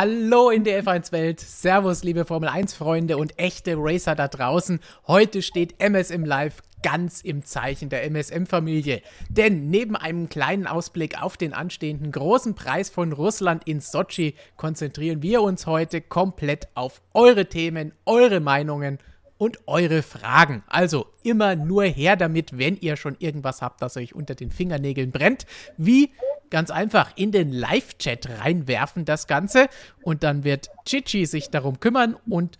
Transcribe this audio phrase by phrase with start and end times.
[0.00, 1.40] Hallo in der F1-Welt.
[1.40, 4.78] Servus, liebe Formel 1-Freunde und echte Racer da draußen.
[5.08, 9.02] Heute steht MSM Live ganz im Zeichen der MSM-Familie.
[9.28, 15.20] Denn neben einem kleinen Ausblick auf den anstehenden großen Preis von Russland in Sochi konzentrieren
[15.20, 19.00] wir uns heute komplett auf eure Themen, eure Meinungen
[19.36, 20.62] und eure Fragen.
[20.68, 25.10] Also immer nur her damit, wenn ihr schon irgendwas habt, das euch unter den Fingernägeln
[25.10, 25.44] brennt.
[25.76, 26.12] Wie
[26.50, 29.68] ganz einfach in den Live-Chat reinwerfen das Ganze.
[30.02, 32.58] Und dann wird Chichi sich darum kümmern und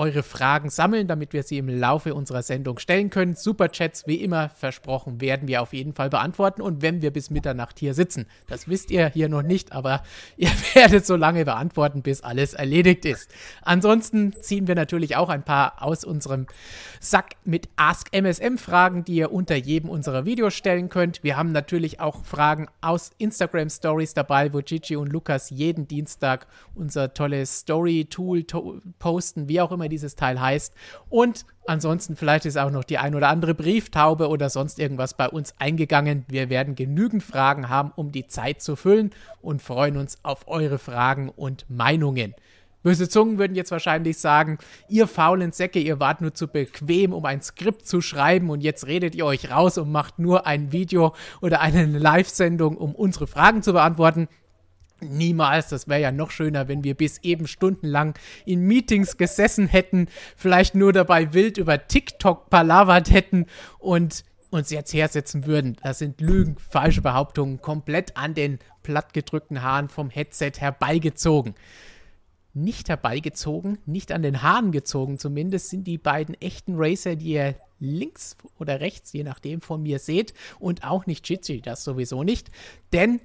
[0.00, 3.34] eure Fragen sammeln, damit wir sie im Laufe unserer Sendung stellen können.
[3.34, 6.62] Superchats, wie immer versprochen, werden wir auf jeden Fall beantworten.
[6.62, 10.02] Und wenn wir bis Mitternacht hier sitzen, das wisst ihr hier noch nicht, aber
[10.38, 13.30] ihr werdet so lange beantworten, bis alles erledigt ist.
[13.60, 16.46] Ansonsten ziehen wir natürlich auch ein paar aus unserem
[16.98, 21.22] Sack mit Ask MSM Fragen, die ihr unter jedem unserer Videos stellen könnt.
[21.22, 26.46] Wir haben natürlich auch Fragen aus Instagram Stories dabei, wo Gigi und Lukas jeden Dienstag
[26.74, 28.46] unser tolles Story Tool
[28.98, 30.72] posten, wie auch immer dieses Teil heißt.
[31.08, 35.28] Und ansonsten vielleicht ist auch noch die ein oder andere Brieftaube oder sonst irgendwas bei
[35.28, 36.24] uns eingegangen.
[36.28, 39.10] Wir werden genügend Fragen haben, um die Zeit zu füllen
[39.42, 42.34] und freuen uns auf eure Fragen und Meinungen.
[42.82, 44.56] Böse Zungen würden jetzt wahrscheinlich sagen,
[44.88, 48.86] ihr faulen Säcke, ihr wart nur zu bequem, um ein Skript zu schreiben und jetzt
[48.86, 53.62] redet ihr euch raus und macht nur ein Video oder eine Live-Sendung, um unsere Fragen
[53.62, 54.28] zu beantworten.
[55.00, 60.08] Niemals, das wäre ja noch schöner, wenn wir bis eben stundenlang in Meetings gesessen hätten,
[60.36, 63.46] vielleicht nur dabei wild über TikTok palavert hätten
[63.78, 65.76] und uns jetzt hersetzen würden.
[65.82, 71.54] Das sind Lügen, falsche Behauptungen, komplett an den plattgedrückten Haaren vom Headset herbeigezogen.
[72.52, 77.54] Nicht herbeigezogen, nicht an den Haaren gezogen zumindest, sind die beiden echten Racer, die ihr
[77.78, 80.34] links oder rechts, je nachdem, von mir seht.
[80.58, 82.50] Und auch nicht Jitsi, das sowieso nicht.
[82.92, 83.20] Denn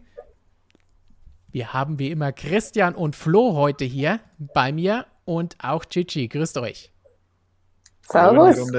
[1.56, 6.28] wir haben wie immer Christian und Flo heute hier bei mir und auch Chichi.
[6.28, 6.92] Grüßt euch.
[8.02, 8.70] Servus.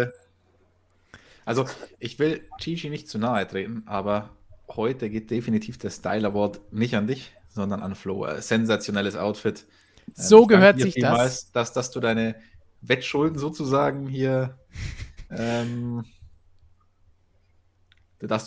[1.46, 1.64] Also,
[1.98, 4.36] ich will Chichi nicht zu nahe treten, aber
[4.68, 8.26] heute geht definitiv der Style Award nicht an dich, sondern an Flo.
[8.26, 9.64] Äh, sensationelles Outfit.
[10.12, 11.50] So äh, gehört sich das.
[11.52, 12.34] Dass, dass du deine
[12.82, 14.58] Wettschulden sozusagen hier
[15.30, 16.04] ähm,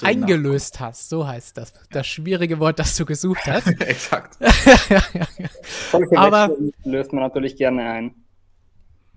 [0.02, 1.10] eingelöst hast.
[1.10, 1.74] So heißt das.
[1.92, 3.68] Das schwierige Wort, das du gesucht hast.
[3.82, 4.38] Exakt.
[6.16, 8.16] Aber löst man natürlich gerne ein.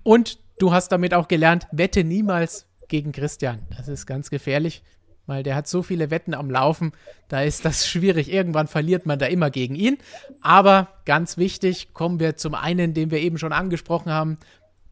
[0.02, 3.60] Und du hast damit auch gelernt, wette niemals gegen Christian.
[3.76, 4.82] Das ist ganz gefährlich,
[5.26, 6.92] weil der hat so viele Wetten am Laufen.
[7.28, 8.30] Da ist das schwierig.
[8.30, 9.98] Irgendwann verliert man da immer gegen ihn.
[10.42, 14.38] Aber ganz wichtig, kommen wir zum einen, den wir eben schon angesprochen haben.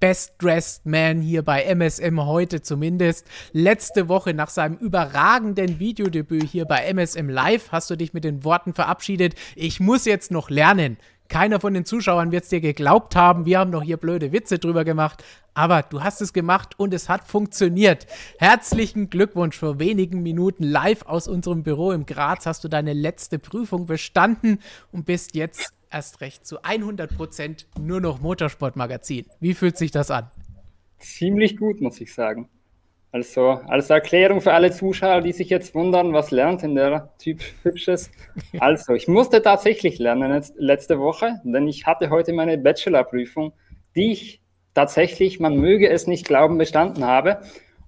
[0.01, 3.27] Best Dressed Man hier bei MSM heute zumindest.
[3.53, 8.43] Letzte Woche nach seinem überragenden Videodebüt hier bei MSM Live hast du dich mit den
[8.43, 9.35] Worten verabschiedet.
[9.57, 10.97] Ich muss jetzt noch lernen.
[11.29, 13.45] Keiner von den Zuschauern wird es dir geglaubt haben.
[13.45, 15.23] Wir haben noch hier blöde Witze drüber gemacht.
[15.53, 18.07] Aber du hast es gemacht und es hat funktioniert.
[18.39, 19.59] Herzlichen Glückwunsch.
[19.59, 24.59] Vor wenigen Minuten live aus unserem Büro im Graz hast du deine letzte Prüfung bestanden
[24.91, 29.27] und bist jetzt erst recht zu 100 Prozent nur noch Motorsportmagazin.
[29.41, 30.31] Wie fühlt sich das an?
[30.99, 32.49] Ziemlich gut, muss ich sagen.
[33.13, 37.41] Also als Erklärung für alle Zuschauer, die sich jetzt wundern, was lernt denn der Typ
[37.63, 38.11] Hübsches?
[38.61, 43.53] Also, ich musste tatsächlich lernen letzte Woche, denn ich hatte heute meine Bachelorprüfung,
[43.97, 44.41] die ich
[44.75, 47.41] tatsächlich, man möge es nicht glauben, bestanden habe.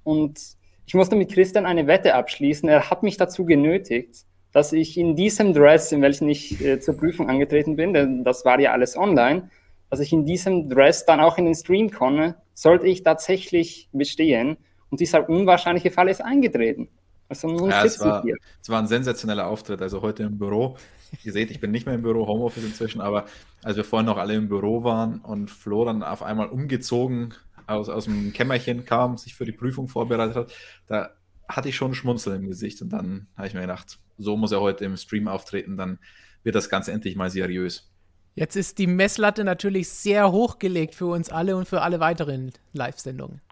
[0.03, 0.41] Und
[0.87, 2.69] ich musste mit Christian eine Wette abschließen.
[2.69, 6.97] Er hat mich dazu genötigt, dass ich in diesem Dress, in welchem ich äh, zur
[6.97, 9.51] Prüfung angetreten bin, denn das war ja alles online,
[9.91, 14.57] dass ich in diesem Dress dann auch in den Stream komme, sollte ich tatsächlich bestehen.
[14.91, 16.89] Und dieser unwahrscheinliche Fall ist eingetreten.
[17.29, 18.23] Also nun ja, es war,
[18.61, 19.81] es war ein sensationeller Auftritt.
[19.81, 20.77] Also heute im Büro.
[21.25, 23.27] Ihr seht, ich bin nicht mehr im Büro, Homeoffice inzwischen, aber
[23.63, 27.35] als wir vorhin noch alle im Büro waren und Flo dann auf einmal umgezogen
[27.67, 30.53] aus, aus dem Kämmerchen kam, sich für die Prüfung vorbereitet hat,
[30.87, 31.11] da
[31.49, 34.53] hatte ich schon ein Schmunzeln im Gesicht und dann habe ich mir gedacht, so muss
[34.53, 35.99] er heute im Stream auftreten, dann
[36.43, 37.91] wird das Ganze endlich mal seriös.
[38.35, 43.43] Jetzt ist die Messlatte natürlich sehr hochgelegt für uns alle und für alle weiteren Live-Sendungen.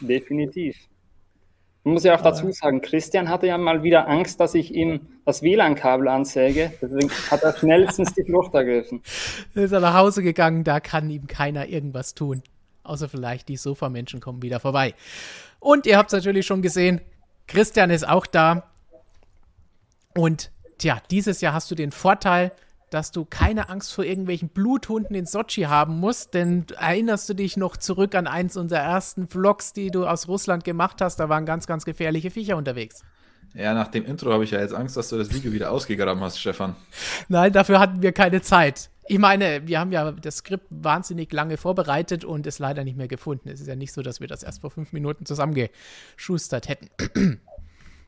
[0.00, 0.76] Definitiv.
[1.82, 5.06] Man muss ja auch dazu sagen, Christian hatte ja mal wieder Angst, dass ich ihm
[5.24, 6.72] das WLAN-Kabel ansäge.
[6.82, 9.02] Deswegen hat er schnellstens die Flucht ergriffen.
[9.54, 12.42] Ist er nach Hause gegangen, da kann ihm keiner irgendwas tun.
[12.82, 14.94] Außer vielleicht die Sofamenschen kommen wieder vorbei.
[15.66, 17.00] Und ihr habt es natürlich schon gesehen,
[17.48, 18.70] Christian ist auch da.
[20.14, 22.52] Und tja, dieses Jahr hast du den Vorteil,
[22.90, 27.56] dass du keine Angst vor irgendwelchen Bluthunden in Sochi haben musst, denn erinnerst du dich
[27.56, 31.18] noch zurück an eins unserer ersten Vlogs, die du aus Russland gemacht hast?
[31.18, 33.02] Da waren ganz, ganz gefährliche Viecher unterwegs.
[33.52, 36.22] Ja, nach dem Intro habe ich ja jetzt Angst, dass du das Video wieder ausgegraben
[36.22, 36.76] hast, Stefan.
[37.26, 38.88] Nein, dafür hatten wir keine Zeit.
[39.08, 43.08] Ich meine, wir haben ja das Skript wahnsinnig lange vorbereitet und es leider nicht mehr
[43.08, 43.48] gefunden.
[43.48, 46.90] Es ist ja nicht so, dass wir das erst vor fünf Minuten zusammengeschustert hätten.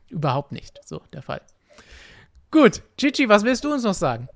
[0.09, 1.41] Überhaupt nicht so der Fall.
[2.51, 4.27] Gut, Gigi, was willst du uns noch sagen?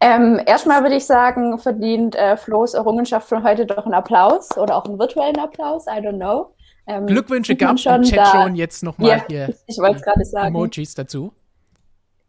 [0.00, 4.76] Ähm, erstmal würde ich sagen, verdient äh, Flo's Errungenschaft von heute doch einen Applaus oder
[4.76, 6.54] auch einen virtuellen Applaus, I don't know.
[6.86, 9.54] Ähm, Glückwünsche gab es im Chat schon jetzt nochmal ja, hier.
[9.66, 10.48] Ich wollte gerade sagen.
[10.48, 11.32] Emojis dazu.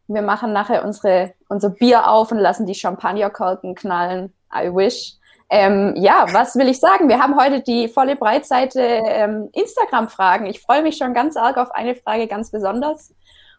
[0.09, 4.33] Wir machen nachher unsere, unser Bier auf und lassen die Champagnerkorken knallen.
[4.53, 5.13] I wish.
[5.51, 7.09] Ähm, ja, was will ich sagen?
[7.09, 10.47] Wir haben heute die volle Breitseite ähm, Instagram-Fragen.
[10.47, 13.13] Ich freue mich schon ganz arg auf eine Frage ganz besonders.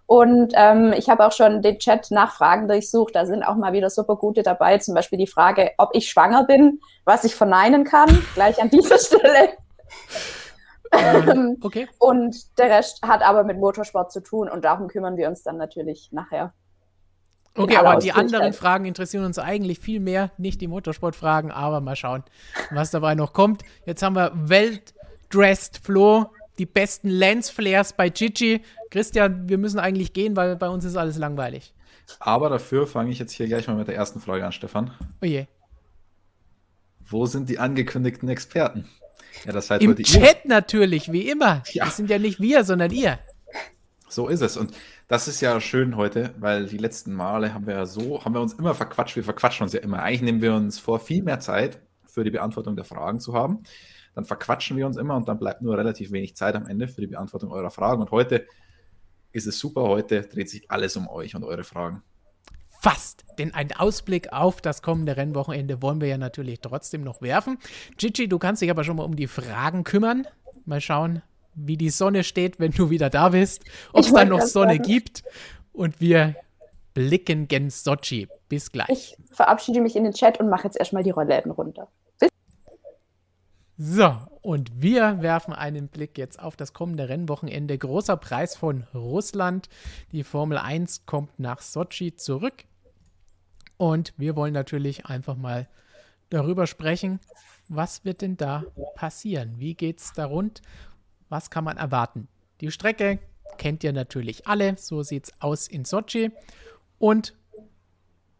[0.06, 3.14] Und ähm, ich habe auch schon den Chat nach Fragen durchsucht.
[3.14, 4.78] Da sind auch mal wieder super gute dabei.
[4.78, 8.26] Zum Beispiel die Frage, ob ich schwanger bin, was ich verneinen kann.
[8.34, 9.50] Gleich an dieser Stelle.
[10.92, 11.88] Ähm, okay.
[11.98, 15.56] Und der Rest hat aber mit Motorsport zu tun und darum kümmern wir uns dann
[15.56, 16.52] natürlich nachher.
[17.56, 21.96] Okay, aber die anderen Fragen interessieren uns eigentlich viel mehr, nicht die Motorsportfragen, aber mal
[21.96, 22.22] schauen,
[22.70, 23.62] was dabei noch kommt.
[23.86, 26.26] Jetzt haben wir Weltdressed Flo,
[26.58, 28.62] die besten Lensflares bei Gigi.
[28.90, 31.74] Christian, wir müssen eigentlich gehen, weil bei uns ist alles langweilig.
[32.18, 34.92] Aber dafür fange ich jetzt hier gleich mal mit der ersten Frage an, Stefan.
[35.22, 35.46] Oh je.
[37.00, 38.88] Wo sind die angekündigten Experten?
[39.44, 40.48] Ja, das halt Im Chat ihr.
[40.48, 41.62] natürlich, wie immer.
[41.72, 41.84] Ja.
[41.84, 43.18] Das sind ja nicht wir, sondern ihr.
[44.08, 44.56] So ist es.
[44.56, 44.72] Und
[45.08, 48.40] das ist ja schön heute, weil die letzten Male haben wir ja so, haben wir
[48.40, 49.16] uns immer verquatscht.
[49.16, 50.02] Wir verquatschen uns ja immer.
[50.02, 53.62] Eigentlich nehmen wir uns vor, viel mehr Zeit für die Beantwortung der Fragen zu haben.
[54.14, 57.00] Dann verquatschen wir uns immer und dann bleibt nur relativ wenig Zeit am Ende für
[57.00, 58.00] die Beantwortung eurer Fragen.
[58.00, 58.46] Und heute
[59.32, 59.82] ist es super.
[59.82, 62.02] Heute dreht sich alles um euch und eure Fragen
[62.80, 63.24] fast.
[63.38, 67.58] Denn einen Ausblick auf das kommende Rennwochenende wollen wir ja natürlich trotzdem noch werfen.
[67.96, 70.26] Gigi, du kannst dich aber schon mal um die Fragen kümmern.
[70.64, 71.22] Mal schauen,
[71.54, 73.64] wie die Sonne steht, wenn du wieder da bist.
[73.92, 74.82] Ob es dann noch Sonne sagen.
[74.82, 75.24] gibt.
[75.72, 76.36] Und wir
[76.94, 78.28] blicken gen Sochi.
[78.48, 78.88] Bis gleich.
[78.88, 81.88] Ich verabschiede mich in den Chat und mache jetzt erstmal die Rollläden runter.
[82.18, 82.30] Bis
[83.76, 87.78] so, und wir werfen einen Blick jetzt auf das kommende Rennwochenende.
[87.78, 89.68] Großer Preis von Russland.
[90.12, 92.64] Die Formel 1 kommt nach Sochi zurück.
[93.80, 95.66] Und wir wollen natürlich einfach mal
[96.28, 97.18] darüber sprechen,
[97.70, 99.54] was wird denn da passieren?
[99.58, 100.60] Wie geht es da rund?
[101.30, 102.28] Was kann man erwarten?
[102.60, 103.20] Die Strecke
[103.56, 104.76] kennt ihr natürlich alle.
[104.76, 106.30] So sieht es aus in Sochi.
[106.98, 107.34] Und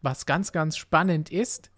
[0.03, 1.70] was ganz, ganz spannend ist,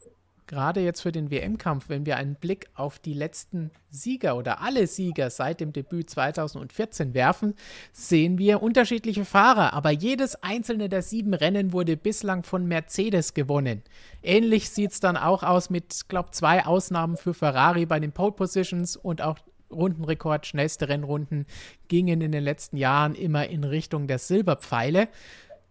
[0.53, 4.85] gerade jetzt für den WM-Kampf, wenn wir einen Blick auf die letzten Sieger oder alle
[4.85, 7.55] Sieger seit dem Debüt 2014 werfen,
[7.91, 13.81] sehen wir unterschiedliche Fahrer, aber jedes einzelne der sieben Rennen wurde bislang von Mercedes gewonnen.
[14.21, 18.33] Ähnlich sieht es dann auch aus mit, glaube zwei Ausnahmen für Ferrari bei den Pole
[18.33, 19.39] Positions und auch
[19.73, 21.45] Rundenrekord, schnellste Rennrunden
[21.88, 25.07] gingen in den letzten Jahren immer in Richtung der Silberpfeile.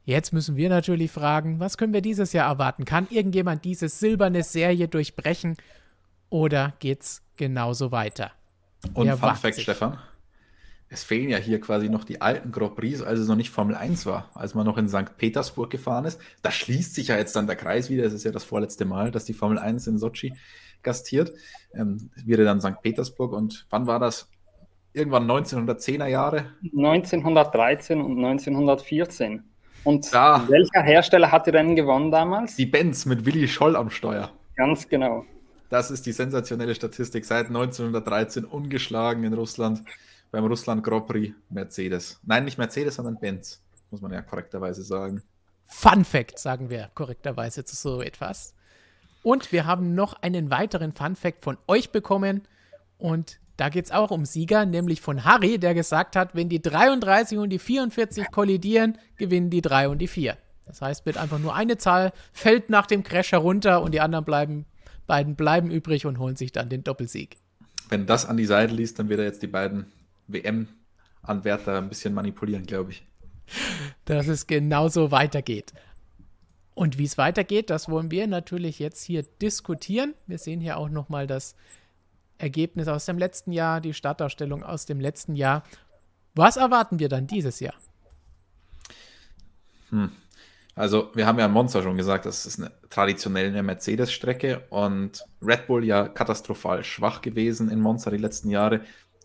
[0.04, 2.84] Jetzt müssen wir natürlich fragen, was können wir dieses Jahr erwarten?
[2.84, 5.56] Kann irgendjemand diese silberne Serie durchbrechen
[6.28, 8.32] oder geht's genauso weiter?
[8.94, 9.99] Und Wer Fun Fact, Stefan,
[10.88, 13.76] es fehlen ja hier quasi noch die alten Grand Prix, als es noch nicht Formel
[13.76, 15.16] 1 war, als man noch in St.
[15.16, 16.21] Petersburg gefahren ist.
[16.42, 18.04] Da schließt sich ja jetzt dann der Kreis wieder.
[18.04, 20.35] Es ist ja das vorletzte Mal, dass die Formel 1 in Sochi
[20.82, 21.32] gastiert.
[21.75, 22.82] Ähm, wieder dann St.
[22.82, 23.32] Petersburg.
[23.32, 24.28] Und wann war das?
[24.92, 26.47] Irgendwann 1910er Jahre?
[26.62, 29.44] 1913 und 1914.
[29.85, 32.57] Und da, welcher Hersteller hat die Rennen gewonnen damals?
[32.57, 34.31] Die Benz mit Willi Scholl am Steuer.
[34.57, 35.25] Ganz genau.
[35.69, 37.25] Das ist die sensationelle Statistik.
[37.25, 39.83] Seit 1913 ungeschlagen in Russland
[40.31, 42.21] beim Russland Grand Prix Mercedes.
[42.25, 45.23] Nein, nicht Mercedes, sondern Benz, muss man ja korrekterweise sagen.
[45.67, 48.55] Fun Fact, sagen wir korrekterweise zu so etwas.
[49.23, 52.43] Und wir haben noch einen weiteren Fun Fact von euch bekommen.
[52.99, 56.62] Und da geht es auch um Sieger, nämlich von Harry, der gesagt hat, wenn die
[56.62, 60.37] 33 und die 44 kollidieren, gewinnen die 3 und die 4.
[60.64, 64.25] Das heißt, wird einfach nur eine Zahl, fällt nach dem Crash herunter und die anderen
[64.25, 64.64] bleiben,
[65.06, 67.37] beiden bleiben übrig und holen sich dann den Doppelsieg.
[67.88, 69.92] Wenn das an die Seite liest, dann wird er jetzt die beiden
[70.28, 73.04] WM-Anwärter ein bisschen manipulieren, glaube ich.
[74.06, 75.73] Dass es genauso weitergeht.
[76.75, 80.14] Und wie es weitergeht, das wollen wir natürlich jetzt hier diskutieren.
[80.26, 81.54] Wir sehen hier auch nochmal das
[82.42, 85.62] Ergebnis aus dem letzten Jahr, die Startausstellung aus dem letzten Jahr.
[86.34, 87.75] Was erwarten wir dann dieses Jahr?
[89.90, 90.11] Hm.
[90.75, 95.66] Also, wir haben ja in Monza schon gesagt, das ist eine traditionelle Mercedes-Strecke und Red
[95.66, 98.80] Bull ja katastrophal schwach gewesen in Monza die letzten Jahre.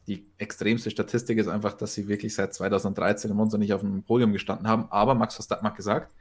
[0.07, 4.03] Die extremste Statistik ist einfach, dass sie wirklich seit 2013 in Monza nicht auf dem
[4.03, 4.87] Podium gestanden haben.
[4.89, 6.13] Aber Max Verstappen hat gesagt,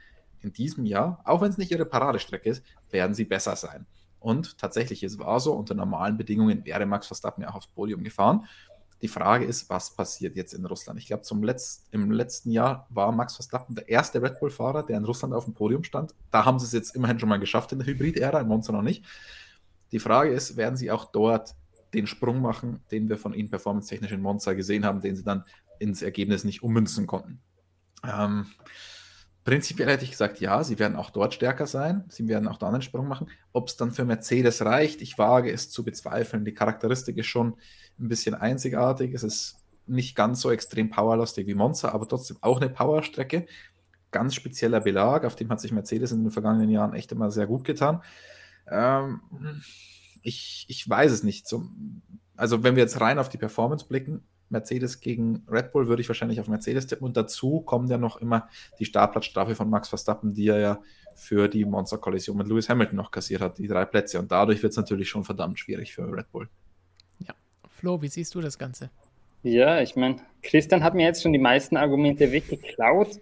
[0.43, 3.85] in diesem Jahr, auch wenn es nicht ihre Paradestrecke ist, werden sie besser sein.
[4.21, 8.03] Und tatsächlich, es war so, unter normalen Bedingungen wäre Max Verstappen ja auch aufs Podium
[8.03, 8.47] gefahren.
[9.03, 10.99] Die Frage ist, was passiert jetzt in Russland?
[10.99, 15.05] Ich glaube, Letz im letzten Jahr war Max Verstappen der erste Red Bull-Fahrer, der in
[15.05, 16.15] Russland auf dem Podium stand.
[16.31, 18.83] Da haben sie es jetzt immerhin schon mal geschafft in der Hybrid-Ära, in Monza noch
[18.83, 19.05] nicht.
[19.93, 21.55] Die Frage ist, werden sie auch dort
[21.93, 25.45] den Sprung machen, den wir von ihnen performance-technisch in Monza gesehen haben, den sie dann
[25.79, 27.41] ins Ergebnis nicht ummünzen konnten?
[28.03, 28.47] Ähm,
[29.47, 32.69] Prinzipiell hätte ich gesagt, ja, sie werden auch dort stärker sein, sie werden auch da
[32.69, 33.29] einen Sprung machen.
[33.53, 36.45] Ob es dann für Mercedes reicht, ich wage es zu bezweifeln.
[36.45, 37.55] Die Charakteristik ist schon
[38.01, 39.15] ein bisschen einzigartig.
[39.15, 43.47] Es ist nicht ganz so extrem powerlastig wie Monza, aber trotzdem auch eine Powerstrecke.
[44.11, 47.47] Ganz spezieller Belag, auf dem hat sich Mercedes in den vergangenen Jahren echt immer sehr
[47.47, 48.03] gut getan.
[48.69, 49.21] Ähm,
[50.23, 51.47] ich, ich weiß es nicht.
[51.47, 51.69] So,
[52.37, 56.09] also, wenn wir jetzt rein auf die Performance blicken, Mercedes gegen Red Bull würde ich
[56.09, 57.07] wahrscheinlich auf Mercedes tippen.
[57.07, 58.49] Und dazu kommt ja noch immer
[58.79, 60.79] die Startplatzstrafe von Max Verstappen, die er ja
[61.15, 64.19] für die Monster-Kollision mit Lewis Hamilton noch kassiert hat, die drei Plätze.
[64.19, 66.49] Und dadurch wird es natürlich schon verdammt schwierig für Red Bull.
[67.21, 67.35] Ja.
[67.69, 68.91] Flo, wie siehst du das Ganze?
[69.43, 73.21] Ja, ich meine, Christian hat mir jetzt schon die meisten Argumente weggeklaut.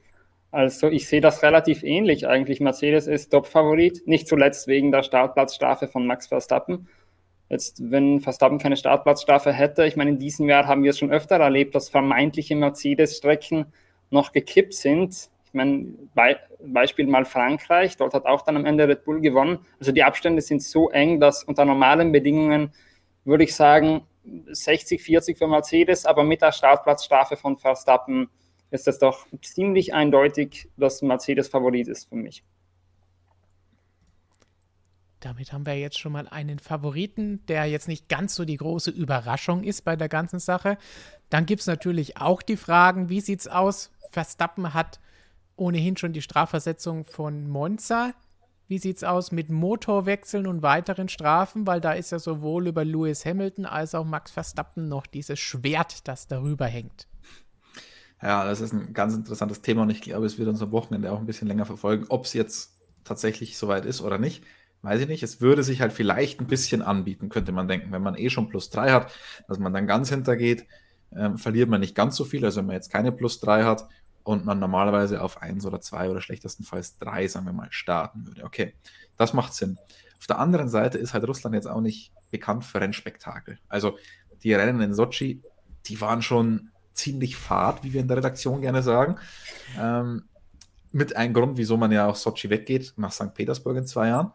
[0.50, 2.60] Also ich sehe das relativ ähnlich eigentlich.
[2.60, 6.88] Mercedes ist Top-Favorit, nicht zuletzt wegen der Startplatzstrafe von Max Verstappen.
[7.48, 11.12] Jetzt, wenn Verstappen keine Startplatzstrafe hätte, ich meine, in diesem Jahr haben wir es schon
[11.12, 13.66] öfter erlebt, dass vermeintliche Mercedes-Strecken
[14.10, 15.28] noch gekippt sind.
[15.46, 19.58] Ich meine, Be Beispiel mal Frankreich, dort hat auch dann am Ende Red Bull gewonnen.
[19.78, 22.72] Also die Abstände sind so eng, dass unter normalen Bedingungen
[23.24, 24.02] würde ich sagen
[24.46, 28.30] 60, 40 für Mercedes, aber mit der Startplatzstrafe von Verstappen
[28.70, 32.42] ist es doch ziemlich eindeutig, dass Mercedes Favorit ist für mich.
[35.24, 38.90] Damit haben wir jetzt schon mal einen Favoriten, der jetzt nicht ganz so die große
[38.90, 40.76] Überraschung ist bei der ganzen Sache.
[41.30, 43.90] Dann gibt es natürlich auch die Fragen, wie sieht es aus?
[44.10, 45.00] Verstappen hat
[45.56, 48.12] ohnehin schon die Strafversetzung von Monza.
[48.68, 51.66] Wie sieht es aus mit Motorwechseln und weiteren Strafen?
[51.66, 56.06] Weil da ist ja sowohl über Lewis Hamilton als auch Max Verstappen noch dieses Schwert,
[56.06, 57.08] das darüber hängt.
[58.20, 61.10] Ja, das ist ein ganz interessantes Thema und ich glaube, es wird uns am Wochenende
[61.10, 62.72] auch ein bisschen länger verfolgen, ob es jetzt
[63.04, 64.44] tatsächlich soweit ist oder nicht
[64.84, 68.02] weiß ich nicht, es würde sich halt vielleicht ein bisschen anbieten, könnte man denken, wenn
[68.02, 69.12] man eh schon plus 3 hat,
[69.48, 70.66] dass man dann ganz hintergeht,
[71.10, 73.88] äh, verliert man nicht ganz so viel, also wenn man jetzt keine plus 3 hat
[74.24, 78.44] und man normalerweise auf 1 oder 2 oder schlechtestenfalls 3, sagen wir mal, starten würde.
[78.44, 78.74] Okay,
[79.16, 79.78] das macht Sinn.
[80.18, 83.58] Auf der anderen Seite ist halt Russland jetzt auch nicht bekannt für Rennspektakel.
[83.68, 83.98] Also
[84.42, 85.42] die Rennen in Sochi,
[85.86, 89.16] die waren schon ziemlich fad, wie wir in der Redaktion gerne sagen.
[89.78, 90.24] Ähm,
[90.92, 93.34] mit einem Grund, wieso man ja auch Sochi weggeht, nach St.
[93.34, 94.32] Petersburg in zwei Jahren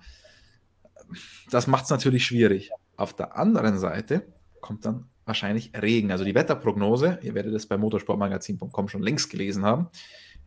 [1.50, 2.72] das macht es natürlich schwierig.
[2.98, 4.24] Auf der anderen Seite
[4.62, 6.12] kommt dann wahrscheinlich Regen.
[6.12, 9.88] Also die Wetterprognose, ihr werdet es bei motorsportmagazin.com schon längst gelesen haben,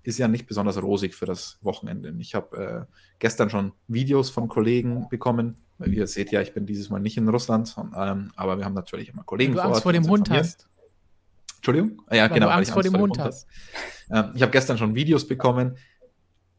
[0.02, 2.12] ist ja nicht besonders rosig für das Wochenende.
[2.18, 5.56] Ich habe äh, gestern schon Videos von Kollegen bekommen.
[5.78, 8.74] Weil ihr seht ja, ich bin dieses Mal nicht in Russland, ähm, aber wir haben
[8.74, 9.70] natürlich immer Kollegen vor Ort.
[9.72, 10.68] Angst vor dem Hund hast.
[11.56, 12.02] Entschuldigung?
[12.06, 12.46] Ah, ja, weil genau.
[12.46, 13.46] Du Angst, Angst vor dem, vor dem Hund hast.
[14.10, 15.76] Ähm, ich habe gestern schon Videos bekommen.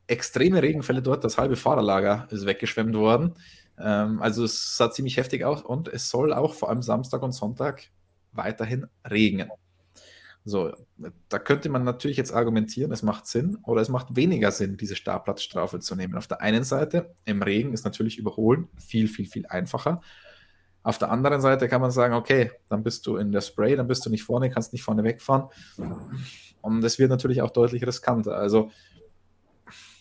[0.07, 3.33] Extreme Regenfälle dort, das halbe Fahrerlager ist weggeschwemmt worden.
[3.77, 7.32] Ähm, also es sah ziemlich heftig aus und es soll auch vor allem Samstag und
[7.32, 7.89] Sonntag
[8.32, 9.50] weiterhin regnen.
[10.46, 10.74] So,
[11.30, 14.98] da könnte man natürlich jetzt argumentieren, es macht Sinn oder es macht weniger Sinn, diese
[14.98, 16.18] Startplatzstrafe zu nehmen.
[16.18, 20.01] Auf der einen Seite, im Regen ist natürlich Überholen viel, viel, viel einfacher.
[20.82, 23.88] Auf der anderen Seite kann man sagen, okay, dann bist du in der Spray, dann
[23.88, 25.48] bist du nicht vorne, kannst nicht vorne wegfahren.
[26.62, 28.36] Und es wird natürlich auch deutlich riskanter.
[28.36, 28.70] Also,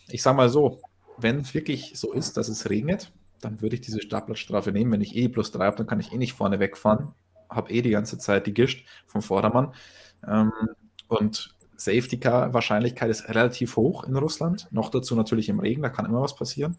[0.09, 0.81] ich sage mal so,
[1.17, 4.91] wenn es wirklich so ist, dass es regnet, dann würde ich diese Startplatzstrafe nehmen.
[4.91, 7.13] Wenn ich eh plus 3 habe, dann kann ich eh nicht vorne wegfahren.
[7.49, 9.73] Habe eh die ganze Zeit die Gischt vom Vordermann.
[10.27, 10.51] Ähm,
[11.07, 14.67] und Safety Car Wahrscheinlichkeit ist relativ hoch in Russland.
[14.71, 16.77] Noch dazu natürlich im Regen, da kann immer was passieren.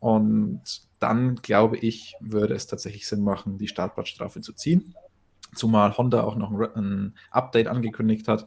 [0.00, 0.62] Und
[1.00, 4.94] dann glaube ich, würde es tatsächlich Sinn machen, die Startplatzstrafe zu ziehen.
[5.54, 8.46] Zumal Honda auch noch ein, Update angekündigt hat.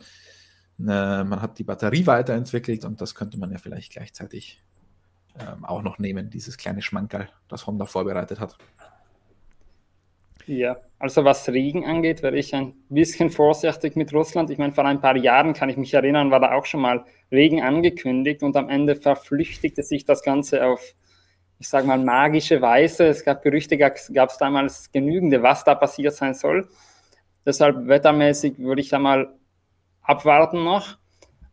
[0.80, 4.64] Äh, man hat die Batterie weiterentwickelt und das könnte man ja vielleicht gleichzeitig
[5.40, 8.58] ähm, auch noch nehmen, dieses kleine Schmankerl, das Honda vorbereitet hat.
[10.48, 14.50] Ja, also was Regen angeht, wäre ich ein bisschen vorsichtig mit Russland.
[14.50, 17.06] Ich meine, vor ein paar Jahren kann ich mich erinnern, war da auch schon mal
[17.32, 20.96] Regen angekündigt und am Ende verflüchtigte sich das Ganze auf,
[21.60, 23.06] ich sage mal, magische Weise.
[23.06, 26.68] Es gab Gerüchte, gab es damals genügende, was da passiert sein soll.
[27.46, 29.34] Deshalb wettermäßig würde ich da mal
[30.02, 30.98] abwarten noch.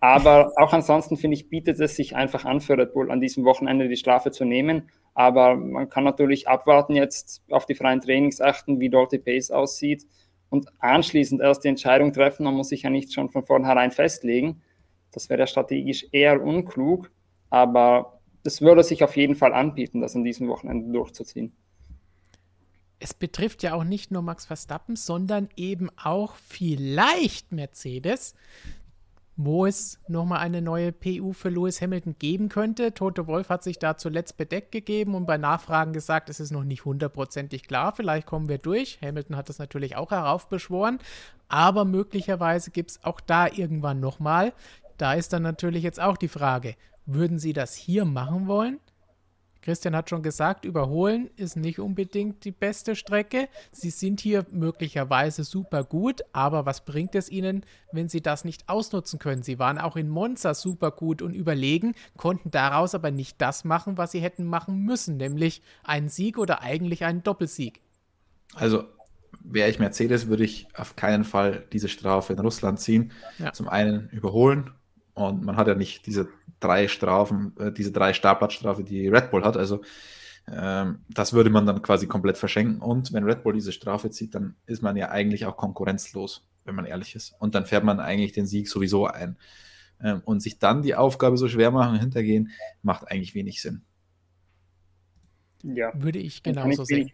[0.01, 3.45] Aber auch ansonsten finde ich, bietet es sich einfach an für Red Bull an diesem
[3.45, 4.91] Wochenende die Strafe zu nehmen.
[5.15, 9.51] Aber man kann natürlich abwarten, jetzt auf die freien Trainings achten, wie dort die Pace
[9.51, 10.07] aussieht
[10.51, 12.45] und anschließend erst die Entscheidung treffen.
[12.45, 14.63] Man muss sich ja nicht schon von vornherein festlegen.
[15.11, 17.11] Das wäre strategisch eher unklug,
[17.51, 21.53] aber es würde sich auf jeden Fall anbieten, das an diesem Wochenende durchzuziehen.
[23.01, 28.35] es betrifft ja auch nicht nur Max Verstappen, sondern eben auch vielleicht Mercedes,
[29.41, 32.93] wo es nochmal eine neue PU für Lewis Hamilton geben könnte.
[32.93, 36.65] Toto Wolf hat sich da zuletzt bedeckt gegeben und bei Nachfragen gesagt, es ist noch
[36.65, 37.93] nicht hundertprozentig klar.
[37.95, 38.99] Vielleicht kommen wir durch.
[39.01, 40.99] Hamilton hat das natürlich auch heraufbeschworen,
[41.49, 44.53] aber möglicherweise gibt es auch da irgendwann nochmal.
[44.97, 46.75] Da ist dann natürlich jetzt auch die Frage,
[47.07, 48.81] würden Sie das hier machen wollen?
[49.63, 53.49] Christian hat schon gesagt, überholen ist nicht unbedingt die beste Strecke.
[53.73, 58.69] Sie sind hier möglicherweise super gut, aber was bringt es ihnen, wenn sie das nicht
[58.69, 59.43] ausnutzen können?
[59.43, 63.99] Sie waren auch in Monza super gut und überlegen, konnten daraus aber nicht das machen,
[63.99, 67.83] was sie hätten machen müssen, nämlich einen Sieg oder eigentlich einen Doppelsieg.
[68.55, 68.85] Also
[69.41, 73.13] wäre ich Mercedes, würde ich auf keinen Fall diese Strafe in Russland ziehen.
[73.39, 73.53] Ja.
[73.53, 74.73] Zum einen überholen
[75.19, 76.29] und man hat ja nicht diese
[76.61, 79.57] drei Strafen, äh, diese drei Startplatzstrafe, die Red Bull hat.
[79.57, 79.83] Also
[80.51, 82.81] ähm, das würde man dann quasi komplett verschenken.
[82.81, 86.75] Und wenn Red Bull diese Strafe zieht, dann ist man ja eigentlich auch konkurrenzlos, wenn
[86.75, 87.35] man ehrlich ist.
[87.39, 89.37] Und dann fährt man eigentlich den Sieg sowieso ein.
[90.01, 93.83] Ähm, und sich dann die Aufgabe so schwer machen, hintergehen, macht eigentlich wenig Sinn.
[95.65, 97.11] Ja, würde ich genauso sehen.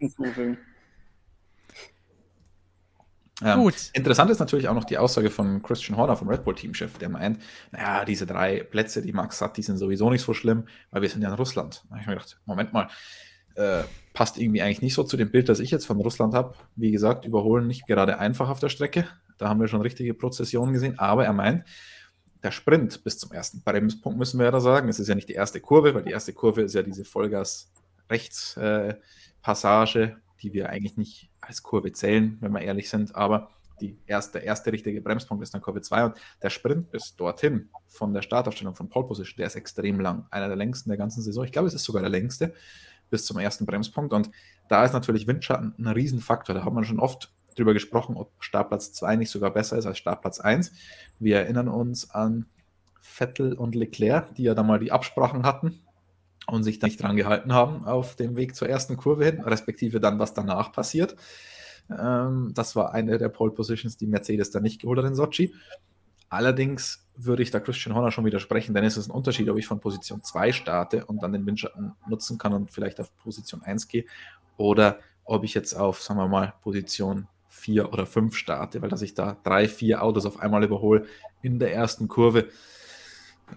[3.43, 3.75] Ähm, Gut.
[3.93, 7.41] Interessant ist natürlich auch noch die Aussage von Christian Horner, vom Red Bull-Teamchef, der meint,
[7.71, 11.09] naja, diese drei Plätze, die Max hat, die sind sowieso nicht so schlimm, weil wir
[11.09, 11.83] sind ja in Russland.
[11.85, 12.87] Da habe ich mir gedacht, Moment mal,
[13.55, 16.55] äh, passt irgendwie eigentlich nicht so zu dem Bild, das ich jetzt von Russland habe.
[16.75, 19.05] Wie gesagt, überholen nicht gerade einfach auf der Strecke.
[19.37, 21.65] Da haben wir schon richtige Prozessionen gesehen, aber er meint,
[22.41, 24.87] der Sprint bis zum ersten Bremspunkt müssen wir ja da sagen.
[24.87, 30.03] Es ist ja nicht die erste Kurve, weil die erste Kurve ist ja diese Vollgas-Rechts-Passage,
[30.03, 33.49] äh, die wir eigentlich nicht als Kurve zählen, wenn wir ehrlich sind, aber
[33.81, 37.69] die erste, der erste richtige Bremspunkt ist dann Kurve 2 und der Sprint bis dorthin
[37.87, 40.25] von der Startaufstellung von Pole Position, der ist extrem lang.
[40.31, 41.43] Einer der längsten der ganzen Saison.
[41.43, 42.53] Ich glaube, es ist sogar der längste
[43.09, 44.31] bis zum ersten Bremspunkt und
[44.69, 46.55] da ist natürlich Windschatten ein Riesenfaktor.
[46.55, 49.97] Da hat man schon oft drüber gesprochen, ob Startplatz 2 nicht sogar besser ist als
[49.97, 50.71] Startplatz 1.
[51.19, 52.45] Wir erinnern uns an
[53.01, 55.81] Vettel und Leclerc, die ja da mal die Absprachen hatten
[56.47, 59.99] und sich da nicht dran gehalten haben auf dem Weg zur ersten Kurve hin, respektive
[59.99, 61.15] dann, was danach passiert.
[61.89, 65.53] Ähm, das war eine der Pole Positions, die Mercedes dann nicht geholt hat in Sochi.
[66.29, 69.67] Allerdings würde ich da Christian Horner schon widersprechen, denn es ist ein Unterschied, ob ich
[69.67, 73.87] von Position 2 starte und dann den Windschatten nutzen kann und vielleicht auf Position 1
[73.87, 74.05] gehe
[74.57, 79.01] oder ob ich jetzt auf, sagen wir mal, Position 4 oder 5 starte, weil dass
[79.01, 81.05] ich da drei, vier Autos auf einmal überhole
[81.41, 82.49] in der ersten Kurve,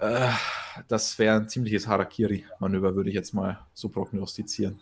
[0.00, 0.30] äh,
[0.88, 4.80] das wäre ein ziemliches Harakiri-Manöver, würde ich jetzt mal so prognostizieren.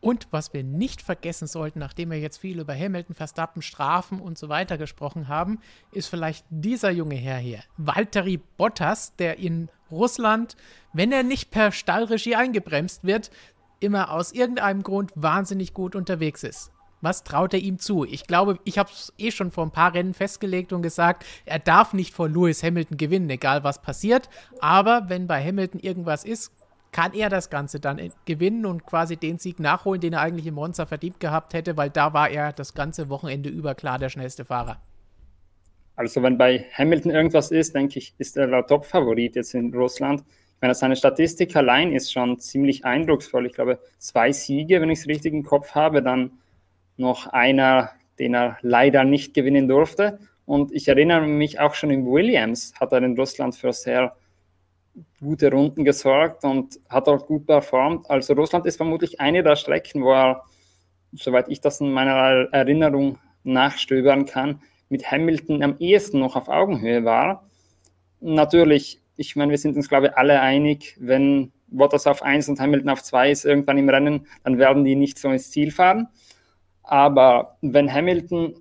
[0.00, 4.38] Und was wir nicht vergessen sollten, nachdem wir jetzt viel über Hamilton, Verstappen, Strafen und
[4.38, 10.56] so weiter gesprochen haben, ist vielleicht dieser junge Herr hier, Valtteri Bottas, der in Russland,
[10.92, 13.30] wenn er nicht per Stallregie eingebremst wird,
[13.80, 16.70] immer aus irgendeinem Grund wahnsinnig gut unterwegs ist.
[17.00, 18.04] Was traut er ihm zu?
[18.04, 21.58] Ich glaube, ich habe es eh schon vor ein paar Rennen festgelegt und gesagt, er
[21.58, 24.28] darf nicht vor Lewis Hamilton gewinnen, egal was passiert.
[24.60, 26.52] Aber wenn bei Hamilton irgendwas ist,
[26.90, 30.54] kann er das Ganze dann gewinnen und quasi den Sieg nachholen, den er eigentlich im
[30.54, 34.44] Monza verdient gehabt hätte, weil da war er das ganze Wochenende über klar der schnellste
[34.44, 34.80] Fahrer.
[35.96, 40.20] Also wenn bei Hamilton irgendwas ist, denke ich, ist er der Top-Favorit jetzt in Russland.
[40.20, 43.46] Ich meine, seine Statistik allein ist schon ziemlich eindrucksvoll.
[43.46, 46.32] Ich glaube, zwei Siege, wenn ich es richtig im Kopf habe, dann
[46.98, 50.18] noch einer, den er leider nicht gewinnen durfte.
[50.44, 54.16] Und ich erinnere mich auch schon im Williams hat er in Russland für sehr
[55.20, 58.08] gute Runden gesorgt und hat auch gut performt.
[58.10, 60.44] Also Russland ist vermutlich eine der Strecken, wo er,
[61.12, 67.04] soweit ich das in meiner Erinnerung nachstöbern kann, mit Hamilton am ehesten noch auf Augenhöhe
[67.04, 67.46] war.
[68.20, 72.60] Natürlich, ich meine, wir sind uns, glaube ich, alle einig, wenn Bottas auf 1 und
[72.60, 76.08] Hamilton auf 2 ist irgendwann im Rennen, dann werden die nicht so ins Ziel fahren.
[76.88, 78.54] Aber wenn Hamilton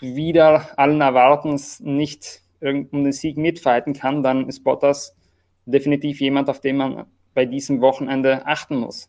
[0.00, 5.16] wieder allen Erwartens nicht um den Sieg mitfighten kann, dann ist Bottas
[5.64, 9.08] definitiv jemand, auf den man bei diesem Wochenende achten muss.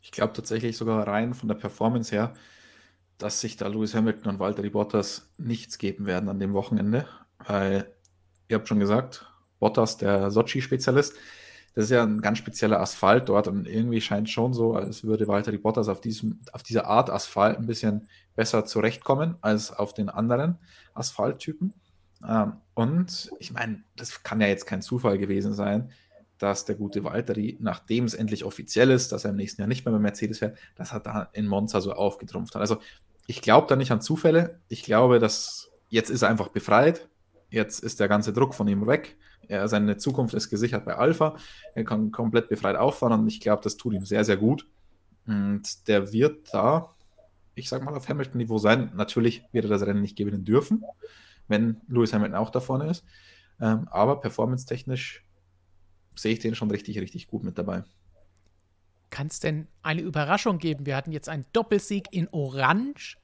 [0.00, 2.32] Ich glaube tatsächlich sogar rein von der Performance her,
[3.18, 7.06] dass sich da Lewis Hamilton und Walter Bottas nichts geben werden an dem Wochenende,
[7.46, 7.94] weil
[8.48, 11.14] ihr habt schon gesagt, Bottas, der Sochi-Spezialist,
[11.74, 15.26] das ist ja ein ganz spezieller Asphalt dort und irgendwie scheint schon so, als würde
[15.26, 20.08] Walter Bottas auf, diesem, auf dieser Art Asphalt ein bisschen besser zurechtkommen als auf den
[20.08, 20.58] anderen
[20.94, 21.72] Asphalttypen.
[22.28, 25.90] Ähm, und ich meine, das kann ja jetzt kein Zufall gewesen sein,
[26.38, 29.84] dass der gute Valtteri, nachdem es endlich offiziell ist, dass er im nächsten Jahr nicht
[29.84, 32.60] mehr bei Mercedes fährt, das hat da in Monza so aufgetrumpft hat.
[32.60, 32.78] Also
[33.26, 34.60] ich glaube da nicht an Zufälle.
[34.68, 37.08] Ich glaube, dass jetzt ist er einfach befreit.
[37.50, 39.16] Jetzt ist der ganze Druck von ihm weg.
[39.48, 41.36] Er, seine Zukunft ist gesichert bei Alpha.
[41.74, 44.66] Er kann komplett befreit auffahren und ich glaube, das tut ihm sehr, sehr gut.
[45.26, 46.94] Und der wird da,
[47.54, 48.90] ich sag mal, auf Hamilton-Niveau sein.
[48.94, 50.84] Natürlich wird er das Rennen nicht gewinnen dürfen,
[51.48, 53.04] wenn Lewis Hamilton auch da vorne ist.
[53.60, 55.24] Ähm, aber performance-technisch
[56.16, 57.84] sehe ich den schon richtig, richtig gut mit dabei.
[59.10, 60.86] Kann es denn eine Überraschung geben?
[60.86, 63.18] Wir hatten jetzt einen Doppelsieg in Orange.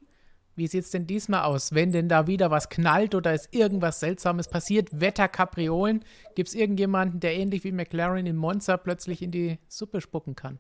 [0.59, 1.73] Wie sieht es denn diesmal aus?
[1.73, 4.89] Wenn denn da wieder was knallt oder ist irgendwas Seltsames passiert?
[5.01, 6.05] Wetterkapriolen?
[6.35, 10.59] Gibt es irgendjemanden, der ähnlich wie McLaren in Monza plötzlich in die Suppe spucken kann?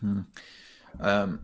[0.00, 0.24] Hm.
[1.02, 1.40] Ähm,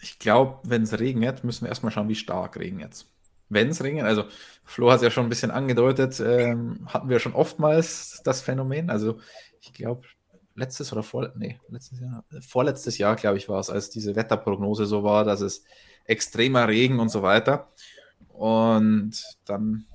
[0.00, 3.04] ich glaube, wenn es regnet, müssen wir erstmal schauen, wie stark regnet.
[3.50, 4.24] Wenn es regnet, also
[4.64, 8.88] Flo hat es ja schon ein bisschen angedeutet, ähm, hatten wir schon oftmals das Phänomen.
[8.88, 9.20] Also
[9.60, 10.06] ich glaube,
[10.54, 14.86] letztes oder vor, nee, letztes Jahr, vorletztes Jahr, glaube ich, war es, als diese Wetterprognose
[14.86, 15.62] so war, dass es
[16.04, 17.68] extremer Regen und so weiter.
[18.28, 19.86] Und dann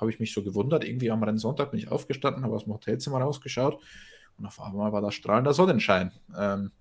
[0.00, 3.20] habe ich mich so gewundert, irgendwie am Rennsonntag bin ich aufgestanden, habe aus dem Hotelzimmer
[3.20, 3.80] rausgeschaut
[4.36, 6.12] und auf einmal war da strahlender Sonnenschein.
[6.36, 6.72] Ähm,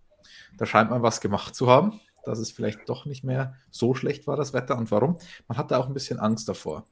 [0.57, 4.27] da scheint man was gemacht zu haben, dass es vielleicht doch nicht mehr so schlecht
[4.27, 4.77] war, das Wetter.
[4.77, 5.17] Und warum?
[5.47, 6.85] Man hatte auch ein bisschen Angst davor.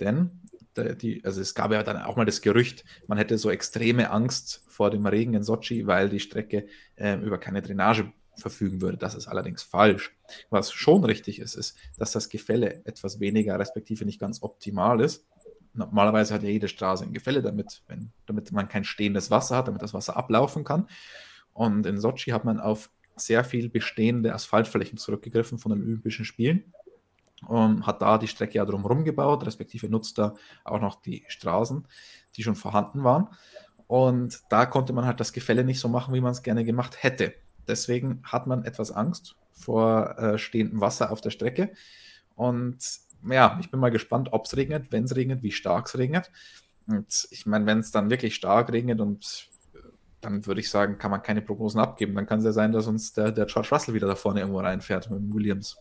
[0.00, 0.40] Denn
[0.76, 4.64] die, also es gab ja dann auch mal das Gerücht, man hätte so extreme Angst
[4.68, 8.96] vor dem Regen in Sochi, weil die Strecke äh, über keine Drainage verfügen würde.
[8.96, 10.16] Das ist allerdings falsch.
[10.50, 15.26] Was schon richtig ist, ist, dass das Gefälle etwas weniger, respektive nicht ganz optimal ist.
[15.74, 19.68] Normalerweise hat ja jede Straße ein Gefälle, damit, wenn, damit man kein stehendes Wasser hat,
[19.68, 20.86] damit das Wasser ablaufen kann.
[21.52, 26.72] Und in Sochi hat man auf sehr viel bestehende Asphaltflächen zurückgegriffen von den Olympischen Spielen
[27.46, 31.86] und hat da die Strecke ja drumherum gebaut, respektive nutzt da auch noch die Straßen,
[32.36, 33.28] die schon vorhanden waren.
[33.86, 37.02] Und da konnte man halt das Gefälle nicht so machen, wie man es gerne gemacht
[37.02, 37.34] hätte.
[37.68, 41.72] Deswegen hat man etwas Angst vor äh, stehendem Wasser auf der Strecke.
[42.34, 42.78] Und
[43.28, 46.30] ja, ich bin mal gespannt, ob es regnet, wenn es regnet, wie stark es regnet.
[46.86, 49.78] Und ich meine, wenn es dann wirklich stark regnet und äh,
[50.20, 52.14] dann würde ich sagen, kann man keine Prognosen abgeben.
[52.14, 54.60] Dann kann es ja sein, dass uns der, der George Russell wieder da vorne irgendwo
[54.60, 55.76] reinfährt mit dem Williams.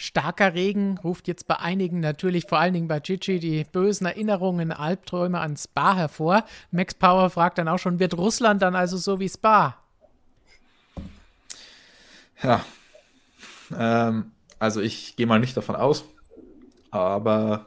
[0.00, 4.70] Starker Regen ruft jetzt bei einigen, natürlich vor allen Dingen bei Gigi, die bösen Erinnerungen,
[4.70, 6.44] Albträume an Spa hervor.
[6.70, 9.76] Max Power fragt dann auch schon, wird Russland dann also so wie Spa?
[12.42, 12.64] Ja,
[13.76, 16.04] ähm, also ich gehe mal nicht davon aus,
[16.90, 17.66] aber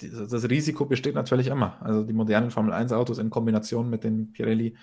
[0.00, 1.80] das Risiko besteht natürlich immer.
[1.82, 4.76] Also die modernen Formel 1 Autos in Kombination mit den Pirelli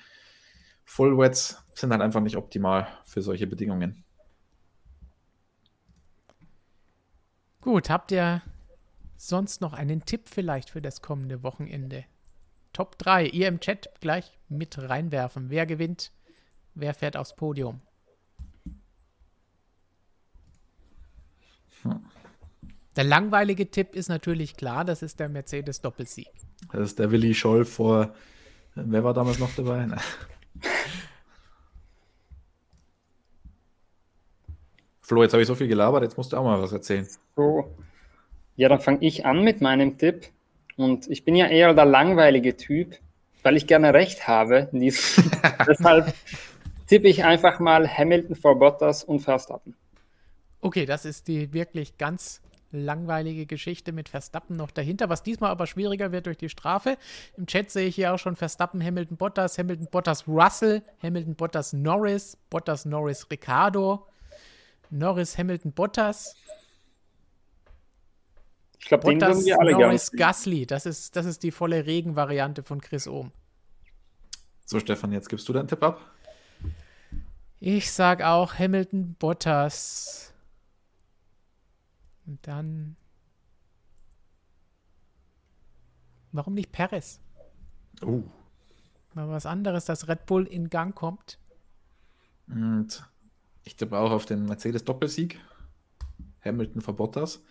[0.84, 4.04] Fullwets sind halt einfach nicht optimal für solche Bedingungen.
[7.62, 8.44] Gut, habt ihr
[9.18, 12.06] sonst noch einen Tipp vielleicht für das kommende Wochenende?
[12.74, 15.50] Top 3, ihr im Chat gleich mit reinwerfen.
[15.50, 16.12] Wer gewinnt?
[16.76, 17.82] Wer fährt aufs Podium?
[22.96, 26.30] Der langweilige Tipp ist natürlich klar, das ist der Mercedes Doppelsieg.
[26.72, 28.14] Das ist der Willi Scholl vor,
[28.76, 29.88] wer war damals noch dabei?
[35.02, 37.06] Flo, jetzt habe ich so viel gelabert, jetzt musst du auch mal was erzählen.
[37.36, 37.76] So.
[38.56, 40.30] Ja, dann fange ich an mit meinem Tipp.
[40.78, 42.98] Und ich bin ja eher der langweilige Typ,
[43.44, 44.70] weil ich gerne recht habe.
[44.74, 46.14] Deshalb
[46.88, 49.76] tippe ich einfach mal Hamilton vor Bottas und Verstappen.
[50.66, 55.68] Okay, das ist die wirklich ganz langweilige Geschichte mit Verstappen noch dahinter, was diesmal aber
[55.68, 56.98] schwieriger wird durch die Strafe.
[57.38, 61.72] Im Chat sehe ich hier auch schon Verstappen, Hamilton, Bottas, Hamilton, Bottas, Russell, Hamilton, Bottas,
[61.74, 64.08] Norris, Bottas, Norris, Ricardo,
[64.90, 66.36] Norris, Hamilton, Bottas.
[68.80, 70.18] Ich glaube, den würden wir alle Norris, gern.
[70.18, 73.32] Gasly, das ist, das ist die volle Regenvariante von Chris Ohm.
[74.66, 76.02] So, Stefan, jetzt gibst du deinen Tipp ab.
[77.60, 80.32] Ich sag auch Hamilton, Bottas.
[82.26, 82.96] Und dann.
[86.32, 87.22] Warum nicht Perez?
[88.02, 88.24] Oh.
[89.14, 91.40] Mal was anderes, dass Red Bull in Gang kommt.
[92.48, 93.10] Und
[93.64, 95.40] ich tippe auch auf den Mercedes-Doppelsieg.
[96.44, 97.44] Hamilton vor Bottas.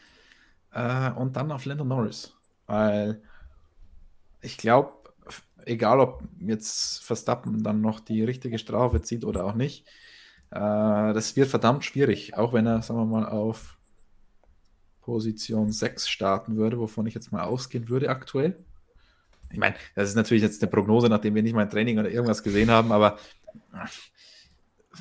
[0.72, 2.36] Äh, und dann auf Lando Norris.
[2.66, 3.22] Weil
[4.40, 4.92] ich glaube,
[5.64, 9.86] egal ob jetzt Verstappen dann noch die richtige Strafe zieht oder auch nicht,
[10.50, 12.36] äh, das wird verdammt schwierig.
[12.36, 13.78] Auch wenn er, sagen wir mal, auf
[15.04, 18.56] Position 6 starten würde, wovon ich jetzt mal ausgehen würde aktuell.
[19.50, 22.10] Ich meine, das ist natürlich jetzt eine Prognose, nachdem wir nicht mal ein Training oder
[22.10, 23.18] irgendwas gesehen haben, aber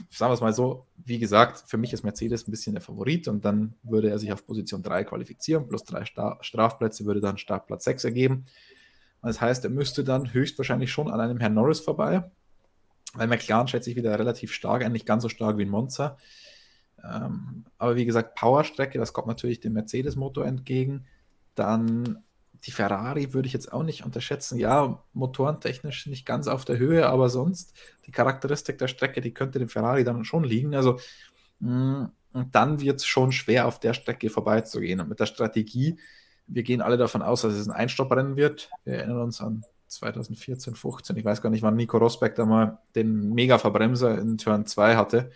[0.10, 3.28] sagen wir es mal so, wie gesagt, für mich ist Mercedes ein bisschen der Favorit
[3.28, 7.38] und dann würde er sich auf Position 3 qualifizieren, plus drei Star Strafplätze würde dann
[7.38, 8.46] Startplatz 6 ergeben.
[9.22, 12.30] Das heißt, er müsste dann höchstwahrscheinlich schon an einem Herrn Norris vorbei,
[13.14, 16.18] weil McLaren schätze ich wieder relativ stark, eigentlich ganz so stark wie ein Monza.
[17.04, 21.06] Ähm, aber wie gesagt, Powerstrecke, das kommt natürlich dem Mercedes-Motor entgegen.
[21.56, 22.24] Dann
[22.66, 24.58] die Ferrari würde ich jetzt auch nicht unterschätzen.
[24.58, 27.74] Ja, motorentechnisch nicht ganz auf der Höhe, aber sonst
[28.06, 30.74] die Charakteristik der Strecke, die könnte dem Ferrari dann schon liegen.
[30.74, 30.98] Also
[31.60, 35.00] mh, und dann wird es schon schwer, auf der Strecke vorbeizugehen.
[35.00, 35.98] Und mit der Strategie,
[36.48, 38.70] wir gehen alle davon aus, dass es ein Einstopprennen wird.
[38.84, 41.16] Wir erinnern uns an 2014, 15.
[41.16, 45.32] Ich weiß gar nicht, wann Nico Rosberg da mal den Mega-Verbremser in Turn 2 hatte,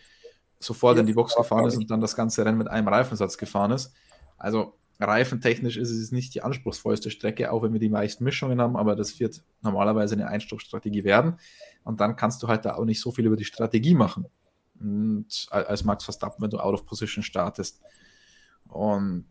[0.60, 3.72] sofort in die Box gefahren ist und dann das ganze Rennen mit einem Reifensatz gefahren
[3.72, 3.94] ist.
[4.38, 8.76] Also reifentechnisch ist es nicht die anspruchsvollste Strecke, auch wenn wir die meisten Mischungen haben,
[8.76, 11.40] aber das wird normalerweise eine Einstoppstrategie werden.
[11.84, 14.26] Und dann kannst du halt da auch nicht so viel über die Strategie machen.
[14.80, 17.82] Und als Max Verstappen, wenn du out of position startest.
[18.68, 19.26] Und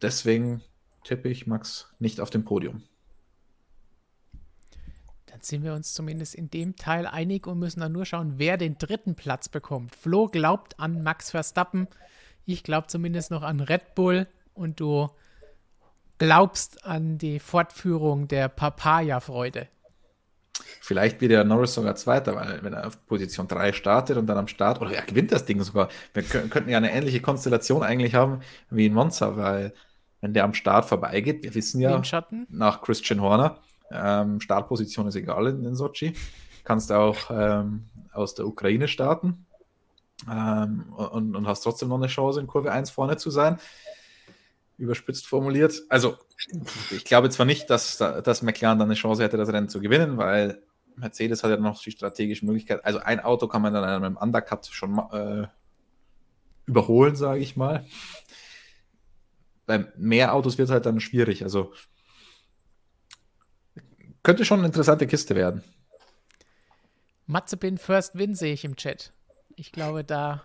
[0.00, 0.62] deswegen
[1.04, 2.82] tippe ich Max nicht auf dem Podium.
[5.38, 8.56] Dann sind wir uns zumindest in dem Teil einig und müssen dann nur schauen, wer
[8.56, 9.94] den dritten Platz bekommt.
[9.94, 11.86] Flo glaubt an Max Verstappen.
[12.44, 15.08] Ich glaube zumindest noch an Red Bull und du
[16.18, 19.68] glaubst an die Fortführung der Papaya-Freude.
[20.80, 24.38] Vielleicht wird ja Norris sogar Zweiter, weil wenn er auf Position 3 startet und dann
[24.38, 25.88] am Start, oder er gewinnt das Ding sogar.
[26.14, 29.72] Wir könnten ja eine ähnliche Konstellation eigentlich haben wie in Monza, weil
[30.20, 32.02] wenn der am Start vorbeigeht, wir wissen ja
[32.48, 36.14] nach Christian Horner, ähm, Startposition ist egal in, in Sochi.
[36.64, 39.46] Kannst auch ähm, aus der Ukraine starten
[40.30, 43.58] ähm, und, und hast trotzdem noch eine Chance, in Kurve 1 vorne zu sein
[44.78, 45.82] überspitzt formuliert.
[45.88, 46.16] Also,
[46.90, 50.16] ich glaube zwar nicht, dass, dass McLaren dann eine Chance hätte, das Rennen zu gewinnen,
[50.16, 50.62] weil
[50.96, 52.84] Mercedes hat ja noch die strategische Möglichkeit.
[52.84, 55.48] Also, ein Auto kann man dann einem Undercut schon äh,
[56.66, 57.84] überholen, sage ich mal.
[59.66, 61.42] Bei mehr Autos wird es halt dann schwierig.
[61.42, 61.72] Also,
[64.22, 65.62] könnte schon eine interessante Kiste werden.
[67.26, 69.12] Matzepin First Win sehe ich im Chat.
[69.56, 70.44] Ich glaube, da,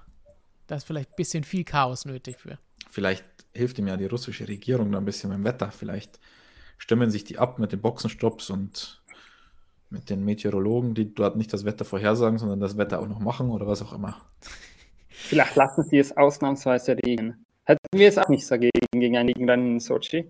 [0.67, 2.57] da ist vielleicht ein bisschen viel Chaos nötig für.
[2.89, 5.71] Vielleicht hilft ihm ja die russische Regierung da ein bisschen mit dem Wetter.
[5.71, 6.19] Vielleicht
[6.77, 9.01] stimmen sich die ab mit den Boxenstopps und
[9.89, 13.49] mit den Meteorologen, die dort nicht das Wetter vorhersagen, sondern das Wetter auch noch machen
[13.49, 14.17] oder was auch immer.
[15.07, 17.45] Vielleicht lassen sie es ausnahmsweise regnen.
[17.63, 20.29] Hätten wir es auch nicht dagegen gegen einigen Rennen in Sochi.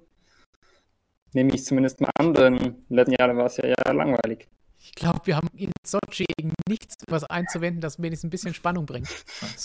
[1.33, 4.47] Nehme ich zumindest mal an, denn in den letzten Jahren war es ja eher langweilig.
[4.85, 6.25] Ich glaube, wir haben in Sochi
[6.67, 9.07] nichts was einzuwenden, das wenigstens ein bisschen Spannung bringt.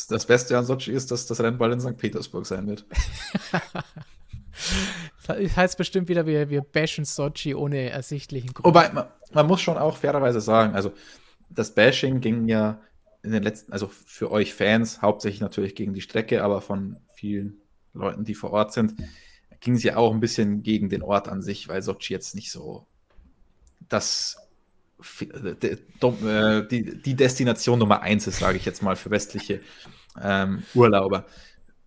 [0.08, 1.96] Das Beste an Sochi ist, dass das Rennen bald in St.
[1.96, 2.86] Petersburg sein wird.
[5.26, 8.64] das heißt bestimmt wieder, wir, wir bashen Sochi ohne ersichtlichen Grund.
[8.64, 10.92] Wobei, man, man muss schon auch fairerweise sagen, also
[11.50, 12.80] das Bashing ging ja
[13.22, 17.60] in den letzten, also für euch Fans, hauptsächlich natürlich gegen die Strecke, aber von vielen
[17.92, 18.94] Leuten, die vor Ort sind,
[19.60, 22.86] ging ja auch ein bisschen gegen den Ort an sich, weil Sochi jetzt nicht so
[23.88, 24.36] das
[25.20, 29.60] äh, die, die Destination Nummer eins ist, sage ich jetzt mal, für westliche
[30.20, 31.26] ähm, Urlauber.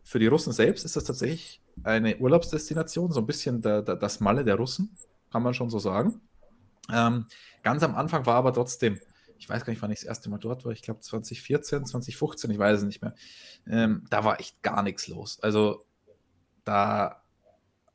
[0.03, 4.19] Für die Russen selbst ist das tatsächlich eine Urlaubsdestination, so ein bisschen der, der, das
[4.19, 4.95] Malle der Russen,
[5.31, 6.21] kann man schon so sagen.
[6.91, 7.25] Ähm,
[7.63, 8.99] ganz am Anfang war aber trotzdem,
[9.37, 12.51] ich weiß gar nicht, wann ich das erste Mal dort war, ich glaube 2014, 2015,
[12.51, 13.13] ich weiß es nicht mehr.
[13.67, 15.39] Ähm, da war echt gar nichts los.
[15.41, 15.85] Also
[16.63, 17.20] da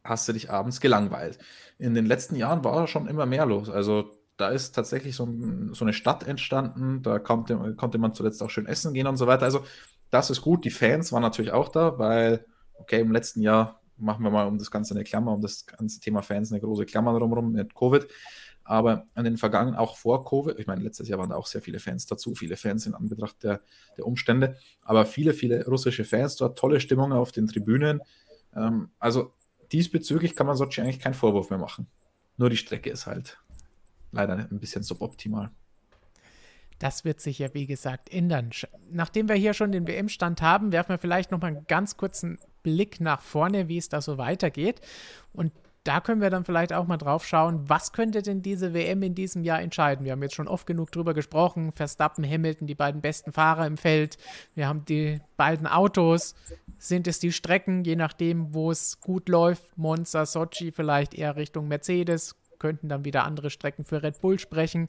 [0.08, 1.38] hast du dich abends gelangweilt.
[1.78, 3.68] In den letzten Jahren war schon immer mehr los.
[3.70, 5.26] Also da ist tatsächlich so,
[5.72, 9.26] so, eine Stadt entstanden, da konnte, konnte man zuletzt auch schön essen gehen und so
[9.26, 9.44] weiter.
[9.44, 9.64] Also
[10.10, 10.64] das ist gut.
[10.64, 14.58] Die Fans waren natürlich auch da, weil, okay, im letzten Jahr machen wir mal um
[14.58, 18.06] das Ganze eine Klammer, um das ganze Thema Fans eine große Klammer drumherum mit Covid.
[18.62, 21.62] Aber an den vergangenen, auch vor Covid, ich meine, letztes Jahr waren da auch sehr
[21.62, 23.60] viele Fans dazu, viele Fans in Anbetracht der,
[23.96, 28.00] der Umstände, aber viele, viele russische Fans dort, tolle Stimmung auf den Tribünen.
[28.56, 29.32] Ähm, also
[29.72, 31.87] diesbezüglich kann man Sochi eigentlich keinen Vorwurf mehr machen.
[32.37, 33.38] Nur die Strecke ist halt
[34.12, 35.50] leider ein bisschen suboptimal.
[36.79, 38.50] Das wird sich ja, wie gesagt, ändern.
[38.90, 42.38] Nachdem wir hier schon den WM-Stand haben, werfen wir vielleicht noch mal einen ganz kurzen
[42.62, 44.81] Blick nach vorne, wie es da so weitergeht.
[45.33, 45.52] Und
[45.87, 49.14] da können wir dann vielleicht auch mal drauf schauen, was könnte denn diese WM in
[49.14, 50.05] diesem Jahr entscheiden?
[50.05, 51.72] Wir haben jetzt schon oft genug drüber gesprochen.
[51.72, 54.18] Verstappen, Hamilton, die beiden besten Fahrer im Feld.
[54.55, 56.35] Wir haben die beiden Autos.
[56.79, 59.79] Sind es die Strecken, je nachdem, wo es gut läuft?
[59.79, 64.88] Monza, Sochi, vielleicht eher Richtung Mercedes könnten dann wieder andere Strecken für Red Bull sprechen.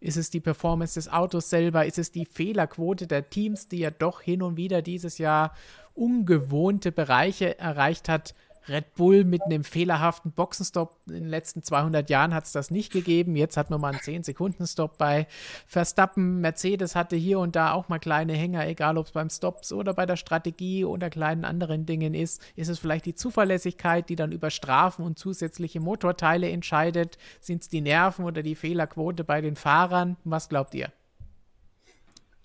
[0.00, 1.84] Ist es die Performance des Autos selber?
[1.84, 5.52] Ist es die Fehlerquote der Teams, die ja doch hin und wieder dieses Jahr
[5.94, 8.34] ungewohnte Bereiche erreicht hat?
[8.68, 12.92] Red Bull mit einem fehlerhaften Boxenstopp in den letzten 200 Jahren hat es das nicht
[12.92, 13.36] gegeben.
[13.36, 15.26] Jetzt hat man mal einen 10-Sekunden-Stop bei
[15.66, 16.40] Verstappen.
[16.40, 19.94] Mercedes hatte hier und da auch mal kleine Hänger, egal ob es beim Stops oder
[19.94, 22.42] bei der Strategie oder kleinen anderen Dingen ist.
[22.56, 27.18] Ist es vielleicht die Zuverlässigkeit, die dann über Strafen und zusätzliche Motorteile entscheidet?
[27.40, 30.16] Sind es die Nerven oder die Fehlerquote bei den Fahrern?
[30.24, 30.92] Was glaubt ihr?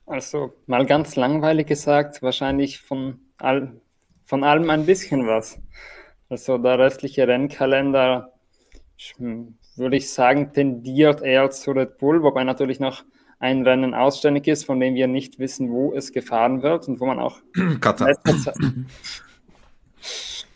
[0.06, 3.82] Also mal ganz langweilig gesagt, wahrscheinlich von, all,
[4.24, 5.60] von allem ein bisschen was.
[6.34, 8.34] Also der restliche Rennkalender
[9.18, 13.04] hm, würde ich sagen, tendiert eher zu Red Bull, wobei natürlich noch
[13.38, 17.06] ein Rennen ausständig ist, von dem wir nicht wissen, wo es gefahren wird und wo
[17.06, 17.38] man auch.
[17.82, 18.18] Katar.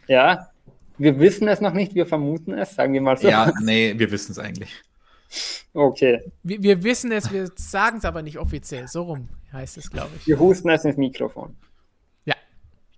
[0.08, 0.48] ja,
[0.98, 3.28] wir wissen es noch nicht, wir vermuten es, sagen wir mal so.
[3.28, 4.82] Ja, nee, wir wissen es eigentlich.
[5.76, 6.24] Okay.
[6.42, 8.88] Wir, wir wissen es, wir sagen es aber nicht offiziell.
[8.88, 10.26] So rum heißt es, glaube ich.
[10.26, 11.56] Wir husten es ins Mikrofon.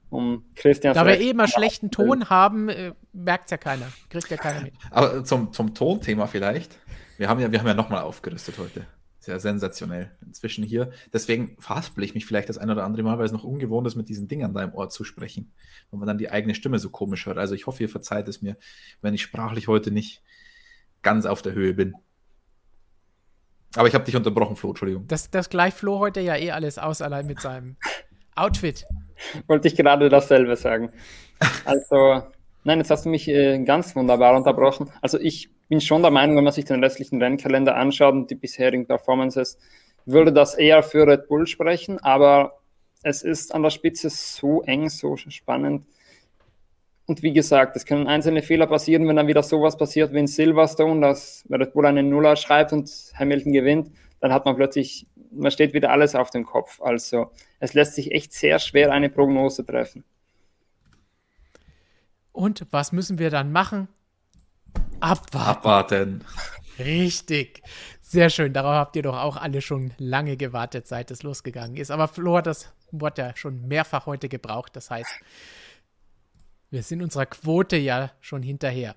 [0.10, 3.88] Um Christian Da wir eh immer schlechten Ton haben, äh, merkt es ja keiner.
[4.10, 4.74] Kriegt ja keiner mit.
[4.90, 6.80] Aber zum, zum Tonthema vielleicht.
[7.18, 8.88] Wir haben ja, wir haben ja nochmal aufgerüstet heute.
[9.20, 10.12] Sehr sensationell.
[10.26, 10.92] Inzwischen hier.
[11.14, 13.96] Deswegen verhaspel ich mich vielleicht das ein oder andere Mal, weil es noch ungewohnt ist,
[13.96, 15.52] mit diesen Dingern da im Ohr zu sprechen.
[15.92, 17.38] Wenn man dann die eigene Stimme so komisch hört.
[17.38, 18.58] Also ich hoffe, ihr verzeiht es mir,
[19.02, 20.24] wenn ich sprachlich heute nicht
[21.04, 21.94] ganz auf der Höhe bin.
[23.76, 25.06] Aber ich habe dich unterbrochen, Flo, Entschuldigung.
[25.08, 27.78] Das, das gleicht Flo heute ja eh alles aus, allein mit seinem
[28.40, 28.86] Outfit.
[29.48, 30.92] Wollte ich gerade dasselbe sagen.
[31.66, 32.24] Also,
[32.64, 34.92] nein, jetzt hast du mich äh, ganz wunderbar unterbrochen.
[35.02, 38.36] Also ich bin schon der Meinung, wenn man sich den restlichen Rennkalender anschaut und die
[38.36, 39.58] bisherigen Performances,
[40.06, 42.60] würde das eher für Red Bull sprechen, aber
[43.04, 45.86] es ist an der Spitze so eng, so spannend.
[47.06, 50.28] Und wie gesagt, es können einzelne Fehler passieren, wenn dann wieder sowas passiert wie in
[50.28, 55.52] Silverstone, dass Red Bull einen Nuller schreibt und Hamilton gewinnt, dann hat man plötzlich, man
[55.52, 56.82] steht wieder alles auf dem Kopf.
[56.82, 60.04] Also es lässt sich echt sehr schwer eine Prognose treffen.
[62.32, 63.88] Und was müssen wir dann machen?
[65.00, 65.38] Abwarten.
[65.38, 66.26] Abwarten.
[66.78, 67.62] Richtig.
[68.02, 68.54] Sehr schön.
[68.54, 71.92] Darauf habt ihr doch auch alle schon lange gewartet, seit es losgegangen ist.
[71.92, 74.76] Aber Flo hat das Wort ja schon mehrfach heute gebraucht.
[74.76, 75.12] Das heißt,
[76.72, 78.96] wir sind unserer Quote ja schon hinterher.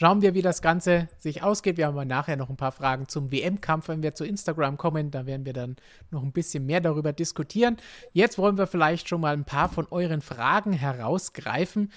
[0.00, 1.76] Schauen wir, wie das Ganze sich ausgeht.
[1.76, 5.10] Wir haben aber nachher noch ein paar Fragen zum WM-Kampf, wenn wir zu Instagram kommen.
[5.10, 5.76] Da werden wir dann
[6.10, 7.76] noch ein bisschen mehr darüber diskutieren.
[8.14, 11.92] Jetzt wollen wir vielleicht schon mal ein paar von euren Fragen herausgreifen.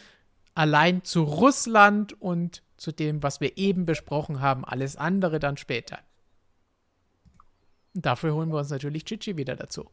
[0.54, 4.66] Allein zu Russland und zu dem, was wir eben besprochen haben.
[4.66, 6.00] Alles andere dann später.
[7.94, 9.86] Dafür holen wir uns natürlich Chichi wieder dazu.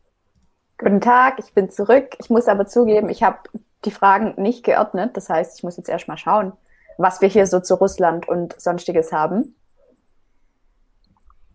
[0.78, 2.16] Guten Tag, ich bin zurück.
[2.18, 3.38] Ich muss aber zugeben, ich habe
[3.84, 5.16] die Fragen nicht geordnet.
[5.16, 6.54] Das heißt, ich muss jetzt erstmal schauen,
[6.98, 9.54] was wir hier so zu Russland und sonstiges haben.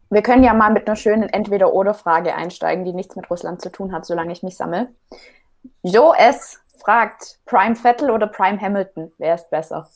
[0.09, 3.91] Wir können ja mal mit einer schönen Entweder-Oder-Frage einsteigen, die nichts mit Russland zu tun
[3.91, 4.93] hat, solange ich mich sammle.
[5.81, 6.59] Jo S.
[6.79, 9.11] fragt, Prime Vettel oder Prime Hamilton?
[9.17, 9.89] Wer ist besser?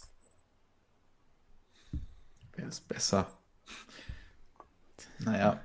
[2.54, 3.28] Wer ist besser?
[5.20, 5.60] Naja.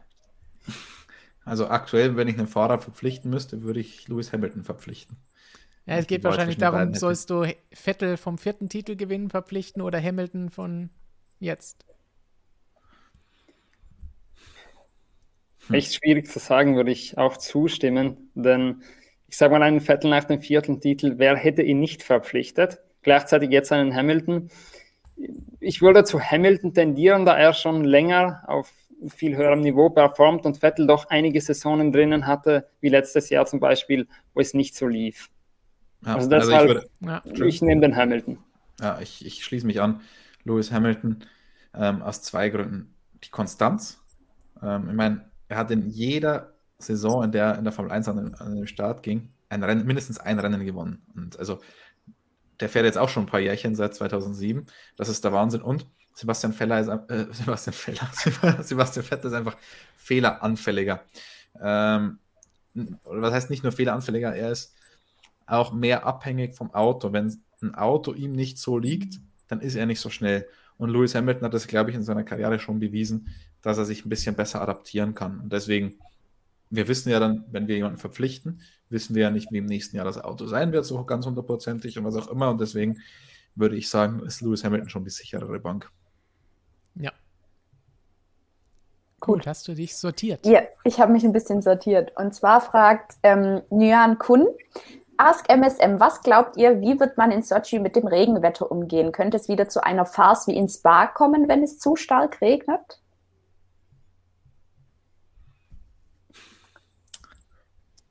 [1.44, 5.16] Also aktuell, wenn ich einen Fahrer verpflichten müsste, würde ich Lewis Hamilton verpflichten.
[5.86, 10.48] Ja, es geht wahrscheinlich darum, sollst du Vettel vom vierten Titel gewinnen verpflichten oder Hamilton
[10.48, 10.90] von
[11.40, 11.84] jetzt?
[15.66, 15.74] Hm.
[15.74, 18.82] Echt schwierig zu sagen, würde ich auch zustimmen, denn
[19.28, 22.78] ich sage mal einen Vettel nach dem vierten Titel, wer hätte ihn nicht verpflichtet?
[23.02, 24.48] Gleichzeitig jetzt einen Hamilton.
[25.60, 28.72] Ich würde zu Hamilton tendieren, da er schon länger auf
[29.08, 33.60] viel höherem Niveau performt und Vettel doch einige Saisonen drinnen hatte, wie letztes Jahr zum
[33.60, 35.30] Beispiel, wo es nicht so lief.
[36.04, 37.46] Ja, also deshalb, also ich, würde, ja.
[37.46, 38.38] ich nehme den Hamilton.
[38.80, 40.00] Ja, ich, ich schließe mich an.
[40.44, 41.24] Lewis Hamilton
[41.74, 42.94] ähm, aus zwei Gründen.
[43.22, 44.02] Die Konstanz.
[44.62, 48.08] Ähm, ich meine, er hat in jeder Saison, in der er in der Formel 1
[48.08, 51.02] an den, an den Start ging, ein Rennen, mindestens ein Rennen gewonnen.
[51.14, 51.60] Und also
[52.60, 54.66] der fährt jetzt auch schon ein paar Jährchen seit 2007.
[54.96, 55.62] Das ist der Wahnsinn.
[55.62, 58.08] Und Sebastian Feller ist, äh, Sebastian Feller,
[58.62, 59.56] Sebastian Vettel ist einfach
[59.96, 61.02] fehleranfälliger.
[61.60, 62.18] Ähm,
[63.04, 64.74] was heißt nicht nur fehleranfälliger, er ist
[65.46, 67.12] auch mehr abhängig vom Auto.
[67.12, 70.46] Wenn ein Auto ihm nicht so liegt, dann ist er nicht so schnell.
[70.76, 73.28] Und Lewis Hamilton hat das, glaube ich, in seiner Karriere schon bewiesen,
[73.62, 75.40] dass er sich ein bisschen besser adaptieren kann.
[75.40, 75.94] Und deswegen,
[76.70, 79.96] wir wissen ja dann, wenn wir jemanden verpflichten, wissen wir ja nicht, wie im nächsten
[79.96, 82.50] Jahr das Auto sein wird, so ganz hundertprozentig und was auch immer.
[82.50, 82.98] Und deswegen
[83.54, 85.90] würde ich sagen, ist Lewis Hamilton schon die sicherere Bank.
[86.96, 87.12] Ja.
[89.20, 90.44] Gut, hast du dich sortiert?
[90.44, 92.12] Ja, ich habe mich ein bisschen sortiert.
[92.16, 94.46] Und zwar fragt ähm, Nyan Kun,
[95.16, 99.12] Ask MSM, was glaubt ihr, wie wird man in Sochi mit dem Regenwetter umgehen?
[99.12, 103.00] Könnte es wieder zu einer Farce wie in Spa kommen, wenn es zu stark regnet?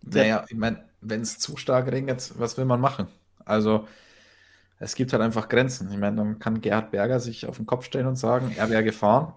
[0.01, 3.07] Naja, ich meine, wenn es zu stark regnet, was will man machen?
[3.45, 3.87] Also,
[4.79, 5.91] es gibt halt einfach Grenzen.
[5.91, 8.83] Ich meine, dann kann Gerhard Berger sich auf den Kopf stellen und sagen, er wäre
[8.83, 9.33] gefahren.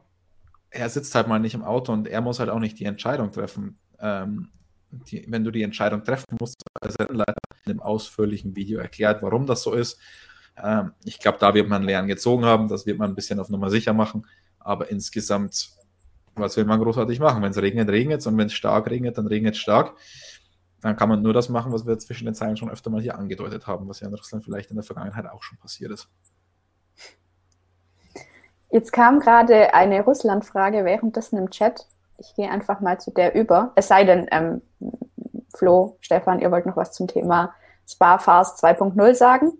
[0.70, 3.32] Er sitzt halt mal nicht im Auto und er muss halt auch nicht die Entscheidung
[3.32, 3.78] treffen.
[4.00, 4.50] Ähm,
[4.91, 7.34] die, wenn du die Entscheidung treffen musst, als Rennleiter
[7.64, 9.99] in einem ausführlichen Video erklärt, warum das so ist.
[10.62, 13.49] Ähm, ich glaube, da wird man Lernen gezogen haben, das wird man ein bisschen auf
[13.49, 14.26] Nummer sicher machen,
[14.59, 15.70] aber insgesamt,
[16.34, 17.43] was will man großartig machen?
[17.43, 19.97] Wenn es regnet, regnet es und wenn es stark regnet, dann regnet es stark.
[20.80, 23.18] Dann kann man nur das machen, was wir zwischen den Zeilen schon öfter mal hier
[23.18, 26.09] angedeutet haben, was ja in Russland vielleicht in der Vergangenheit auch schon passiert ist.
[28.70, 31.87] Jetzt kam gerade eine Russland-Frage währenddessen im Chat.
[32.18, 33.72] Ich gehe einfach mal zu der über.
[33.74, 34.62] Es sei denn, ähm,
[35.54, 37.54] Flo, Stefan, ihr wollt noch was zum Thema
[37.86, 39.52] Spa Fast 2.0 sagen?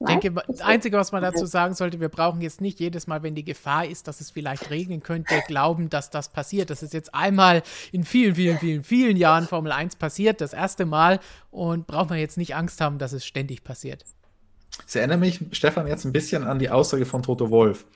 [0.00, 3.22] Ich denke, das Einzige, was man dazu sagen sollte, wir brauchen jetzt nicht jedes Mal,
[3.22, 6.70] wenn die Gefahr ist, dass es vielleicht regnen könnte, glauben, dass das passiert.
[6.70, 7.62] Das ist jetzt einmal
[7.92, 11.20] in vielen, vielen, vielen, vielen Jahren Formel 1 passiert, das erste Mal.
[11.50, 14.04] Und braucht man jetzt nicht Angst haben, dass es ständig passiert.
[14.86, 17.86] Es erinnert mich, Stefan, jetzt ein bisschen an die Aussage von Toto Wolf.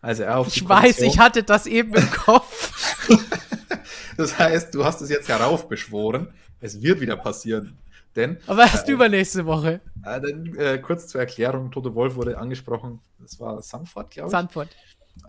[0.00, 3.06] Also er auf ich weiß, ich hatte das eben im Kopf.
[4.16, 6.28] das heißt, du hast es jetzt heraufbeschworen.
[6.60, 7.76] Es wird wieder passieren.
[8.16, 9.80] Denn, Aber erst äh, übernächste Woche.
[10.04, 13.00] Äh, denn, äh, kurz zur Erklärung: Toto Wolf wurde angesprochen.
[13.20, 14.32] Das war Sanford, glaube ich.
[14.32, 14.68] Sanford.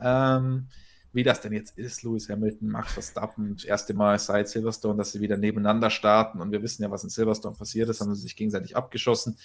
[0.01, 0.67] Ähm,
[1.13, 5.11] wie das denn jetzt ist, Lewis Hamilton, Max Verstappen, das erste Mal seit Silverstone, dass
[5.11, 6.39] sie wieder nebeneinander starten.
[6.39, 9.37] Und wir wissen ja, was in Silverstone passiert ist, haben sie sich gegenseitig abgeschossen.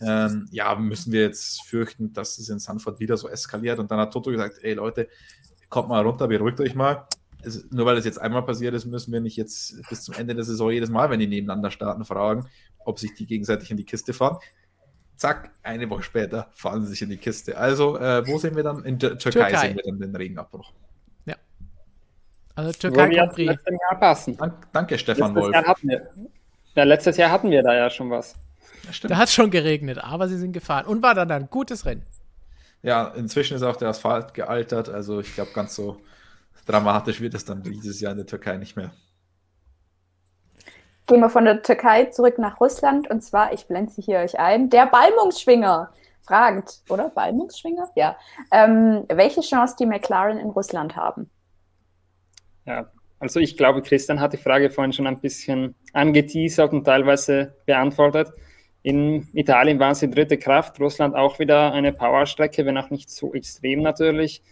[0.00, 3.78] Ähm, ja, müssen wir jetzt fürchten, dass es in Sanford wieder so eskaliert.
[3.78, 5.08] Und dann hat Toto gesagt: Ey Leute,
[5.68, 7.06] kommt mal runter, beruhigt euch mal.
[7.42, 10.34] Es, nur weil es jetzt einmal passiert ist, müssen wir nicht jetzt bis zum Ende
[10.34, 12.48] der Saison jedes Mal, wenn die nebeneinander starten, fragen,
[12.84, 14.38] ob sich die gegenseitig in die Kiste fahren.
[15.16, 17.56] Zack, eine Woche später fahren sie sich in die Kiste.
[17.56, 18.84] Also, äh, wo sehen wir dann?
[18.84, 20.72] In der Türkei, Türkei, sehen wir dann den Regenabbruch.
[21.26, 21.36] Ja.
[22.54, 23.54] Also Türkei Grand Prix.
[23.90, 24.36] Jahr passen.
[24.36, 25.82] Dank, danke, Stefan letztes Wolf.
[25.82, 26.10] Wir,
[26.74, 28.34] ja, letztes Jahr hatten wir da ja schon was.
[29.02, 30.86] Da hat es schon geregnet, aber sie sind gefahren.
[30.86, 32.04] Und war dann ein gutes Rennen.
[32.82, 34.88] Ja, inzwischen ist auch der Asphalt gealtert.
[34.88, 36.00] Also ich glaube, ganz so
[36.66, 38.92] dramatisch wird es dann dieses Jahr in der Türkei nicht mehr.
[41.06, 44.38] Gehen wir von der Türkei zurück nach Russland und zwar, ich blende sie hier euch
[44.38, 47.10] ein, der Balmungsschwinger fragt, oder?
[47.10, 47.90] Balmungsschwinger?
[47.94, 48.16] Ja.
[48.50, 51.30] Ähm, welche Chance die McLaren in Russland haben?
[52.64, 57.54] Ja, also ich glaube, Christian hat die Frage vorhin schon ein bisschen angeteasert und teilweise
[57.66, 58.32] beantwortet.
[58.84, 63.32] In Italien waren sie dritte Kraft, Russland auch wieder eine Powerstrecke, wenn auch nicht so
[63.32, 64.42] extrem natürlich.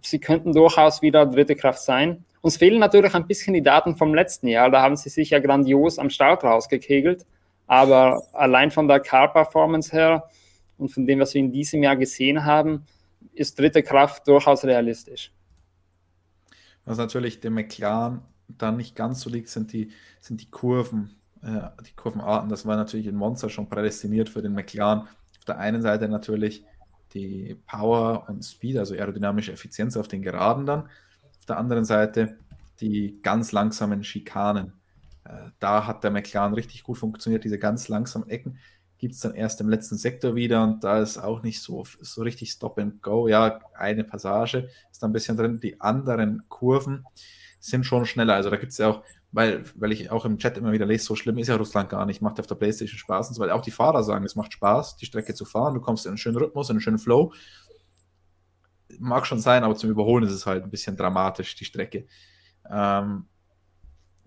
[0.00, 2.24] Sie könnten durchaus wieder dritte Kraft sein.
[2.40, 4.70] Uns fehlen natürlich ein bisschen die Daten vom letzten Jahr.
[4.70, 7.26] Da haben sie sich ja grandios am Start rausgekegelt.
[7.66, 10.30] Aber allein von der Car-Performance her
[10.78, 12.86] und von dem, was wir in diesem Jahr gesehen haben,
[13.34, 15.32] ist dritte Kraft durchaus realistisch.
[16.86, 19.90] Was natürlich dem McLaren dann nicht ganz so liegt, sind die,
[20.20, 21.14] sind die Kurven,
[21.44, 22.48] äh, die Kurvenarten.
[22.48, 25.00] Das war natürlich in Monster schon prädestiniert für den McLaren.
[25.00, 26.64] Auf der einen Seite natürlich
[27.12, 30.84] die Power und Speed, also aerodynamische Effizienz auf den Geraden dann.
[31.38, 32.38] Auf der anderen Seite
[32.80, 34.72] die ganz langsamen Schikanen.
[35.24, 37.44] Äh, da hat der McLaren richtig gut funktioniert.
[37.44, 38.58] Diese ganz langsamen Ecken
[38.98, 42.22] gibt es dann erst im letzten Sektor wieder und da ist auch nicht so, so
[42.22, 43.28] richtig Stop and Go.
[43.28, 45.60] Ja, eine Passage ist da ein bisschen drin.
[45.60, 47.04] Die anderen Kurven
[47.64, 48.34] sind schon schneller.
[48.34, 49.02] Also da gibt es ja auch,
[49.32, 52.06] weil, weil ich auch im Chat immer wieder lese, so schlimm ist ja Russland gar
[52.06, 54.52] nicht, macht auf der Playstation Spaß und so, weil auch die Fahrer sagen, es macht
[54.52, 57.32] Spaß, die Strecke zu fahren, du kommst in einen schönen Rhythmus, in einen schönen Flow
[58.98, 62.06] mag schon sein, aber zum Überholen ist es halt ein bisschen dramatisch, die Strecke.
[62.70, 63.26] Ähm,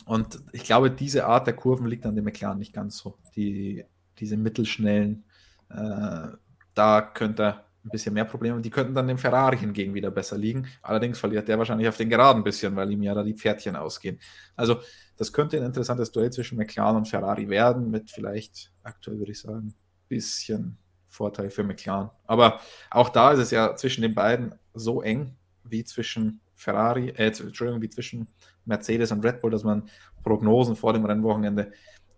[0.05, 3.17] und ich glaube, diese Art der Kurven liegt an dem McLaren nicht ganz so.
[3.35, 3.83] Die,
[4.19, 5.25] diese mittelschnellen,
[5.69, 6.29] äh,
[6.73, 8.61] da könnte er ein bisschen mehr Probleme.
[8.61, 10.67] Die könnten dann dem Ferrari hingegen wieder besser liegen.
[10.81, 13.75] Allerdings verliert der wahrscheinlich auf den Geraden ein bisschen, weil ihm ja da die Pferdchen
[13.75, 14.19] ausgehen.
[14.55, 14.79] Also,
[15.17, 19.39] das könnte ein interessantes Duell zwischen McLaren und Ferrari werden, mit vielleicht, aktuell würde ich
[19.39, 19.75] sagen, ein
[20.07, 20.77] bisschen
[21.09, 22.11] Vorteil für McLaren.
[22.25, 22.59] Aber
[22.91, 27.81] auch da ist es ja zwischen den beiden so eng wie zwischen Ferrari, äh, Entschuldigung,
[27.81, 28.27] wie zwischen
[28.65, 29.89] Mercedes und Red Bull, dass man
[30.23, 31.71] Prognosen vor dem Rennwochenende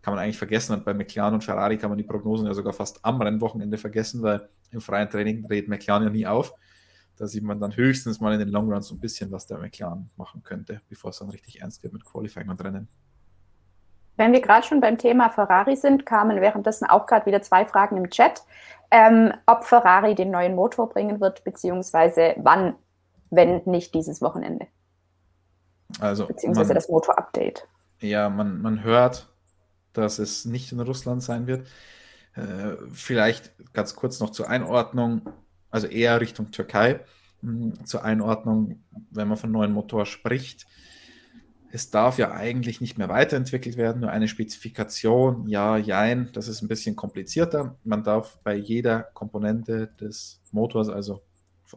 [0.09, 0.73] kann man eigentlich vergessen.
[0.73, 4.21] Und bei McLaren und Ferrari kann man die Prognosen ja sogar fast am Rennwochenende vergessen,
[4.23, 6.53] weil im freien Training dreht McLaren ja nie auf.
[7.15, 9.57] Da sieht man dann höchstens mal in den Long Runs so ein bisschen, was der
[9.57, 12.87] McLaren machen könnte, bevor es dann richtig ernst wird mit Qualifying und Rennen.
[14.15, 17.97] Wenn wir gerade schon beim Thema Ferrari sind, kamen währenddessen auch gerade wieder zwei Fragen
[17.97, 18.43] im Chat
[18.91, 22.75] ähm, ob Ferrari den neuen Motor bringen wird, beziehungsweise wann,
[23.29, 24.67] wenn nicht dieses Wochenende.
[25.99, 27.67] Also, beziehungsweise man, das Motor-Update.
[27.99, 29.27] Ja, man, man hört,
[29.93, 31.67] dass es nicht in Russland sein wird.
[32.35, 35.29] Äh, vielleicht ganz kurz noch zur Einordnung,
[35.69, 37.01] also eher Richtung Türkei.
[37.41, 40.67] Hm, zur Einordnung, wenn man von neuen Motor spricht,
[41.71, 46.61] es darf ja eigentlich nicht mehr weiterentwickelt werden, nur eine Spezifikation, ja, jein, das ist
[46.61, 47.75] ein bisschen komplizierter.
[47.83, 51.21] Man darf bei jeder Komponente des Motors, also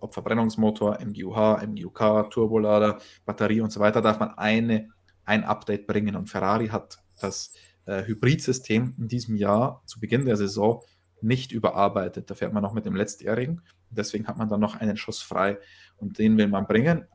[0.01, 4.89] ob Verbrennungsmotor, MGUH, MGUK, Turbolader, Batterie und so weiter, darf man eine,
[5.27, 6.17] ein Update bringen.
[6.17, 7.53] Und Ferrari hat das
[7.87, 10.83] äh, Hybridsystem in diesem Jahr zu Beginn der Saison
[11.21, 12.31] nicht überarbeitet.
[12.31, 13.63] Da fährt man noch mit dem letztjährigen.
[13.91, 15.59] Deswegen hat man dann noch einen Schuss frei
[15.97, 17.07] und den will man bringen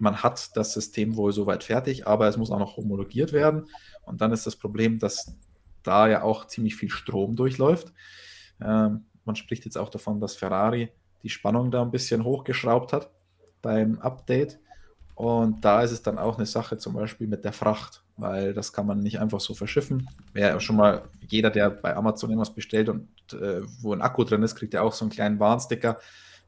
[0.00, 3.68] man hat das System wohl soweit fertig, aber es muss auch noch homologiert werden.
[4.02, 5.36] Und dann ist das Problem, dass
[5.82, 7.92] da ja auch ziemlich viel Strom durchläuft.
[8.60, 10.90] Ähm, man spricht jetzt auch davon, dass Ferrari
[11.22, 13.10] die Spannung da ein bisschen hochgeschraubt hat
[13.60, 14.58] beim Update.
[15.14, 18.72] Und da ist es dann auch eine Sache zum Beispiel mit der Fracht, weil das
[18.72, 20.08] kann man nicht einfach so verschiffen.
[20.32, 24.42] Wer schon mal, jeder, der bei Amazon irgendwas bestellt und äh, wo ein Akku drin
[24.42, 25.98] ist, kriegt ja auch so einen kleinen Warnsticker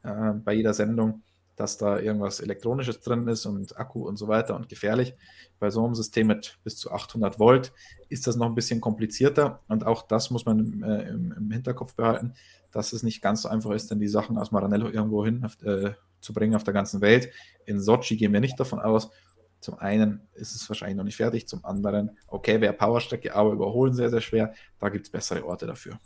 [0.02, 1.22] äh, bei jeder Sendung,
[1.56, 5.14] dass da irgendwas Elektronisches drin ist und Akku und so weiter und gefährlich.
[5.58, 7.72] Bei so einem System mit bis zu 800 Volt
[8.08, 11.94] ist das noch ein bisschen komplizierter und auch das muss man äh, im, im, Hinterkopf
[11.94, 12.34] behalten,
[12.70, 15.90] dass es nicht ganz so einfach ist, denn die Sachen aus Maranello irgendwo hin äh,
[16.20, 17.30] zu bringen auf der ganzen Welt.
[17.66, 19.10] In Sochi gehen wir nicht davon aus.
[19.62, 23.94] Zum einen ist es wahrscheinlich noch nicht fertig, zum anderen, okay, wäre Powerstrecke, aber überholen
[23.94, 24.52] sehr, sehr schwer.
[24.80, 26.00] Da gibt es bessere Orte dafür.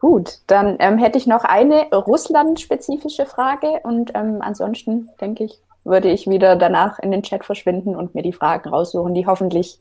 [0.00, 6.10] Gut, dann ähm, hätte ich noch eine Russland-spezifische Frage und ähm, ansonsten denke ich, würde
[6.10, 9.80] ich wieder danach in den Chat verschwinden und mir die Fragen raussuchen, die hoffentlich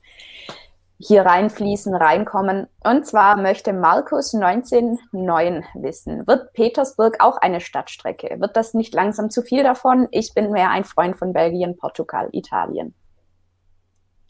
[0.99, 2.67] hier reinfließen, reinkommen.
[2.83, 8.39] Und zwar möchte Markus 1909 wissen, wird Petersburg auch eine Stadtstrecke?
[8.39, 10.07] Wird das nicht langsam zu viel davon?
[10.11, 12.95] Ich bin mehr ein Freund von Belgien, Portugal, Italien.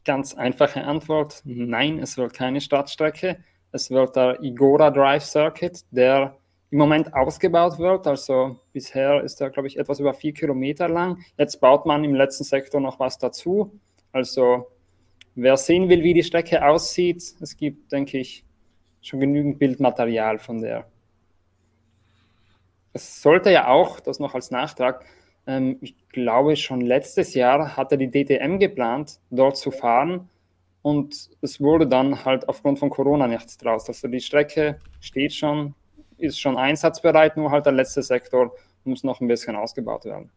[0.04, 3.38] Ganz einfache Antwort, nein, es wird keine Stadtstrecke.
[3.72, 6.38] Es wird der Igora Drive Circuit, der
[6.70, 8.08] im Moment ausgebaut wird.
[8.08, 11.20] Also bisher ist er, glaube ich, etwas über vier Kilometer lang.
[11.38, 13.80] Jetzt baut man im letzten Sektor noch was dazu.
[14.12, 14.68] Also
[15.38, 18.44] wer sehen will, wie die Strecke aussieht, es gibt, denke ich,
[19.02, 20.86] schon genügend Bildmaterial von der.
[22.92, 25.06] Es sollte ja auch, das noch als Nachtrag,
[25.46, 30.28] ähm, ich glaube schon letztes Jahr hatte die DTM geplant, dort zu fahren
[30.82, 33.88] und es wurde dann halt aufgrund von Corona nichts draus.
[33.88, 35.76] Also die Strecke steht schon,
[36.18, 40.32] ist schon einsatzbereit, nur halt der letzte Sektor muss noch ein bisschen ausgebaut werden.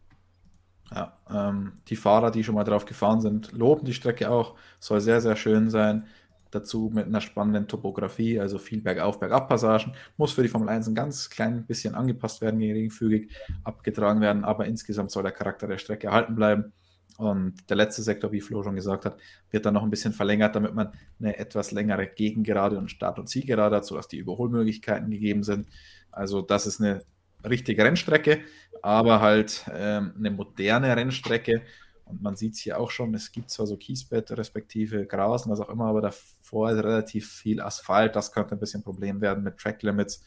[0.92, 4.56] Ja, ähm, die Fahrer, die schon mal drauf gefahren sind, loben die Strecke auch.
[4.80, 6.06] Soll sehr, sehr schön sein.
[6.50, 9.92] Dazu mit einer spannenden Topografie, also viel Bergauf, Bergab-Passagen.
[10.16, 13.30] Muss für die Formel 1 ein ganz klein bisschen angepasst werden, geringfügig
[13.62, 16.72] abgetragen werden, aber insgesamt soll der Charakter der Strecke erhalten bleiben.
[17.18, 19.18] Und der letzte Sektor, wie Flo schon gesagt hat,
[19.50, 23.28] wird dann noch ein bisschen verlängert, damit man eine etwas längere Gegengerade und Start- und
[23.28, 25.68] Zielgerade hat, sodass die Überholmöglichkeiten gegeben sind.
[26.10, 27.02] Also das ist eine
[27.48, 28.40] richtige Rennstrecke,
[28.82, 31.62] aber halt ähm, eine moderne Rennstrecke.
[32.04, 35.52] Und man sieht es hier auch schon, es gibt zwar so Kiesbett, respektive Gras und
[35.52, 38.16] was auch immer, aber davor ist relativ viel Asphalt.
[38.16, 40.22] Das könnte ein bisschen ein Problem werden mit Track Limits.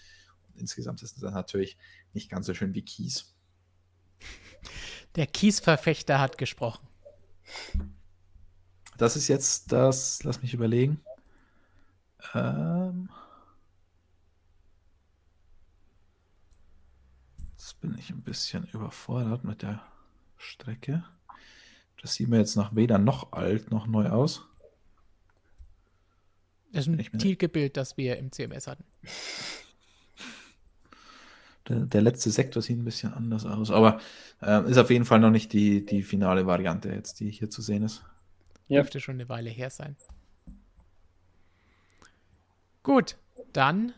[0.47, 1.77] Und insgesamt ist es dann natürlich
[2.13, 3.35] nicht ganz so schön wie Kies.
[5.15, 6.87] Der Kiesverfechter hat gesprochen.
[8.97, 11.01] Das ist jetzt das, lass mich überlegen.
[12.33, 12.82] Ähm,
[17.83, 19.83] bin ich ein bisschen überfordert mit der
[20.37, 21.03] Strecke.
[22.01, 24.47] Das sieht mir jetzt nach weder noch alt noch neu aus.
[26.71, 28.85] Das ist ein Thielke-Bild, das wir im CMS hatten.
[31.67, 33.99] Der, der, letzte Sektor sieht ein bisschen anders aus, aber
[34.41, 37.61] äh, ist auf jeden Fall noch nicht die, die finale Variante jetzt, die hier zu
[37.61, 38.03] sehen ist.
[38.69, 38.81] Ja.
[38.81, 39.97] Dürfte schon eine Weile her sein.
[42.81, 43.17] Gut,
[43.51, 43.93] dann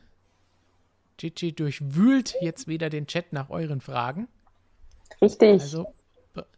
[1.17, 4.27] Gigi durchwühlt jetzt wieder den Chat nach euren Fragen.
[5.21, 5.61] Richtig.
[5.61, 5.93] Also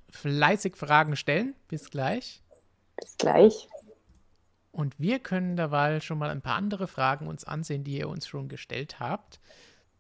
[0.10, 1.56] fleißig Fragen stellen.
[1.68, 2.42] Bis gleich.
[3.00, 3.68] Bis gleich.
[4.72, 8.28] Und wir können derweil schon mal ein paar andere Fragen uns ansehen, die ihr uns
[8.28, 9.40] schon gestellt habt.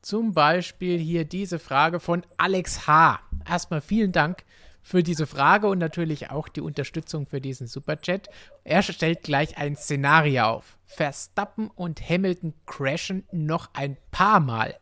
[0.01, 3.19] Zum Beispiel hier diese Frage von Alex H.
[3.47, 4.45] Erstmal vielen Dank
[4.87, 8.29] für diese Frage und natürlich auch die Unterstützung für diesen Superchat.
[8.63, 10.77] Er stellt gleich ein Szenario auf.
[10.85, 14.79] Verstappen und Hamilton crashen noch ein paar Mal.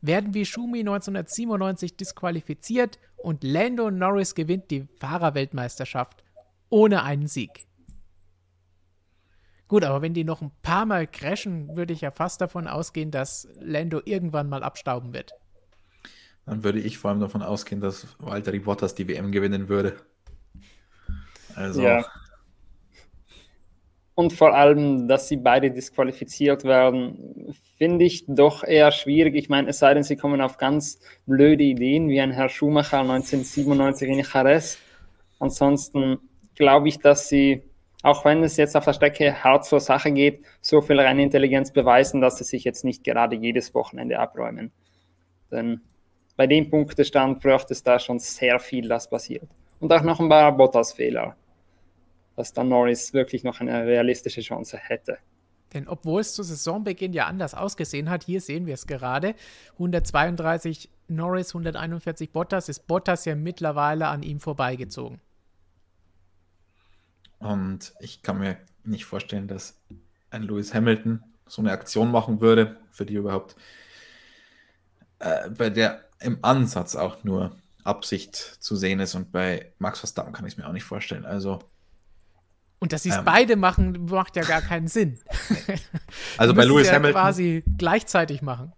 [0.00, 6.22] Werden wie Schumi 1997 disqualifiziert und Lando Norris gewinnt die Fahrerweltmeisterschaft
[6.68, 7.66] ohne einen Sieg.
[9.66, 13.10] Gut, aber wenn die noch ein paar Mal crashen, würde ich ja fast davon ausgehen,
[13.10, 15.32] dass Lando irgendwann mal abstauben wird.
[16.48, 19.96] Dann würde ich vor allem davon ausgehen, dass Walter Bottas die WM gewinnen würde.
[21.54, 21.82] Also.
[21.82, 22.04] Ja.
[24.14, 29.36] Und vor allem, dass sie beide disqualifiziert werden, finde ich doch eher schwierig.
[29.36, 33.00] Ich meine, es sei denn, sie kommen auf ganz blöde Ideen, wie ein Herr Schumacher
[33.00, 34.78] 1997 in Jerez.
[35.38, 36.18] Ansonsten
[36.56, 37.62] glaube ich, dass sie
[38.02, 42.20] auch wenn es jetzt auf der Strecke hart zur Sache geht, so viel Rennintelligenz beweisen,
[42.20, 44.72] dass sie sich jetzt nicht gerade jedes Wochenende abräumen.
[45.50, 45.80] Denn
[46.38, 49.50] bei dem Punktestand bräuchte es da schon sehr viel, das passiert.
[49.80, 51.36] Und auch noch ein paar Bottas-Fehler,
[52.36, 55.18] dass dann Norris wirklich noch eine realistische Chance hätte.
[55.74, 59.34] Denn obwohl es zu Saisonbeginn ja anders ausgesehen hat, hier sehen wir es gerade,
[59.72, 65.20] 132 Norris, 141 Bottas, ist Bottas ja mittlerweile an ihm vorbeigezogen.
[67.40, 69.80] Und ich kann mir nicht vorstellen, dass
[70.30, 73.56] ein Lewis Hamilton so eine Aktion machen würde, für die überhaupt
[75.18, 77.52] äh, bei der im Ansatz auch nur
[77.84, 79.14] Absicht zu sehen ist.
[79.14, 81.24] Und bei Max Verstappen kann ich es mir auch nicht vorstellen.
[81.24, 81.60] Also.
[82.78, 85.18] Und dass sie es ähm, beide machen, macht ja gar keinen Sinn.
[86.38, 87.20] also bei Lewis ja Hamilton.
[87.20, 88.72] quasi gleichzeitig machen.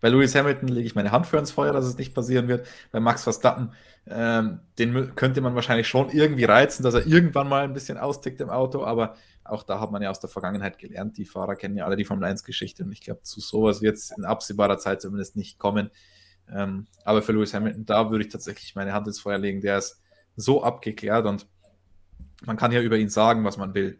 [0.00, 2.66] Bei Lewis Hamilton lege ich meine Hand für ins Feuer, dass es nicht passieren wird.
[2.92, 3.72] Bei Max Verstappen,
[4.08, 8.40] ähm, den könnte man wahrscheinlich schon irgendwie reizen, dass er irgendwann mal ein bisschen austickt
[8.40, 9.14] im Auto, aber
[9.44, 11.16] auch da hat man ja aus der Vergangenheit gelernt.
[11.16, 14.10] Die Fahrer kennen ja alle die Formel 1-Geschichte und ich glaube, zu sowas wird es
[14.10, 15.90] in absehbarer Zeit zumindest nicht kommen.
[16.52, 19.60] Ähm, aber für Lewis Hamilton, da würde ich tatsächlich meine Hand ins Feuer legen.
[19.60, 20.00] Der ist
[20.36, 21.46] so abgeklärt und
[22.44, 23.98] man kann ja über ihn sagen, was man will,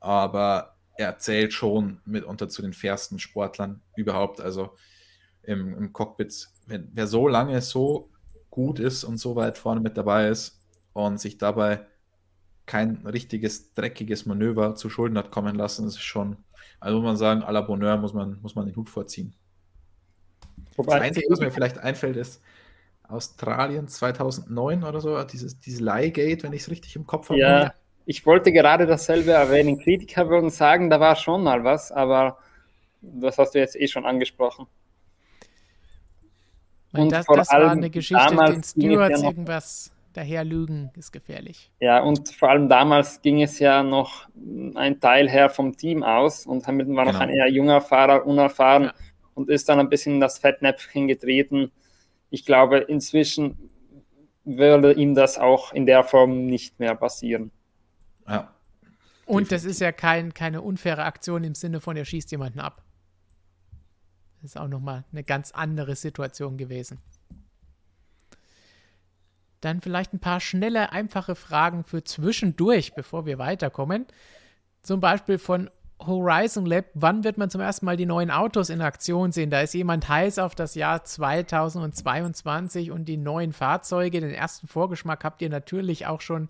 [0.00, 4.40] aber er zählt schon mitunter zu den fairsten Sportlern überhaupt.
[4.40, 4.76] Also
[5.42, 8.10] im, im Cockpit, wenn, wer so lange so
[8.50, 10.60] gut ist und so weit vorne mit dabei ist
[10.92, 11.86] und sich dabei
[12.66, 16.36] kein richtiges, dreckiges Manöver zu Schulden hat kommen lassen, ist schon,
[16.78, 19.34] also muss man sagen, à la Bonheur muss man, muss man den Hut vorziehen.
[20.86, 22.40] Wobei, das Einzige, was mir vielleicht einfällt, ist
[23.08, 27.40] Australien 2009 oder so, dieses, dieses Leihgate, wenn ich es richtig im Kopf habe.
[27.40, 27.74] Ja,
[28.06, 29.78] ich wollte gerade dasselbe erwähnen.
[29.78, 32.38] Kritiker würden sagen, da war schon mal was, aber
[33.02, 34.66] das hast du jetzt eh schon angesprochen.
[36.92, 41.70] Und das, das war eine Geschichte, den Stewards ja irgendwas daherlügen, ist gefährlich.
[41.78, 44.26] Ja, und vor allem damals ging es ja noch
[44.74, 47.18] ein Teil her vom Team aus und Hamilton war genau.
[47.18, 48.94] noch ein eher junger Fahrer, unerfahren ja.
[49.40, 51.72] Und ist dann ein bisschen in das Fettnäpfchen getreten.
[52.30, 53.70] Ich glaube, inzwischen
[54.44, 57.50] würde ihm das auch in der Form nicht mehr passieren.
[58.28, 58.54] Ja.
[59.26, 62.82] Und das ist ja kein, keine unfaire Aktion im Sinne von, er schießt jemanden ab.
[64.42, 66.98] Das ist auch nochmal eine ganz andere Situation gewesen.
[69.60, 74.06] Dann vielleicht ein paar schnelle, einfache Fragen für zwischendurch, bevor wir weiterkommen.
[74.82, 75.70] Zum Beispiel von
[76.06, 79.50] Horizon Lab, wann wird man zum ersten Mal die neuen Autos in Aktion sehen?
[79.50, 84.20] Da ist jemand heiß auf das Jahr 2022 und die neuen Fahrzeuge.
[84.20, 86.48] Den ersten Vorgeschmack habt ihr natürlich auch schon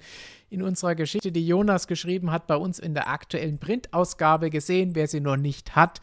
[0.50, 4.94] in unserer Geschichte, die Jonas geschrieben hat, bei uns in der aktuellen Printausgabe gesehen.
[4.94, 6.00] Wer sie noch nicht hat,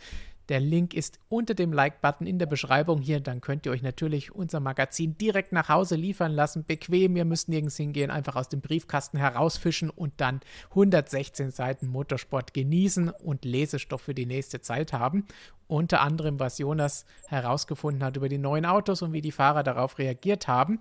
[0.50, 3.20] der Link ist unter dem Like-Button in der Beschreibung hier.
[3.20, 6.64] Dann könnt ihr euch natürlich unser Magazin direkt nach Hause liefern lassen.
[6.66, 10.40] Bequem, ihr müsst nirgends hingehen, einfach aus dem Briefkasten herausfischen und dann
[10.70, 15.26] 116 Seiten Motorsport genießen und Lesestoff für die nächste Zeit haben.
[15.68, 19.98] Unter anderem, was Jonas herausgefunden hat über die neuen Autos und wie die Fahrer darauf
[20.00, 20.80] reagiert haben.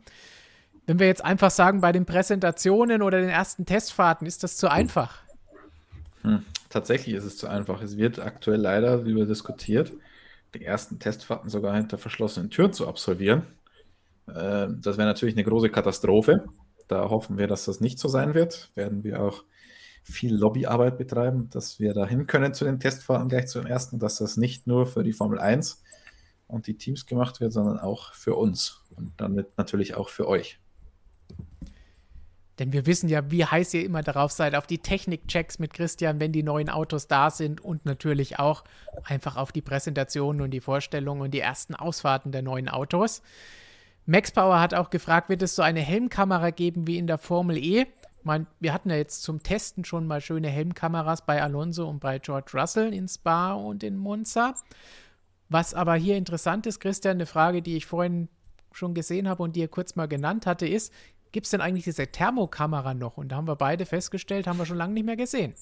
[0.87, 4.71] Wenn wir jetzt einfach sagen, bei den Präsentationen oder den ersten Testfahrten, ist das zu
[4.71, 5.26] einfach?
[6.27, 7.81] Hm, tatsächlich ist es zu einfach.
[7.81, 9.93] Es wird aktuell leider, wir diskutiert,
[10.55, 13.43] die ersten Testfahrten sogar hinter verschlossenen Türen zu absolvieren.
[14.27, 16.45] Äh, das wäre natürlich eine große Katastrophe.
[16.89, 18.73] Da hoffen wir, dass das nicht so sein wird.
[18.75, 19.45] Werden wir auch
[20.03, 24.37] viel Lobbyarbeit betreiben, dass wir dahin können zu den Testfahrten gleich zum ersten, dass das
[24.37, 25.83] nicht nur für die Formel 1
[26.49, 30.61] und die Teams gemacht wird, sondern auch für uns und damit natürlich auch für euch.
[32.59, 36.21] Denn wir wissen ja, wie heiß ihr immer darauf seid, auf die Technikchecks mit Christian,
[36.21, 38.65] wenn die neuen Autos da sind und natürlich auch
[39.05, 43.23] einfach auf die Präsentationen und die Vorstellungen und die ersten Ausfahrten der neuen Autos.
[44.07, 47.59] Max Power hat auch gefragt, wird es so eine Helmkamera geben wie in der Formel
[47.59, 47.87] E?
[48.27, 52.19] meine, wir hatten ja jetzt zum Testen schon mal schöne Helmkameras bei Alonso und bei
[52.19, 54.55] George Russell in Spa und in Monza.
[55.49, 58.29] Was aber hier interessant ist, Christian, eine Frage, die ich vorhin
[58.73, 60.93] schon gesehen habe und die ihr kurz mal genannt hatte, ist,
[61.33, 63.17] gibt es denn eigentlich diese Thermokamera noch?
[63.17, 65.55] Und da haben wir beide festgestellt, haben wir schon lange nicht mehr gesehen.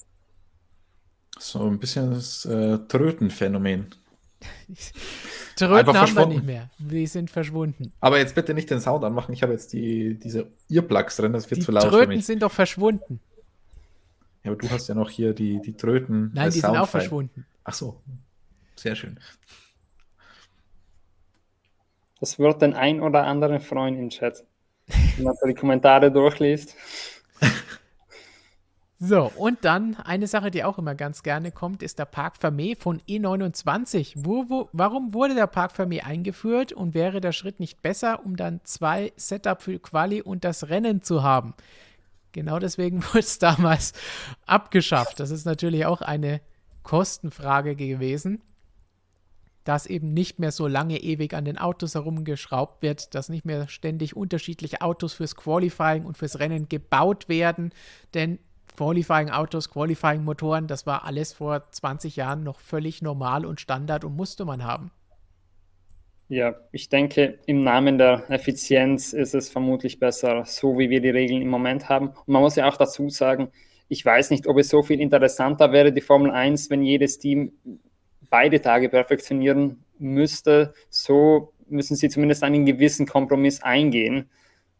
[1.37, 3.93] So ein bisschen das äh, Trötenphänomen.
[5.55, 6.69] Tröten haben wir nicht mehr.
[6.77, 7.93] Die sind verschwunden.
[7.99, 9.33] Aber jetzt bitte nicht den Sound anmachen.
[9.33, 11.33] Ich habe jetzt die, diese Earplugs drin.
[11.33, 12.25] Das wird die zu laut Tröten für mich.
[12.25, 13.19] sind doch verschwunden.
[14.43, 16.31] Ja, aber du hast ja noch hier die, die Tröten.
[16.33, 17.45] Nein, die sind auch verschwunden.
[17.63, 18.01] Ach so.
[18.75, 19.19] Sehr schön.
[22.19, 24.43] Das wird den ein oder anderen Freund im Chat
[24.87, 26.75] wenn man so die Kommentare durchliest.
[28.97, 32.79] So, und dann eine Sache, die auch immer ganz gerne kommt, ist der Park Fermé
[32.79, 34.13] von E29.
[34.15, 38.37] Wo, wo, warum wurde der Park Fermé eingeführt und wäre der Schritt nicht besser, um
[38.37, 41.55] dann zwei Setup für Quali und das Rennen zu haben?
[42.31, 43.91] Genau deswegen wurde es damals
[44.45, 45.19] abgeschafft.
[45.19, 46.39] Das ist natürlich auch eine
[46.81, 48.41] Kostenfrage gewesen
[49.65, 53.67] dass eben nicht mehr so lange ewig an den Autos herumgeschraubt wird, dass nicht mehr
[53.67, 57.71] ständig unterschiedliche Autos fürs Qualifying und fürs Rennen gebaut werden,
[58.13, 58.39] denn
[58.77, 64.45] Qualifying-Autos, Qualifying-Motoren, das war alles vor 20 Jahren noch völlig normal und Standard und musste
[64.45, 64.91] man haben.
[66.27, 71.11] Ja, ich denke, im Namen der Effizienz ist es vermutlich besser, so wie wir die
[71.11, 72.09] Regeln im Moment haben.
[72.09, 73.49] Und man muss ja auch dazu sagen,
[73.87, 77.53] ich weiß nicht, ob es so viel interessanter wäre, die Formel 1, wenn jedes Team
[78.29, 80.73] beide Tage perfektionieren müsste.
[80.89, 84.29] So müssen sie zumindest einen gewissen Kompromiss eingehen.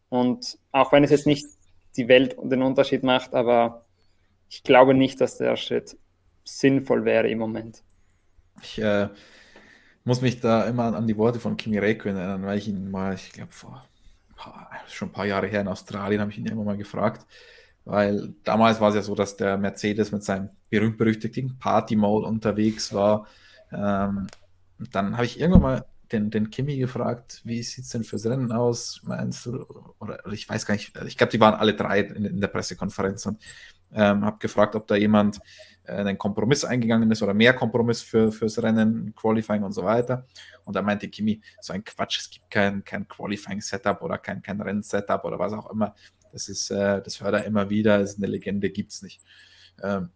[0.08, 1.46] Und auch wenn es jetzt nicht
[1.96, 3.84] die Welt und den Unterschied macht, aber
[4.48, 5.96] ich glaube nicht, dass der Schritt
[6.44, 7.82] sinnvoll wäre im Moment.
[8.62, 9.08] Ich äh,
[10.04, 13.14] muss mich da immer an die Worte von Kimi Räikkönen erinnern, weil ich ihn mal,
[13.14, 13.84] ich glaube vor
[14.88, 17.26] schon ein paar Jahre her in Australien, habe ich ihn immer mal gefragt,
[17.86, 23.26] weil damals war es ja so, dass der Mercedes mit seinem berühmt-berüchtigten Party-Mode unterwegs war.
[23.72, 24.26] Ähm,
[24.92, 28.50] dann habe ich irgendwann mal den, den Kimi gefragt, wie sieht es denn fürs Rennen
[28.50, 29.64] aus, meinst du?
[30.00, 32.48] Oder, oder ich weiß gar nicht, ich glaube, die waren alle drei in, in der
[32.48, 33.40] Pressekonferenz und
[33.92, 35.38] ähm, habe gefragt, ob da jemand
[35.84, 40.26] äh, einen Kompromiss eingegangen ist oder mehr Kompromiss für, fürs Rennen, Qualifying und so weiter.
[40.64, 44.60] Und da meinte Kimi, so ein Quatsch, es gibt kein, kein Qualifying-Setup oder kein, kein
[44.60, 45.94] Rennen-Setup oder was auch immer.
[46.36, 49.22] Das ist, äh, das hört er immer wieder, das ist eine Legende, gibt es nicht.
[49.82, 50.10] Ähm,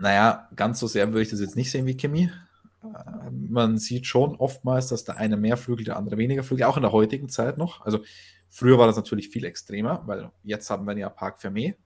[0.00, 2.24] naja, ganz so sehr würde ich das jetzt nicht sehen wie Kimi.
[2.82, 6.76] Äh, man sieht schon oftmals, dass der eine mehr Flügel, der andere weniger Flügel, auch
[6.76, 7.86] in der heutigen Zeit noch.
[7.86, 8.02] Also
[8.48, 11.76] früher war das natürlich viel extremer, weil jetzt haben wir ja Park Fermé,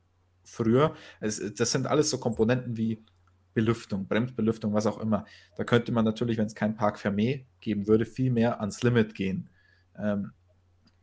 [0.43, 0.95] früher.
[1.21, 3.05] Es, das sind alles so Komponenten wie
[3.53, 5.27] Belüftung, Bremsbelüftung, was auch immer.
[5.59, 9.15] Da könnte man natürlich, wenn es kein Park Fermé geben würde, viel mehr ans Limit
[9.15, 9.51] gehen.
[9.99, 10.33] Ähm,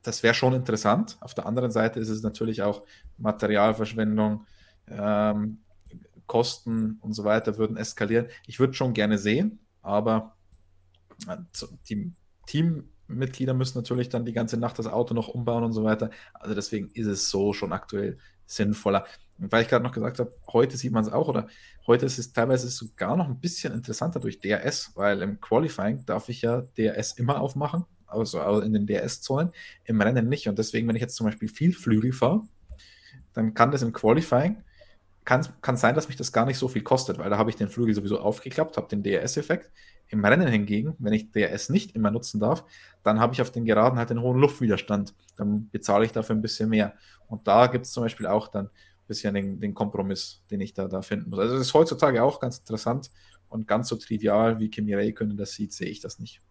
[0.03, 1.17] das wäre schon interessant.
[1.21, 2.83] Auf der anderen Seite ist es natürlich auch
[3.17, 4.45] Materialverschwendung,
[4.87, 5.59] ähm,
[6.27, 8.27] Kosten und so weiter würden eskalieren.
[8.45, 10.35] Ich würde schon gerne sehen, aber
[11.27, 11.37] äh,
[11.89, 12.13] die
[12.47, 16.09] Teammitglieder müssen natürlich dann die ganze Nacht das Auto noch umbauen und so weiter.
[16.33, 19.05] Also deswegen ist es so schon aktuell sinnvoller.
[19.39, 21.47] Und weil ich gerade noch gesagt habe, heute sieht man es auch, oder
[21.87, 26.29] heute ist es teilweise sogar noch ein bisschen interessanter durch DRS, weil im Qualifying darf
[26.29, 29.51] ich ja DRS immer aufmachen, also in den DRS-Zonen,
[29.85, 30.47] im Rennen nicht.
[30.47, 32.41] Und deswegen, wenn ich jetzt zum Beispiel viel Flügel fahre,
[33.33, 34.57] dann kann das im Qualifying,
[35.25, 37.69] kann, sein, dass mich das gar nicht so viel kostet, weil da habe ich den
[37.69, 39.71] Flügel sowieso aufgeklappt, habe den DRS-Effekt.
[40.09, 42.65] Im Rennen hingegen, wenn ich DRS nicht immer nutzen darf,
[43.03, 45.15] dann habe ich auf den Geraden halt den hohen Luftwiderstand.
[45.37, 46.93] Dann bezahle ich dafür ein bisschen mehr.
[47.27, 48.71] Und da gibt es zum Beispiel auch dann ein
[49.07, 51.39] bisschen den, den, Kompromiss, den ich da, da finden muss.
[51.39, 53.09] Also das ist heutzutage auch ganz interessant
[53.49, 56.41] und ganz so trivial, wie Kimi Räikkönen das sieht, sehe ich das nicht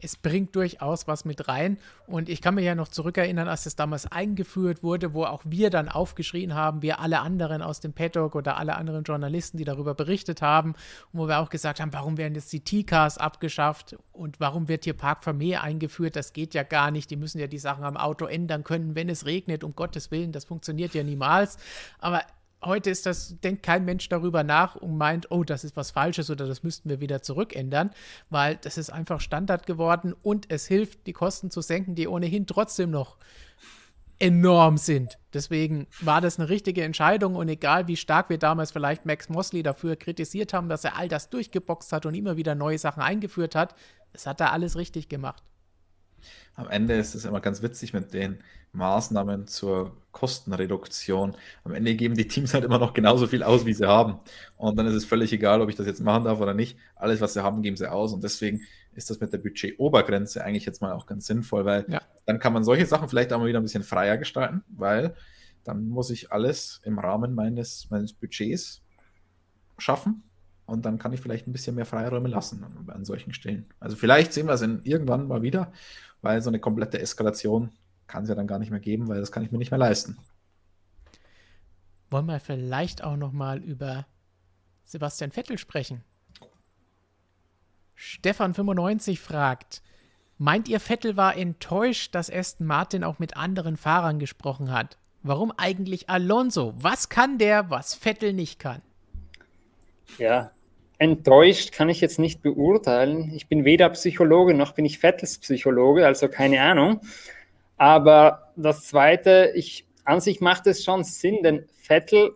[0.00, 1.78] es bringt durchaus was mit rein.
[2.06, 5.70] Und ich kann mich ja noch zurückerinnern, als es damals eingeführt wurde, wo auch wir
[5.70, 9.94] dann aufgeschrien haben, wir alle anderen aus dem Paddock oder alle anderen Journalisten, die darüber
[9.94, 10.74] berichtet haben,
[11.12, 14.94] wo wir auch gesagt haben, warum werden jetzt die T-Cars abgeschafft und warum wird hier
[14.94, 16.16] Park Vermeer eingeführt?
[16.16, 17.10] Das geht ja gar nicht.
[17.10, 20.32] Die müssen ja die Sachen am Auto ändern können, wenn es regnet, um Gottes Willen.
[20.32, 21.58] Das funktioniert ja niemals.
[21.98, 22.22] Aber
[22.66, 26.30] heute ist das, denkt kein Mensch darüber nach und meint, oh, das ist was Falsches
[26.30, 27.90] oder das müssten wir wieder zurückändern,
[28.30, 32.46] weil das ist einfach Standard geworden und es hilft, die Kosten zu senken, die ohnehin
[32.46, 33.16] trotzdem noch
[34.18, 35.18] enorm sind.
[35.34, 39.62] Deswegen war das eine richtige Entscheidung und egal wie stark wir damals vielleicht Max Mosley
[39.62, 43.54] dafür kritisiert haben, dass er all das durchgeboxt hat und immer wieder neue Sachen eingeführt
[43.54, 43.74] hat,
[44.12, 45.42] das hat er alles richtig gemacht
[46.54, 48.38] am Ende ist es immer ganz witzig mit den
[48.72, 51.36] Maßnahmen zur Kostenreduktion.
[51.64, 54.18] Am Ende geben die Teams halt immer noch genauso viel aus, wie sie haben.
[54.56, 56.78] Und dann ist es völlig egal, ob ich das jetzt machen darf oder nicht.
[56.94, 58.12] Alles, was sie haben, geben sie aus.
[58.12, 58.62] Und deswegen
[58.94, 62.00] ist das mit der Budget-Obergrenze eigentlich jetzt mal auch ganz sinnvoll, weil ja.
[62.24, 65.14] dann kann man solche Sachen vielleicht auch mal wieder ein bisschen freier gestalten, weil
[65.64, 68.82] dann muss ich alles im Rahmen meines, meines Budgets
[69.78, 70.22] schaffen.
[70.66, 73.66] Und dann kann ich vielleicht ein bisschen mehr Freiräume lassen an solchen Stellen.
[73.78, 75.72] Also vielleicht sehen wir es in, irgendwann mal wieder
[76.26, 77.70] weil so eine komplette Eskalation
[78.08, 79.78] kann es ja dann gar nicht mehr geben, weil das kann ich mir nicht mehr
[79.78, 80.18] leisten.
[82.10, 84.06] Wollen wir vielleicht auch noch mal über
[84.84, 86.02] Sebastian Vettel sprechen?
[87.96, 89.82] Stefan95 fragt,
[90.36, 94.98] meint ihr, Vettel war enttäuscht, dass Aston Martin auch mit anderen Fahrern gesprochen hat?
[95.22, 96.74] Warum eigentlich Alonso?
[96.76, 98.82] Was kann der, was Vettel nicht kann?
[100.18, 100.52] Ja,
[100.98, 103.32] enttäuscht kann ich jetzt nicht beurteilen.
[103.34, 107.00] Ich bin weder Psychologe noch bin ich Vettels Psychologe, also keine Ahnung.
[107.76, 112.32] Aber das Zweite, ich, an sich macht es schon Sinn, denn Vettel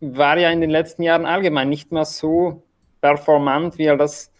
[0.00, 2.62] war ja in den letzten Jahren allgemein nicht mehr so
[3.00, 4.30] performant, wie er das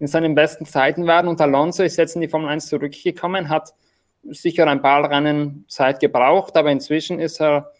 [0.00, 1.26] in seinen besten Zeiten war.
[1.26, 3.72] Und Alonso ist jetzt in die Formel 1 zurückgekommen, hat
[4.24, 7.72] sicher ein paar Rennen Zeit gebraucht, aber inzwischen ist er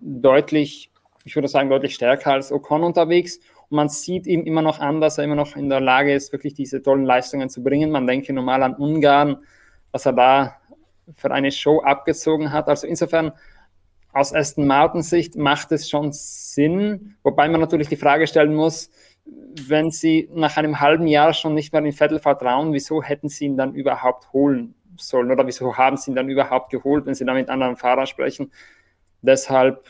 [0.00, 0.92] deutlich,
[1.24, 3.40] ich würde sagen, deutlich stärker als Ocon unterwegs
[3.74, 6.54] man sieht ihm immer noch an, dass er immer noch in der Lage ist, wirklich
[6.54, 7.90] diese tollen Leistungen zu bringen.
[7.90, 9.38] Man denke normal an Ungarn,
[9.92, 10.56] was er da
[11.14, 12.68] für eine Show abgezogen hat.
[12.68, 13.32] Also insofern
[14.12, 18.90] aus Aston Martin Sicht macht es schon Sinn, wobei man natürlich die Frage stellen muss,
[19.26, 23.46] wenn sie nach einem halben Jahr schon nicht mehr in Vettel vertrauen, wieso hätten sie
[23.46, 27.24] ihn dann überhaupt holen sollen oder wieso haben sie ihn dann überhaupt geholt, wenn sie
[27.24, 28.52] da mit anderen Fahrern sprechen.
[29.22, 29.88] Deshalb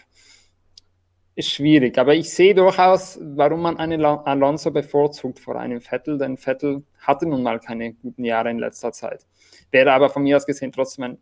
[1.38, 1.98] schwierig.
[1.98, 7.26] Aber ich sehe durchaus, warum man einen Alonso bevorzugt vor einem Vettel, denn Vettel hatte
[7.26, 9.26] nun mal keine guten Jahre in letzter Zeit.
[9.70, 11.18] Wäre aber von mir aus gesehen trotzdem ein,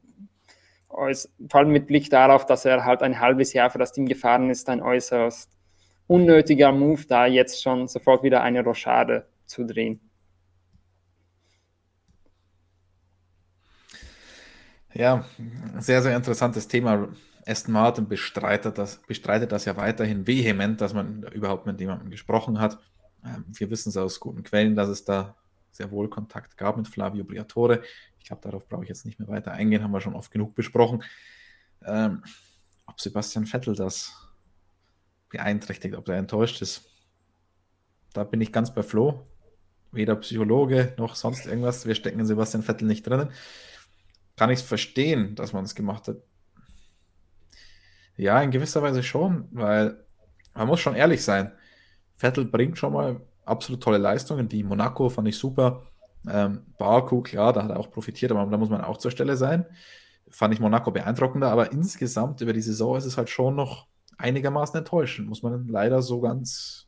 [0.89, 4.51] vor allem mit Blick darauf, dass er halt ein halbes Jahr für das Team gefahren
[4.51, 5.51] ist, ein äußerst
[6.07, 10.12] unnötiger Move, da jetzt schon sofort wieder eine Rochade zu drehen.
[14.95, 15.25] Ja,
[15.79, 17.09] sehr, sehr interessantes Thema.
[17.47, 22.61] Aston Martin bestreitet das, bestreitet das ja weiterhin vehement, dass man überhaupt mit jemandem gesprochen
[22.61, 22.79] hat.
[23.25, 25.37] Ähm, wir wissen es aus guten Quellen, dass es da
[25.71, 27.83] sehr wohl Kontakt gab mit Flavio Briatore.
[28.19, 30.55] Ich glaube, darauf brauche ich jetzt nicht mehr weiter eingehen, haben wir schon oft genug
[30.55, 31.03] besprochen.
[31.85, 32.23] Ähm,
[32.87, 34.13] ob Sebastian Vettel das
[35.31, 36.85] beeinträchtigt, ob er enttäuscht ist,
[38.13, 39.27] da bin ich ganz bei Flo.
[39.91, 41.87] Weder Psychologe noch sonst irgendwas.
[41.87, 43.31] Wir stecken in Sebastian Vettel nicht drinnen
[44.37, 46.17] kann ich es verstehen, dass man es gemacht hat.
[48.17, 50.05] Ja, in gewisser Weise schon, weil
[50.55, 51.53] man muss schon ehrlich sein.
[52.17, 54.49] Vettel bringt schon mal absolut tolle Leistungen.
[54.49, 55.83] Die Monaco fand ich super.
[56.29, 59.37] Ähm, Baku, klar, da hat er auch profitiert, aber da muss man auch zur Stelle
[59.37, 59.67] sein.
[60.31, 63.87] Fand ich Monaco beeindruckender, aber insgesamt über die Saison ist es halt schon noch
[64.19, 66.87] einigermaßen enttäuschend, muss man leider so ganz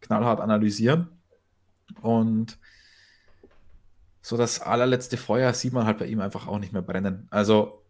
[0.00, 1.08] knallhart analysieren.
[2.00, 2.58] Und
[4.26, 7.28] so das allerletzte Feuer sieht man halt bei ihm einfach auch nicht mehr brennen.
[7.30, 7.84] Also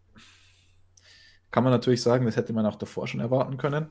[1.51, 3.89] kann man natürlich sagen, das hätte man auch davor schon erwarten können,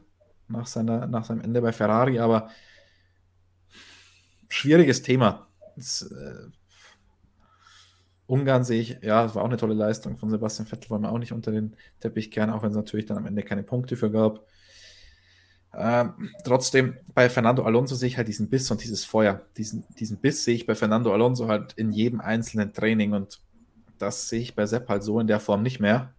[0.47, 2.51] nach, seiner, nach seinem Ende bei Ferrari, aber
[4.47, 5.47] schwieriges Thema.
[5.75, 6.51] Das, äh,
[8.27, 11.11] Ungarn sehe ich, ja, es war auch eine tolle Leistung von Sebastian Vettel, wollen wir
[11.11, 13.97] auch nicht unter den Teppich kehren, auch wenn es natürlich dann am Ende keine Punkte
[13.97, 14.45] für gab.
[15.77, 19.41] Ähm, trotzdem, bei Fernando Alonso sehe ich halt diesen Biss und dieses Feuer.
[19.57, 23.41] Diesen, diesen Biss sehe ich bei Fernando Alonso halt in jedem einzelnen Training und
[23.97, 26.13] das sehe ich bei Sepp halt so in der Form nicht mehr.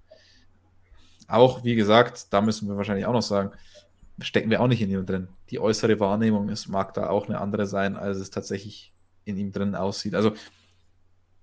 [1.26, 3.50] Auch, wie gesagt, da müssen wir wahrscheinlich auch noch sagen,
[4.20, 5.28] stecken wir auch nicht in ihm drin.
[5.50, 8.92] Die äußere Wahrnehmung ist, mag da auch eine andere sein, als es tatsächlich
[9.24, 10.14] in ihm drin aussieht.
[10.14, 10.32] Also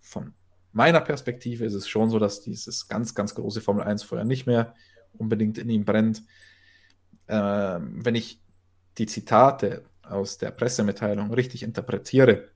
[0.02, 0.34] von
[0.72, 4.46] meiner Perspektive ist es schon so, dass dieses ganz, ganz große Formel 1 Feuer nicht
[4.46, 4.74] mehr
[5.18, 6.24] unbedingt in ihm brennt
[7.28, 8.42] äh, wenn ich
[8.98, 12.50] die Zitate aus der Pressemitteilung richtig interpretiere,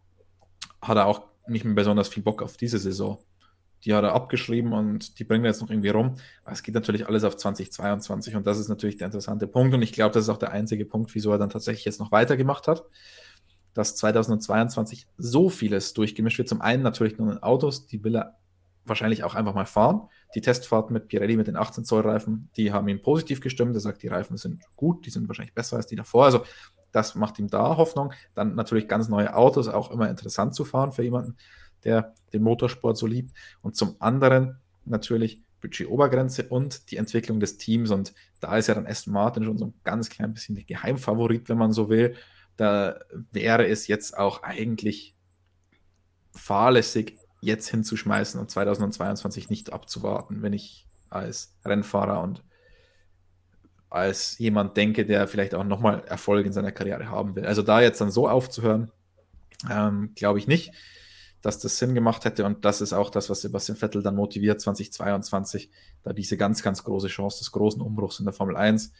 [0.82, 3.20] hat er auch nicht mehr besonders viel Bock auf diese Saison.
[3.86, 6.18] Die hat er abgeschrieben und die bringen wir jetzt noch irgendwie rum.
[6.44, 9.74] Aber es geht natürlich alles auf 2022 und das ist natürlich der interessante Punkt.
[9.74, 12.12] Und ich glaube, das ist auch der einzige Punkt, wieso er dann tatsächlich jetzt noch
[12.12, 12.84] weitergemacht hat.
[13.74, 16.50] Dass 2022 so vieles durchgemischt wird.
[16.50, 18.38] Zum einen natürlich nur in Autos, die will er
[18.84, 20.10] wahrscheinlich auch einfach mal fahren.
[20.36, 23.76] Die Testfahrt mit Pirelli mit den 18 Zoll Reifen, die haben ihn positiv gestimmt.
[23.76, 26.26] Er sagt, die Reifen sind gut, die sind wahrscheinlich besser als die davor.
[26.26, 26.44] Also
[26.92, 28.14] das macht ihm da Hoffnung.
[28.34, 31.38] Dann natürlich ganz neue Autos, auch immer interessant zu fahren für jemanden,
[31.84, 33.32] der den Motorsport so liebt.
[33.62, 37.92] Und zum anderen natürlich Budget-Obergrenze und die Entwicklung des Teams.
[37.92, 41.50] Und da ist ja dann Aston Martin schon so ein ganz klein bisschen der Geheimfavorit,
[41.50, 42.16] wenn man so will.
[42.56, 43.00] Da
[43.32, 45.16] wäre es jetzt auch eigentlich
[46.34, 52.44] fahrlässig, jetzt hinzuschmeißen und 2022 nicht abzuwarten, wenn ich als Rennfahrer und
[53.90, 57.46] als jemand denke, der vielleicht auch nochmal Erfolg in seiner Karriere haben will.
[57.46, 58.92] Also da jetzt dann so aufzuhören,
[59.70, 60.74] ähm, glaube ich nicht,
[61.42, 64.60] dass das Sinn gemacht hätte und das ist auch das, was Sebastian Vettel dann motiviert
[64.60, 65.70] 2022,
[66.04, 68.92] da diese ganz, ganz große Chance des großen Umbruchs in der Formel 1.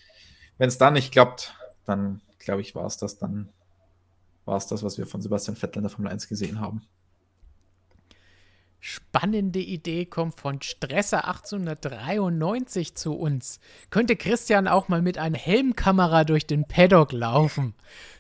[0.58, 3.50] Wenn es dann nicht klappt, dann glaube ich, war es das, dann
[4.46, 6.84] war es das, was wir von Sebastian Vettel in der Formel 1 gesehen haben.
[8.80, 13.60] Spannende Idee kommt von Stresser 1893 zu uns.
[13.90, 17.74] Könnte Christian auch mal mit einer Helmkamera durch den Paddock laufen?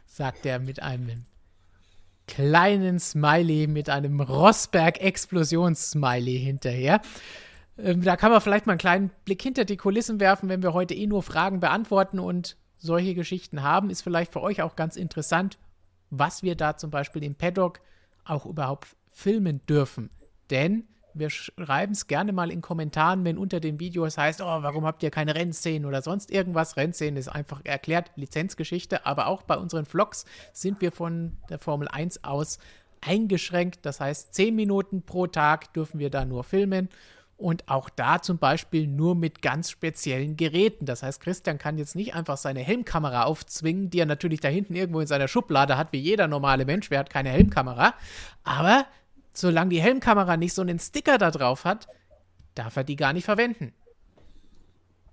[0.06, 1.26] sagt er mit einem
[2.28, 7.02] kleinen Smiley, mit einem Rosberg-Explosions-Smiley hinterher.
[7.78, 10.74] Ähm, da kann man vielleicht mal einen kleinen Blick hinter die Kulissen werfen, wenn wir
[10.74, 13.90] heute eh nur Fragen beantworten und solche Geschichten haben.
[13.90, 15.58] Ist vielleicht für euch auch ganz interessant,
[16.10, 17.80] was wir da zum Beispiel im Paddock
[18.26, 20.10] auch überhaupt filmen dürfen.
[20.50, 24.86] Denn wir schreiben es gerne mal in Kommentaren, wenn unter den Videos heißt, oh, warum
[24.86, 26.78] habt ihr keine Rennszenen oder sonst irgendwas.
[26.78, 31.88] Rennszenen ist einfach erklärt, Lizenzgeschichte, aber auch bei unseren Vlogs sind wir von der Formel
[31.88, 32.60] 1 aus
[33.02, 33.86] eingeschränkt.
[33.86, 36.90] Das heißt, 10 Minuten pro Tag dürfen wir da nur filmen
[37.38, 40.86] und auch da zum Beispiel nur mit ganz speziellen Geräten.
[40.86, 44.76] Das heißt, Christian kann jetzt nicht einfach seine Helmkamera aufzwingen, die er natürlich da hinten
[44.76, 46.90] irgendwo in seiner Schublade hat, wie jeder normale Mensch.
[46.90, 47.94] Wer hat keine Helmkamera?
[48.44, 48.86] Aber
[49.40, 51.88] solange die Helmkamera nicht so einen Sticker da drauf hat,
[52.56, 53.74] darf er die gar nicht verwenden.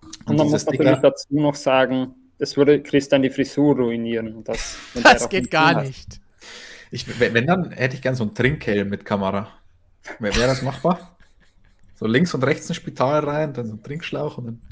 [0.00, 4.42] Und, Und man muss Sticker natürlich dazu noch sagen, das würde Christian die Frisur ruinieren.
[4.44, 5.86] Das, das geht gar hat.
[5.86, 6.20] nicht.
[6.90, 9.48] Ich, wenn, dann hätte ich gern so einen Trinkhelm mit Kamera.
[10.18, 11.16] Wäre wär das machbar?
[11.94, 14.62] So links und rechts ein Spital rein, dann so ein Trinkschlauch und dann.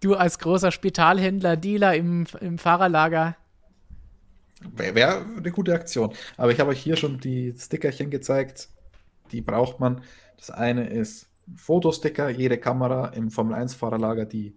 [0.00, 3.36] Du als großer Spitalhändler, Dealer im, im Fahrerlager.
[4.62, 6.14] Wäre wär eine gute Aktion.
[6.36, 8.70] Aber ich habe euch hier schon die Stickerchen gezeigt.
[9.32, 10.02] Die braucht man.
[10.36, 12.30] Das eine ist Fotosticker.
[12.30, 14.56] Jede Kamera im Formel-1-Fahrerlager, die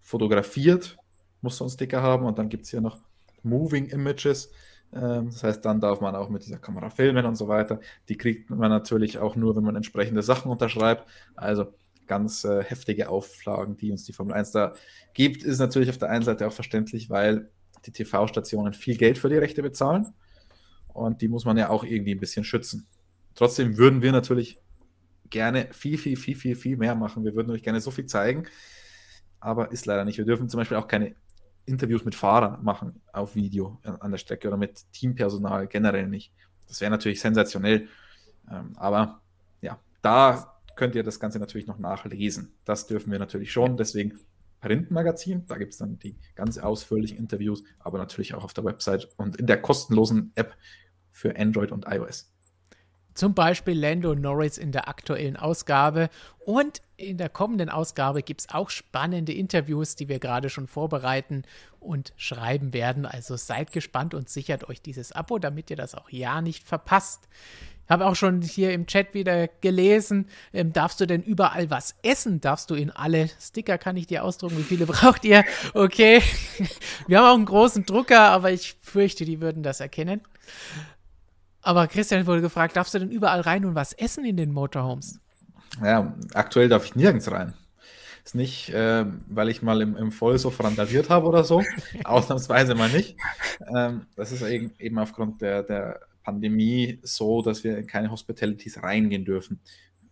[0.00, 0.96] fotografiert,
[1.40, 2.24] muss so einen Sticker haben.
[2.24, 3.00] Und dann gibt es hier noch
[3.42, 4.50] Moving Images.
[4.92, 7.80] Ähm, das heißt, dann darf man auch mit dieser Kamera filmen und so weiter.
[8.08, 11.08] Die kriegt man natürlich auch nur, wenn man entsprechende Sachen unterschreibt.
[11.34, 11.74] Also
[12.06, 14.74] ganz äh, heftige Auflagen, die uns die Formel 1 da
[15.14, 17.50] gibt, ist natürlich auf der einen Seite auch verständlich, weil
[17.86, 20.14] die TV-Stationen viel Geld für die Rechte bezahlen
[20.88, 22.86] und die muss man ja auch irgendwie ein bisschen schützen.
[23.34, 24.60] Trotzdem würden wir natürlich
[25.30, 27.24] gerne viel, viel, viel, viel, viel mehr machen.
[27.24, 28.46] Wir würden euch gerne so viel zeigen,
[29.40, 30.18] aber ist leider nicht.
[30.18, 31.16] Wir dürfen zum Beispiel auch keine
[31.64, 36.32] Interviews mit Fahrern machen auf Video an der Strecke oder mit Teampersonal generell nicht.
[36.66, 37.88] Das wäre natürlich sensationell.
[38.50, 39.20] Ähm, aber
[39.60, 42.54] ja, da könnt ihr das Ganze natürlich noch nachlesen.
[42.64, 43.76] Das dürfen wir natürlich schon.
[43.76, 44.18] Deswegen
[44.62, 49.08] Printmagazin, da gibt es dann die ganz ausführlichen Interviews, aber natürlich auch auf der Website
[49.16, 50.56] und in der kostenlosen App
[51.10, 52.32] für Android und iOS.
[53.14, 56.08] Zum Beispiel Lando Norris in der aktuellen Ausgabe.
[56.46, 61.42] Und in der kommenden Ausgabe gibt es auch spannende Interviews, die wir gerade schon vorbereiten
[61.78, 63.04] und schreiben werden.
[63.04, 67.28] Also seid gespannt und sichert euch dieses Abo, damit ihr das auch ja nicht verpasst.
[67.84, 71.94] Ich habe auch schon hier im Chat wieder gelesen, ähm, darfst du denn überall was
[72.02, 72.40] essen?
[72.40, 75.44] Darfst du in alle Sticker, kann ich dir ausdrucken, wie viele braucht ihr?
[75.74, 76.22] Okay,
[77.06, 80.20] wir haben auch einen großen Drucker, aber ich fürchte, die würden das erkennen.
[81.60, 85.20] Aber Christian wurde gefragt, darfst du denn überall rein und was essen in den Motorhomes?
[85.82, 87.54] Ja, aktuell darf ich nirgends rein.
[88.24, 91.62] Ist nicht, äh, weil ich mal im, im Vollsuff randaliert habe oder so.
[92.04, 93.16] Ausnahmsweise mal nicht.
[93.74, 98.82] Ähm, das ist eben, eben aufgrund der, der Pandemie so, dass wir in keine Hospitalities
[98.82, 99.60] reingehen dürfen.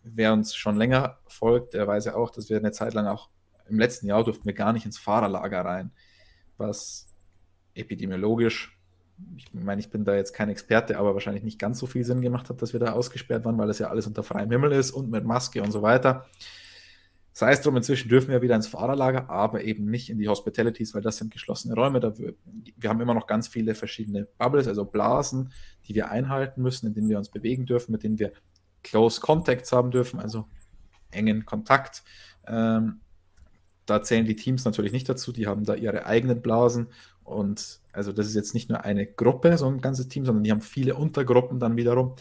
[0.03, 3.29] Wer uns schon länger folgt, der weiß ja auch, dass wir eine Zeit lang auch
[3.69, 5.91] im letzten Jahr durften wir gar nicht ins Fahrerlager rein,
[6.57, 7.07] was
[7.73, 8.77] epidemiologisch
[9.37, 12.21] ich meine, ich bin da jetzt kein Experte, aber wahrscheinlich nicht ganz so viel Sinn
[12.21, 14.91] gemacht hat, dass wir da ausgesperrt waren, weil es ja alles unter freiem Himmel ist
[14.91, 16.25] und mit Maske und so weiter.
[17.33, 20.93] Sei es drum, inzwischen dürfen wir wieder ins Fahrerlager, aber eben nicht in die Hospitalities,
[20.93, 22.01] weil das sind geschlossene Räume.
[22.01, 22.33] Da wir,
[22.75, 25.53] wir haben immer noch ganz viele verschiedene Bubbles, also Blasen,
[25.87, 28.33] die wir einhalten müssen, in denen wir uns bewegen dürfen, mit denen wir
[28.83, 30.45] Close Contacts haben dürfen, also
[31.11, 32.03] engen Kontakt.
[32.47, 32.99] Ähm,
[33.85, 36.87] da zählen die Teams natürlich nicht dazu, die haben da ihre eigenen Blasen
[37.23, 40.51] und also das ist jetzt nicht nur eine Gruppe, so ein ganzes Team, sondern die
[40.51, 42.15] haben viele Untergruppen dann wiederum.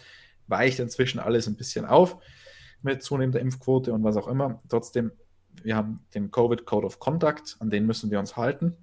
[0.47, 2.17] Weicht inzwischen alles ein bisschen auf
[2.83, 4.59] mit zunehmender Impfquote und was auch immer.
[4.69, 5.13] Trotzdem,
[5.63, 8.77] wir haben den Covid Code of Conduct, an den müssen wir uns halten.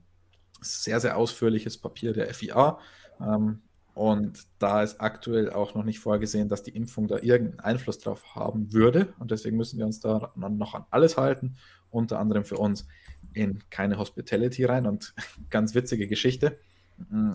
[0.62, 2.80] Sehr, sehr ausführliches Papier der FIA.
[3.20, 3.62] Ähm,
[3.98, 8.36] und da ist aktuell auch noch nicht vorgesehen, dass die Impfung da irgendeinen Einfluss drauf
[8.36, 9.14] haben würde.
[9.18, 11.56] Und deswegen müssen wir uns da noch an alles halten,
[11.90, 12.88] unter anderem für uns
[13.34, 14.86] in keine Hospitality rein.
[14.86, 15.16] Und
[15.50, 16.60] ganz witzige Geschichte.
[17.10, 17.34] Mm,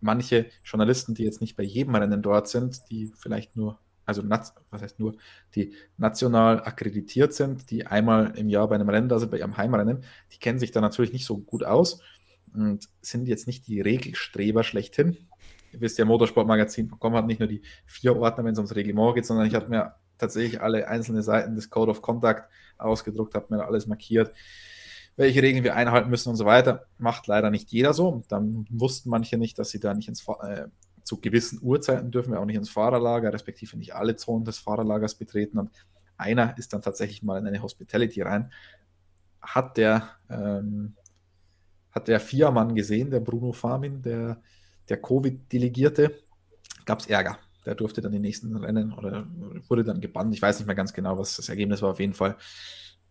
[0.00, 4.82] manche Journalisten, die jetzt nicht bei jedem Rennen dort sind, die vielleicht nur, also was
[4.82, 5.16] heißt nur,
[5.54, 9.56] die national akkreditiert sind, die einmal im Jahr bei einem Rennen da sind, bei ihrem
[9.56, 12.00] Heimrennen, die kennen sich da natürlich nicht so gut aus
[12.54, 15.16] und sind jetzt nicht die Regelstreber schlechthin.
[15.72, 19.26] Ihr wisst ja, Motorsportmagazin.com hat nicht nur die vier Ordner, wenn es ums Reglement geht,
[19.26, 22.42] sondern ich habe mir tatsächlich alle einzelnen Seiten des Code of Conduct
[22.76, 24.32] ausgedruckt, habe mir alles markiert
[25.20, 26.86] welche Regeln wir einhalten müssen und so weiter.
[26.96, 28.22] Macht leider nicht jeder so.
[28.28, 30.64] Dann wussten manche nicht, dass sie da nicht ins, äh,
[31.10, 35.16] zu gewissen Uhrzeiten dürfen wir auch nicht ins Fahrerlager, respektive nicht alle Zonen des Fahrerlagers
[35.16, 35.58] betreten.
[35.58, 35.72] Und
[36.16, 38.52] einer ist dann tatsächlich mal in eine Hospitality rein.
[39.42, 40.94] Hat der, ähm,
[41.90, 44.40] hat der Viermann gesehen, der Bruno Farmin, der,
[44.88, 46.16] der Covid-Delegierte,
[46.84, 47.40] gab es Ärger.
[47.66, 49.26] Der durfte dann die nächsten Rennen oder
[49.66, 50.32] wurde dann gebannt.
[50.32, 51.90] Ich weiß nicht mehr ganz genau, was das Ergebnis war.
[51.90, 52.36] Auf jeden Fall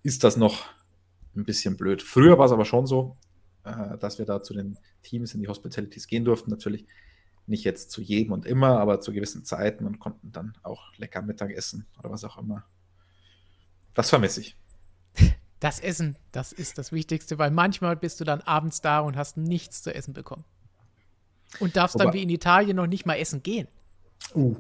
[0.04, 0.68] ist das noch
[1.36, 2.02] ein bisschen blöd.
[2.02, 3.18] Früher war es aber schon so,
[3.66, 6.50] äh, dass wir da zu den Teams in die Hospitalities gehen durften.
[6.50, 6.88] Natürlich
[7.50, 11.22] nicht jetzt zu jedem und immer, aber zu gewissen Zeiten und konnten dann auch lecker
[11.22, 12.66] Mittag essen oder was auch immer.
[13.94, 14.58] Das vermisse ich.
[15.62, 19.36] Das Essen, das ist das Wichtigste, weil manchmal bist du dann abends da und hast
[19.36, 20.46] nichts zu essen bekommen.
[21.60, 23.68] Und darfst Wobei, dann wie in Italien noch nicht mal essen gehen.
[24.34, 24.56] Uh,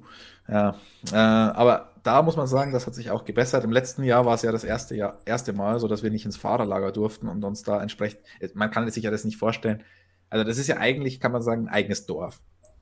[0.48, 0.76] ja.
[1.12, 3.64] Äh, aber da muss man sagen, das hat sich auch gebessert.
[3.64, 6.26] Im letzten Jahr war es ja das erste, Jahr, erste Mal, so dass wir nicht
[6.26, 8.22] ins Fahrerlager durften und uns da entsprechend,
[8.56, 9.84] man kann sich ja das nicht vorstellen.
[10.30, 12.42] Also, das ist ja eigentlich, kann man sagen, ein eigenes Dorf.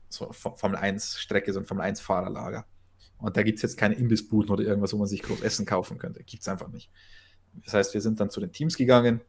[0.10, 2.66] So Formel 1 Strecke, so ein Formel 1 Fahrerlager.
[3.18, 5.97] Und da gibt es jetzt keine Imbissbuden oder irgendwas, wo man sich groß Essen kaufen
[5.97, 6.24] könnte.
[6.24, 6.91] Gibt es einfach nicht.
[7.66, 9.22] Das heißt, wir sind dann zu den Teams gegangen.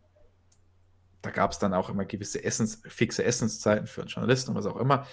[1.22, 4.66] Da gab es dann auch immer gewisse Essens, fixe Essenszeiten für einen Journalisten und was
[4.66, 5.07] auch immer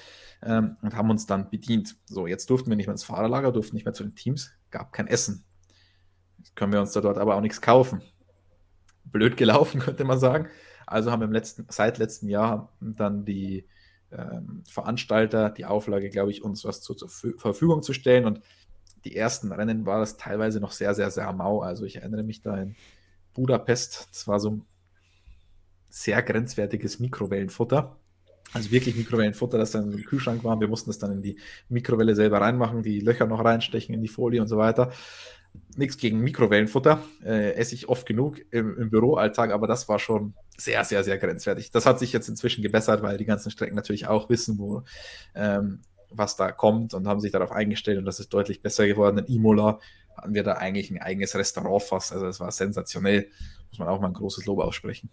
[0.44, 1.96] ähm, und haben uns dann bedient.
[2.06, 4.94] So, jetzt durften wir nicht mehr ins Fahrerlager, durften nicht mehr zu den Teams, gab
[4.94, 5.46] kein Essen.
[6.38, 8.02] Jetzt können wir uns da dort aber auch nichts kaufen.
[9.04, 10.48] Blöd gelaufen, könnte man sagen.
[10.86, 13.68] Also haben wir im letzten, seit letztem Jahr dann die
[14.18, 18.26] ähm, Veranstalter die Auflage, glaube ich, uns was zu, zur Verfügung zu stellen.
[18.26, 18.42] Und
[19.04, 21.62] die ersten Rennen war das teilweise noch sehr, sehr, sehr mau.
[21.62, 22.76] Also ich erinnere mich da in
[23.34, 24.66] Budapest, das war so ein
[25.90, 27.98] sehr grenzwertiges Mikrowellenfutter.
[28.54, 30.60] Also wirklich Mikrowellenfutter, das dann im Kühlschrank war.
[30.60, 31.38] Wir mussten das dann in die
[31.70, 34.92] Mikrowelle selber reinmachen, die Löcher noch reinstechen in die Folie und so weiter.
[35.76, 40.34] Nichts gegen Mikrowellenfutter, äh, esse ich oft genug im, im, Büroalltag, aber das war schon
[40.58, 41.72] sehr, sehr, sehr grenzwertig.
[41.72, 44.84] Das hat sich jetzt inzwischen gebessert, weil die ganzen Strecken natürlich auch wissen, wo,
[45.34, 49.18] ähm, was da kommt und haben sich darauf eingestellt und das ist deutlich besser geworden.
[49.18, 49.80] In Imola
[50.16, 53.30] hatten wir da eigentlich ein eigenes Restaurant fast, also es war sensationell,
[53.70, 55.10] muss man auch mal ein großes Lob aussprechen.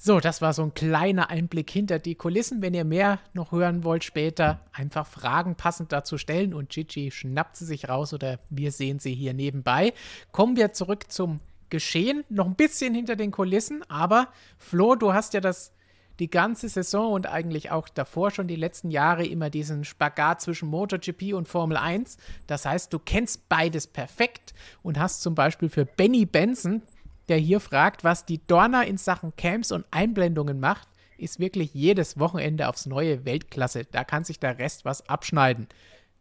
[0.00, 2.62] So, das war so ein kleiner Einblick hinter die Kulissen.
[2.62, 7.56] Wenn ihr mehr noch hören wollt später, einfach Fragen passend dazu stellen und Gigi schnappt
[7.56, 9.92] sie sich raus oder wir sehen sie hier nebenbei.
[10.30, 11.40] Kommen wir zurück zum
[11.70, 15.72] Geschehen, noch ein bisschen hinter den Kulissen, aber Flo, du hast ja das
[16.18, 20.68] die ganze Saison und eigentlich auch davor schon die letzten Jahre immer diesen Spagat zwischen
[20.68, 22.16] MotoGP und Formel 1.
[22.48, 24.52] Das heißt, du kennst beides perfekt
[24.82, 26.82] und hast zum Beispiel für Benny Benson
[27.28, 30.88] der hier fragt, was die Dorna in Sachen Camps und Einblendungen macht,
[31.18, 33.84] ist wirklich jedes Wochenende aufs neue Weltklasse.
[33.84, 35.68] Da kann sich der Rest was abschneiden.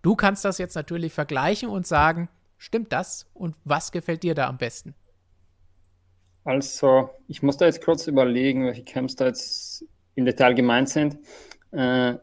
[0.02, 4.48] Du kannst das jetzt natürlich vergleichen und sagen, stimmt das und was gefällt dir da
[4.48, 4.96] am besten?
[6.48, 9.84] Also, ich muss da jetzt kurz überlegen, welche Camps da jetzt
[10.16, 11.18] im Detail gemeint sind.
[11.74, 12.14] Äh,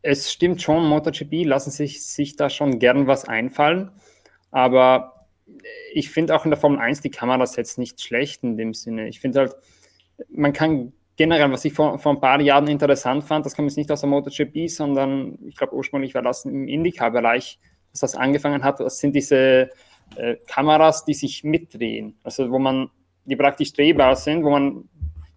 [0.00, 3.90] es stimmt schon, MotoGP lassen sich, sich da schon gern was einfallen,
[4.52, 5.26] aber
[5.92, 9.08] ich finde auch in der Formel 1 die Kameras jetzt nicht schlecht in dem Sinne.
[9.08, 9.56] Ich finde halt,
[10.30, 13.76] man kann generell, was ich vor, vor ein paar Jahren interessant fand, das kommt jetzt
[13.76, 17.58] nicht aus der MotoGP, sondern ich glaube ursprünglich war das im Indycar-Bereich,
[17.90, 18.78] dass das angefangen hat.
[18.78, 19.70] Das sind diese
[20.14, 22.88] äh, Kameras, die sich mitdrehen, also wo man,
[23.24, 24.88] die praktisch drehbar sind, wo man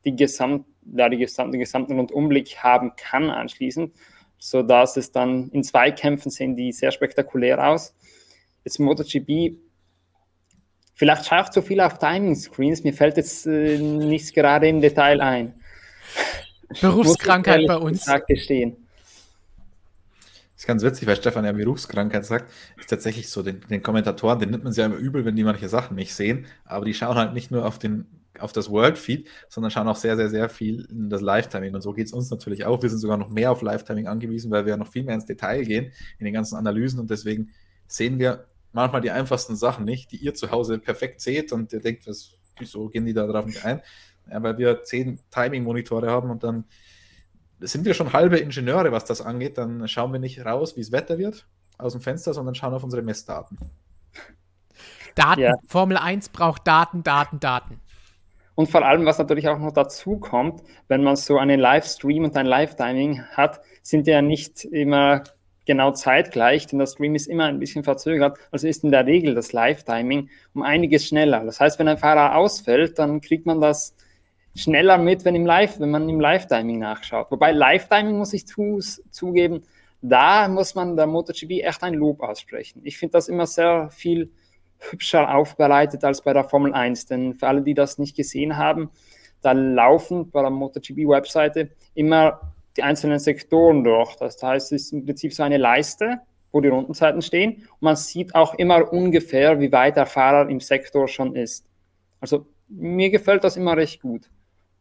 [0.03, 0.65] die, Gesamt,
[0.95, 3.93] ja, die gesamten, den gesamten Rundumblick haben kann anschließend,
[4.37, 7.95] sodass es dann in Zweikämpfen sehen die sehr spektakulär aus.
[8.63, 9.57] Jetzt MotoGP
[10.97, 15.19] Vielleicht schaue ich zu viel auf Timing-Screens, mir fällt jetzt äh, nichts gerade im Detail
[15.19, 15.53] ein.
[16.81, 18.09] Berufskrankheit bei uns.
[18.27, 18.84] Gestehen.
[20.55, 22.49] Das ist ganz witzig, weil Stefan ja Berufskrankheit sagt.
[22.77, 25.43] Ist tatsächlich so, den, den Kommentatoren, den nimmt man sich ja immer übel, wenn die
[25.43, 26.45] manche Sachen nicht sehen.
[26.63, 28.05] Aber die schauen halt nicht nur auf, den,
[28.39, 31.75] auf das World-Feed, sondern schauen auch sehr, sehr, sehr viel in das Live-Timing.
[31.75, 32.81] Und so geht es uns natürlich auch.
[32.81, 35.25] Wir sind sogar noch mehr auf Live-Timing angewiesen, weil wir ja noch viel mehr ins
[35.25, 37.01] Detail gehen in den ganzen Analysen.
[37.01, 37.49] Und deswegen
[37.85, 41.81] sehen wir manchmal die einfachsten Sachen nicht, die ihr zu Hause perfekt seht und ihr
[41.81, 43.81] denkt, was, wieso gehen die da drauf nicht ein?
[44.31, 46.63] Ja, weil wir zehn Timing-Monitore haben und dann
[47.59, 49.57] sind wir schon halbe Ingenieure, was das angeht.
[49.57, 51.47] Dann schauen wir nicht raus, wie es Wetter wird
[51.77, 53.57] aus dem Fenster, sondern schauen auf unsere Messdaten.
[55.15, 55.53] Daten, ja.
[55.67, 57.79] Formel 1 braucht Daten, Daten, Daten.
[58.55, 62.37] Und vor allem, was natürlich auch noch dazu kommt, wenn man so einen Livestream und
[62.37, 65.23] ein Live-Timing hat, sind ja nicht immer
[65.65, 69.35] genau zeitgleich, denn der Stream ist immer ein bisschen verzögert, also ist in der Regel
[69.35, 71.43] das Live-Timing um einiges schneller.
[71.43, 73.95] Das heißt, wenn ein Fahrer ausfällt, dann kriegt man das
[74.55, 77.29] schneller mit, wenn, im Live, wenn man im Live-Timing nachschaut.
[77.29, 78.79] Wobei Live-Timing, muss ich zu,
[79.11, 79.63] zugeben,
[80.01, 82.81] da muss man der MotoGP echt ein Lob aussprechen.
[82.83, 84.31] Ich finde das immer sehr viel
[84.79, 88.89] hübscher aufbereitet als bei der Formel 1, denn für alle, die das nicht gesehen haben,
[89.41, 94.15] da laufen bei der MotoGP-Webseite immer die einzelnen Sektoren durch.
[94.15, 96.19] Das heißt, es ist im Prinzip so eine Leiste,
[96.51, 97.67] wo die Rundenzeiten stehen.
[97.79, 101.67] Und man sieht auch immer ungefähr, wie weit der Fahrer im Sektor schon ist.
[102.19, 104.29] Also mir gefällt das immer recht gut.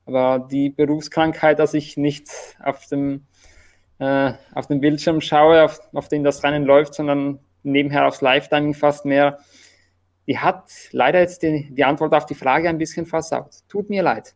[0.07, 2.29] Aber die Berufskrankheit, dass ich nicht
[2.63, 3.27] auf dem,
[3.99, 8.75] äh, auf dem Bildschirm schaue, auf, auf den das Rennen läuft, sondern nebenher aufs Live-Timing
[8.75, 9.39] fast mehr,
[10.27, 13.57] die hat leider jetzt die, die Antwort auf die Frage ein bisschen versaut.
[13.69, 14.35] Tut mir leid.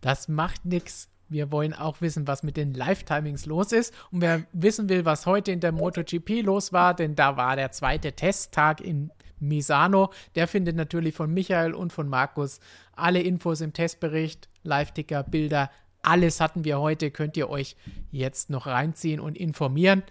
[0.00, 1.10] Das macht nichts.
[1.30, 3.92] Wir wollen auch wissen, was mit den Live-Timings los ist.
[4.10, 7.70] Und wer wissen will, was heute in der MotoGP los war, denn da war der
[7.70, 9.10] zweite Testtag in
[9.40, 10.12] Misano.
[10.34, 12.60] Der findet natürlich von Michael und von Markus
[12.92, 15.70] alle Infos im Testbericht, Live-Ticker, Bilder.
[16.02, 17.76] Alles hatten wir heute, könnt ihr euch
[18.10, 20.02] jetzt noch reinziehen und informieren.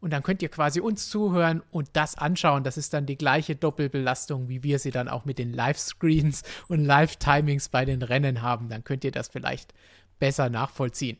[0.00, 2.64] Und dann könnt ihr quasi uns zuhören und das anschauen.
[2.64, 6.84] Das ist dann die gleiche Doppelbelastung, wie wir sie dann auch mit den Live-Screens und
[6.84, 8.68] Live-Timings bei den Rennen haben.
[8.68, 9.72] Dann könnt ihr das vielleicht
[10.18, 11.18] besser nachvollziehen.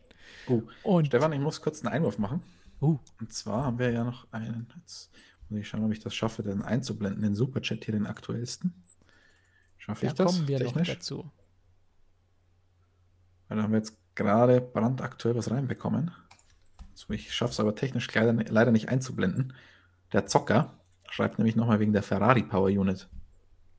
[0.48, 2.42] Uh, und Stefan, ich muss kurz einen Einwurf machen.
[2.80, 2.98] Uh.
[3.20, 5.11] Und zwar haben wir ja noch einen, jetzt
[5.52, 8.74] muss ich schauen, ob ich das schaffe, den einzublenden, den Superchat hier, den aktuellsten.
[9.78, 10.34] Schaffe ich da das?
[10.34, 10.88] kommen wir technisch?
[10.88, 11.30] noch dazu.
[13.48, 16.10] Weil da haben wir jetzt gerade brandaktuell was reinbekommen.
[16.94, 19.54] So, ich schaffe es aber technisch leider, leider nicht einzublenden.
[20.12, 20.74] Der Zocker
[21.10, 23.08] schreibt nämlich nochmal wegen der Ferrari Power Unit.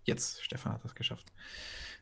[0.04, 1.32] Jetzt, Stefan hat das geschafft.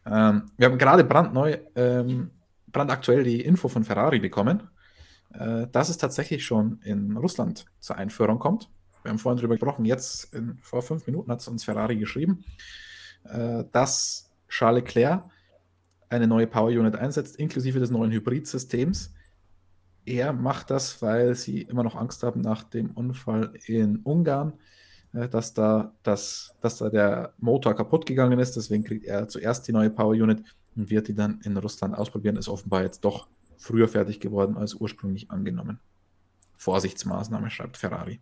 [0.06, 2.32] Ähm, wir haben gerade brandneu, ähm,
[2.68, 4.70] brandaktuell die Info von Ferrari bekommen,
[5.34, 8.70] äh, dass es tatsächlich schon in Russland zur Einführung kommt.
[9.04, 12.44] Wir haben vorhin darüber gesprochen, jetzt in, vor fünf Minuten hat es uns Ferrari geschrieben,
[13.24, 15.24] äh, dass Charles Leclerc
[16.10, 19.14] eine neue Power Unit einsetzt, inklusive des neuen Hybridsystems.
[20.06, 24.54] Er macht das, weil sie immer noch Angst haben nach dem Unfall in Ungarn,
[25.14, 28.56] äh, dass, da das, dass da der Motor kaputt gegangen ist.
[28.56, 30.44] Deswegen kriegt er zuerst die neue Power Unit
[30.76, 32.36] und wird die dann in Russland ausprobieren.
[32.36, 35.80] Ist offenbar jetzt doch früher fertig geworden als ursprünglich angenommen.
[36.58, 38.20] Vorsichtsmaßnahme, schreibt Ferrari.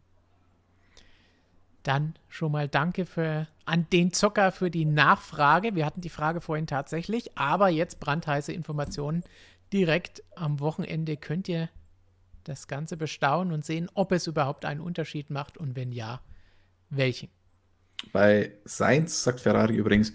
[1.83, 5.75] Dann schon mal danke für, an den Zocker für die Nachfrage.
[5.75, 9.23] Wir hatten die Frage vorhin tatsächlich, aber jetzt brandheiße Informationen.
[9.71, 11.69] Direkt am Wochenende könnt ihr
[12.43, 16.21] das Ganze bestaunen und sehen, ob es überhaupt einen Unterschied macht und wenn ja,
[16.89, 17.29] welchen.
[18.11, 20.13] Bei Seins sagt Ferrari übrigens,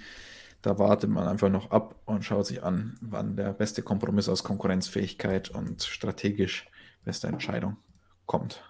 [0.62, 4.42] da wartet man einfach noch ab und schaut sich an, wann der beste Kompromiss aus
[4.42, 6.66] Konkurrenzfähigkeit und strategisch
[7.04, 7.76] beste Entscheidung
[8.26, 8.64] kommt.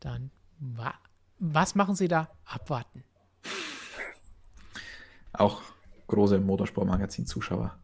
[0.00, 0.94] Dann wa
[1.42, 2.28] was machen Sie da?
[2.44, 3.02] Abwarten.
[5.32, 5.62] Auch
[6.06, 7.74] große Motorsportmagazin-Zuschauer.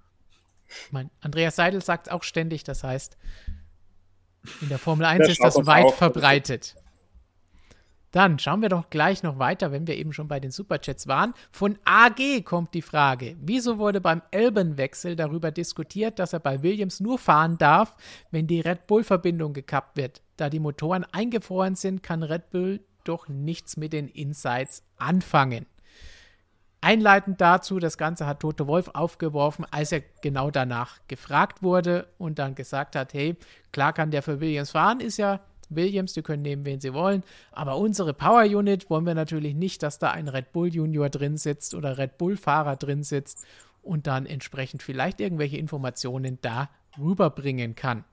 [0.90, 3.16] Mein Andreas Seidel sagt auch ständig, das heißt,
[4.60, 6.76] in der Formel 1 ist das weit verbreitet.
[8.12, 11.34] Dann schauen wir doch gleich noch weiter, wenn wir eben schon bei den Superchats waren.
[11.50, 17.00] Von AG kommt die Frage, wieso wurde beim Elbenwechsel darüber diskutiert, dass er bei Williams
[17.00, 17.96] nur fahren darf,
[18.30, 20.22] wenn die Red Bull-Verbindung gekappt wird?
[20.36, 25.66] Da die Motoren eingefroren sind, kann Red Bull doch nichts mit den Insights anfangen.
[26.80, 32.38] Einleitend dazu, das Ganze hat Toto Wolf aufgeworfen, als er genau danach gefragt wurde und
[32.38, 33.36] dann gesagt hat, hey,
[33.72, 37.22] klar kann der für Williams fahren, ist ja Williams, die können nehmen, wen sie wollen.
[37.52, 41.36] Aber unsere Power Unit wollen wir natürlich nicht, dass da ein Red Bull Junior drin
[41.36, 43.46] sitzt oder Red Bull Fahrer drin sitzt
[43.82, 48.04] und dann entsprechend vielleicht irgendwelche Informationen da rüberbringen kann.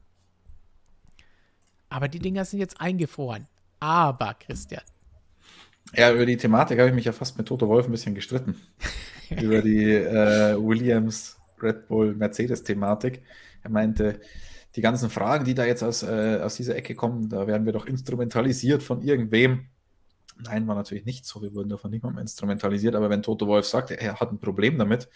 [1.90, 3.48] Aber die Dinger sind jetzt eingefroren.
[3.80, 4.82] Aber, Christian.
[5.94, 8.56] Ja, über die Thematik habe ich mich ja fast mit Toto Wolf ein bisschen gestritten.
[9.30, 13.22] über die äh, Williams, Red Bull, Mercedes-Thematik.
[13.64, 14.20] Er meinte,
[14.76, 17.74] die ganzen Fragen, die da jetzt aus, äh, aus dieser Ecke kommen, da werden wir
[17.74, 19.68] doch instrumentalisiert von irgendwem.
[20.40, 21.42] Nein, war natürlich nicht so.
[21.42, 22.96] Wir wurden davon niemandem instrumentalisiert.
[22.96, 25.10] Aber wenn Toto Wolf sagt, er hat ein Problem damit,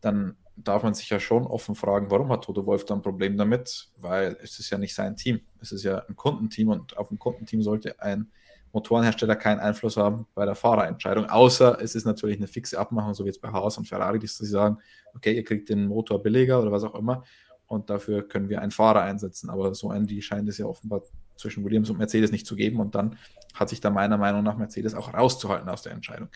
[0.00, 3.36] dann darf man sich ja schon offen fragen, warum hat Toto Wolf da ein Problem
[3.36, 3.90] damit?
[3.98, 5.40] Weil es ist ja nicht sein Team.
[5.60, 8.30] Es ist ja ein Kundenteam und auf ein Kundenteam sollte ein
[8.72, 13.24] Motorenhersteller keinen Einfluss haben bei der Fahrerentscheidung, außer es ist natürlich eine fixe Abmachung, so
[13.24, 14.76] wie jetzt bei Haas und Ferrari, dass sie sagen,
[15.14, 17.24] okay, ihr kriegt den Motor billiger oder was auch immer
[17.68, 19.50] und dafür können wir einen Fahrer einsetzen.
[19.50, 21.02] Aber so ein die scheint es ja offenbar
[21.36, 23.16] zwischen Williams und Mercedes nicht zu geben und dann
[23.54, 26.28] hat sich da meiner Meinung nach Mercedes auch rauszuhalten aus der Entscheidung.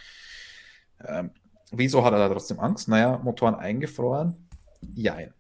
[1.05, 1.31] Ähm,
[1.73, 2.89] wieso hat er da trotzdem Angst?
[2.89, 4.49] Naja, Motoren eingefroren?
[4.95, 5.33] Jein.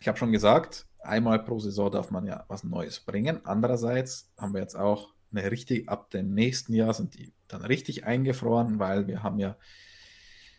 [0.00, 3.44] Ich habe schon gesagt, einmal pro Saison darf man ja was Neues bringen.
[3.44, 8.04] Andererseits haben wir jetzt auch eine richtig, ab dem nächsten Jahr sind die dann richtig
[8.04, 9.56] eingefroren, weil wir haben ja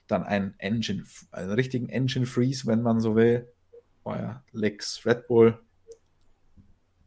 [0.07, 3.51] dann einen Engine, einen richtigen Engine Freeze, wenn man so will
[4.03, 5.59] war ja Lex Red Bull,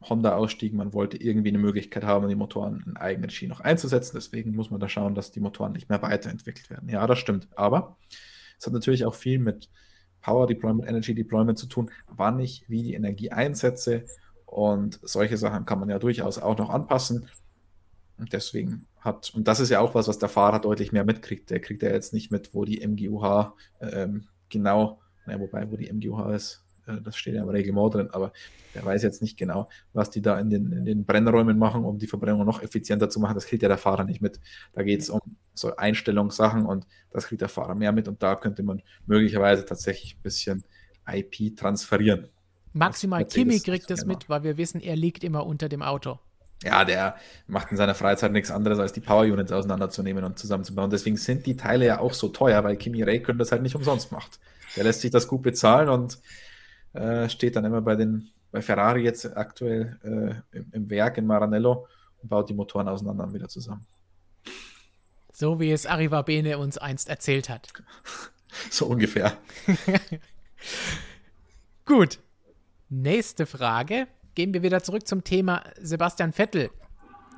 [0.08, 0.74] Honda ausstieg.
[0.74, 4.16] Man wollte irgendwie eine Möglichkeit haben, die Motoren in Eigenregie noch einzusetzen.
[4.16, 6.88] Deswegen muss man da schauen, dass die Motoren nicht mehr weiterentwickelt werden.
[6.88, 7.48] Ja, das stimmt.
[7.56, 7.96] Aber
[8.58, 9.70] es hat natürlich auch viel mit
[10.20, 14.04] Power Deployment, Energy Deployment zu tun, wann ich wie die Energie einsetze.
[14.46, 17.28] Und solche Sachen kann man ja durchaus auch noch anpassen.
[18.18, 21.50] Und deswegen hat, und das ist ja auch was, was der Fahrer deutlich mehr mitkriegt.
[21.50, 25.92] Der kriegt ja jetzt nicht mit, wo die MGUH ähm, genau, naja, wobei, wo die
[25.92, 28.32] MGUH ist, äh, das steht ja im Reglement drin, aber
[28.74, 31.98] der weiß jetzt nicht genau, was die da in den, in den Brennräumen machen, um
[31.98, 33.34] die Verbrennung noch effizienter zu machen.
[33.34, 34.40] Das kriegt ja der Fahrer nicht mit.
[34.72, 35.20] Da geht es um
[35.54, 40.16] so Einstellungssachen und das kriegt der Fahrer mehr mit und da könnte man möglicherweise tatsächlich
[40.16, 40.64] ein bisschen
[41.06, 42.28] IP transferieren.
[42.72, 46.18] Maximal Kimi kriegt das mit, weil wir wissen, er liegt immer unter dem Auto.
[46.64, 47.16] Ja, der
[47.46, 50.90] macht in seiner Freizeit nichts anderes, als die Power Units auseinanderzunehmen und zusammenzubauen.
[50.90, 54.12] Deswegen sind die Teile ja auch so teuer, weil Kimi Räikkönen das halt nicht umsonst
[54.12, 54.40] macht.
[54.76, 56.18] Der lässt sich das gut bezahlen und
[56.94, 61.26] äh, steht dann immer bei den bei Ferrari jetzt aktuell äh, im, im, Werk in
[61.26, 61.88] Maranello
[62.22, 63.84] und baut die Motoren auseinander und wieder zusammen.
[65.32, 67.72] So wie es Arriva Bene uns einst erzählt hat.
[68.70, 69.36] so ungefähr.
[71.84, 72.20] Gut.
[72.88, 74.06] Nächste Frage.
[74.36, 76.70] Gehen wir wieder zurück zum Thema Sebastian Vettel.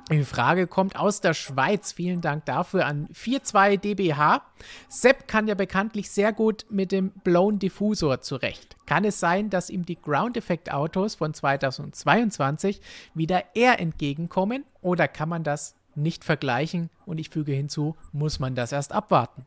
[0.09, 1.91] Die Frage kommt aus der Schweiz.
[1.91, 4.41] Vielen Dank dafür an 42 dBH.
[4.87, 8.77] Sepp kann ja bekanntlich sehr gut mit dem Blown Diffusor zurecht.
[8.85, 12.79] Kann es sein, dass ihm die Ground Effect Autos von 2022
[13.15, 16.89] wieder eher entgegenkommen oder kann man das nicht vergleichen?
[17.05, 19.45] Und ich füge hinzu, muss man das erst abwarten?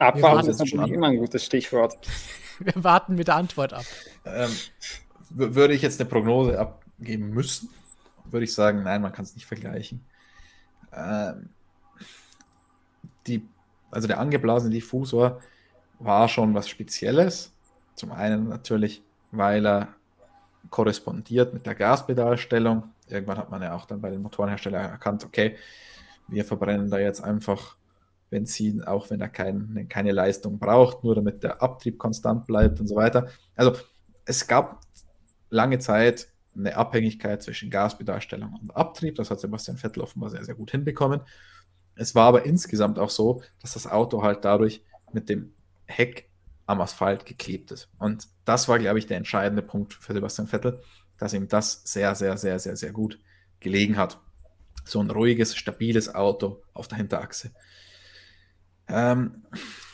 [0.00, 1.96] Abwarten ist natürlich immer ein gutes Stichwort.
[2.74, 3.84] Wir warten mit der Antwort ab.
[4.24, 4.50] Ähm,
[5.30, 7.68] würde ich jetzt eine Prognose abgeben müssen,
[8.24, 10.04] würde ich sagen, nein, man kann es nicht vergleichen.
[10.92, 11.50] Ähm,
[13.26, 13.46] die,
[13.90, 15.40] also der angeblasene Diffusor
[15.98, 17.52] war schon was Spezielles.
[17.94, 19.88] Zum einen natürlich, weil er
[20.70, 22.84] korrespondiert mit der Gaspedalstellung.
[23.08, 25.56] Irgendwann hat man ja auch dann bei den Motorenherstellern erkannt, okay,
[26.28, 27.76] wir verbrennen da jetzt einfach
[28.30, 32.88] Benzin, auch wenn er kein, keine Leistung braucht, nur damit der Abtrieb konstant bleibt und
[32.88, 33.28] so weiter.
[33.54, 33.76] Also
[34.24, 34.80] es gab
[35.50, 39.16] lange Zeit eine Abhängigkeit zwischen Gaspedalstellung und Abtrieb.
[39.16, 41.20] Das hat Sebastian Vettel offenbar sehr, sehr gut hinbekommen.
[41.96, 44.82] Es war aber insgesamt auch so, dass das Auto halt dadurch
[45.12, 45.52] mit dem
[45.86, 46.28] Heck
[46.66, 47.88] am Asphalt geklebt ist.
[47.98, 50.80] Und das war, glaube ich, der entscheidende Punkt für Sebastian Vettel,
[51.18, 53.18] dass ihm das sehr, sehr, sehr, sehr, sehr gut
[53.60, 54.20] gelegen hat.
[54.84, 57.52] So ein ruhiges, stabiles Auto auf der Hinterachse.
[58.88, 59.42] Ähm,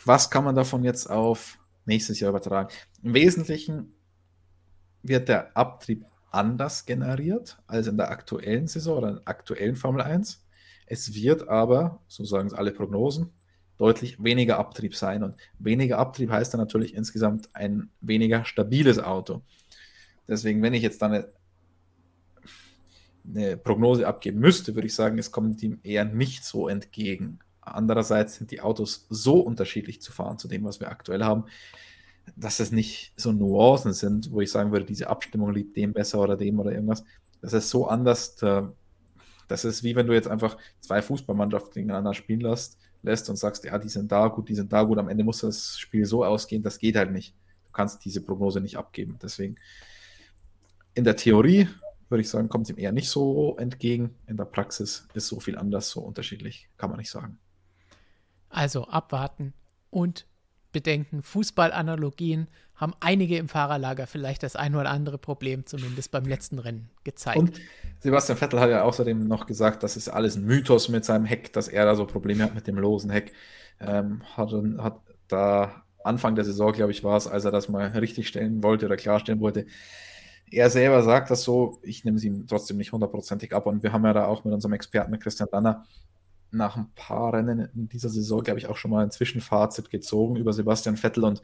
[0.04, 2.70] was kann man davon jetzt auf nächstes Jahr übertragen?
[3.02, 3.94] Im Wesentlichen
[5.02, 10.02] wird der Abtrieb anders generiert als in der aktuellen Saison oder in der aktuellen Formel
[10.02, 10.44] 1.
[10.86, 13.32] Es wird aber, so sagen es alle Prognosen,
[13.78, 15.22] deutlich weniger Abtrieb sein.
[15.22, 19.42] Und weniger Abtrieb heißt dann natürlich insgesamt ein weniger stabiles Auto.
[20.28, 21.28] Deswegen, wenn ich jetzt dann eine,
[23.24, 27.38] eine Prognose abgeben müsste, würde ich sagen, es kommt ihm eher nicht so entgegen.
[27.60, 31.44] Andererseits sind die Autos so unterschiedlich zu fahren zu dem, was wir aktuell haben,
[32.36, 36.20] dass es nicht so Nuancen sind, wo ich sagen würde, diese Abstimmung liebt dem besser
[36.20, 37.04] oder dem oder irgendwas.
[37.42, 38.36] Das ist so anders.
[38.36, 43.64] Das ist wie wenn du jetzt einfach zwei Fußballmannschaften gegeneinander spielen lässt, lässt und sagst,
[43.64, 44.98] ja, die sind da gut, die sind da gut.
[44.98, 47.34] Am Ende muss das Spiel so ausgehen, das geht halt nicht.
[47.64, 49.18] Du kannst diese Prognose nicht abgeben.
[49.22, 49.56] Deswegen
[50.94, 51.68] in der Theorie
[52.08, 54.14] würde ich sagen, kommt es ihm eher nicht so entgegen.
[54.26, 57.38] In der Praxis ist so viel anders, so unterschiedlich, kann man nicht sagen.
[58.50, 59.54] Also abwarten
[59.90, 60.26] und
[60.72, 66.58] bedenken, Fußballanalogien haben einige im Fahrerlager vielleicht das ein oder andere Problem, zumindest beim letzten
[66.58, 67.38] Rennen, gezeigt.
[67.38, 67.60] Und
[67.98, 71.52] Sebastian Vettel hat ja außerdem noch gesagt, das ist alles ein Mythos mit seinem Heck,
[71.52, 73.32] dass er da so Probleme hat mit dem losen Heck.
[73.80, 77.86] Ähm, hat, hat da Anfang der Saison, glaube ich, war es, als er das mal
[77.88, 79.66] richtig stellen wollte oder klarstellen wollte.
[80.50, 83.66] Er selber sagt das so, ich nehme es ihm trotzdem nicht hundertprozentig ab.
[83.66, 85.84] Und wir haben ja da auch mit unserem Experten Christian Danner
[86.52, 90.36] nach ein paar Rennen in dieser Saison, glaube ich, auch schon mal ein Zwischenfazit gezogen
[90.36, 91.42] über Sebastian Vettel und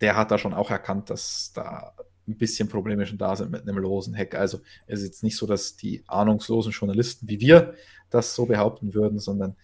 [0.00, 1.94] der hat da schon auch erkannt, dass da
[2.26, 4.34] ein bisschen Probleme schon da sind mit einem losen Heck.
[4.34, 7.74] Also es ist jetzt nicht so, dass die ahnungslosen Journalisten wie wir
[8.10, 9.56] das so behaupten würden, sondern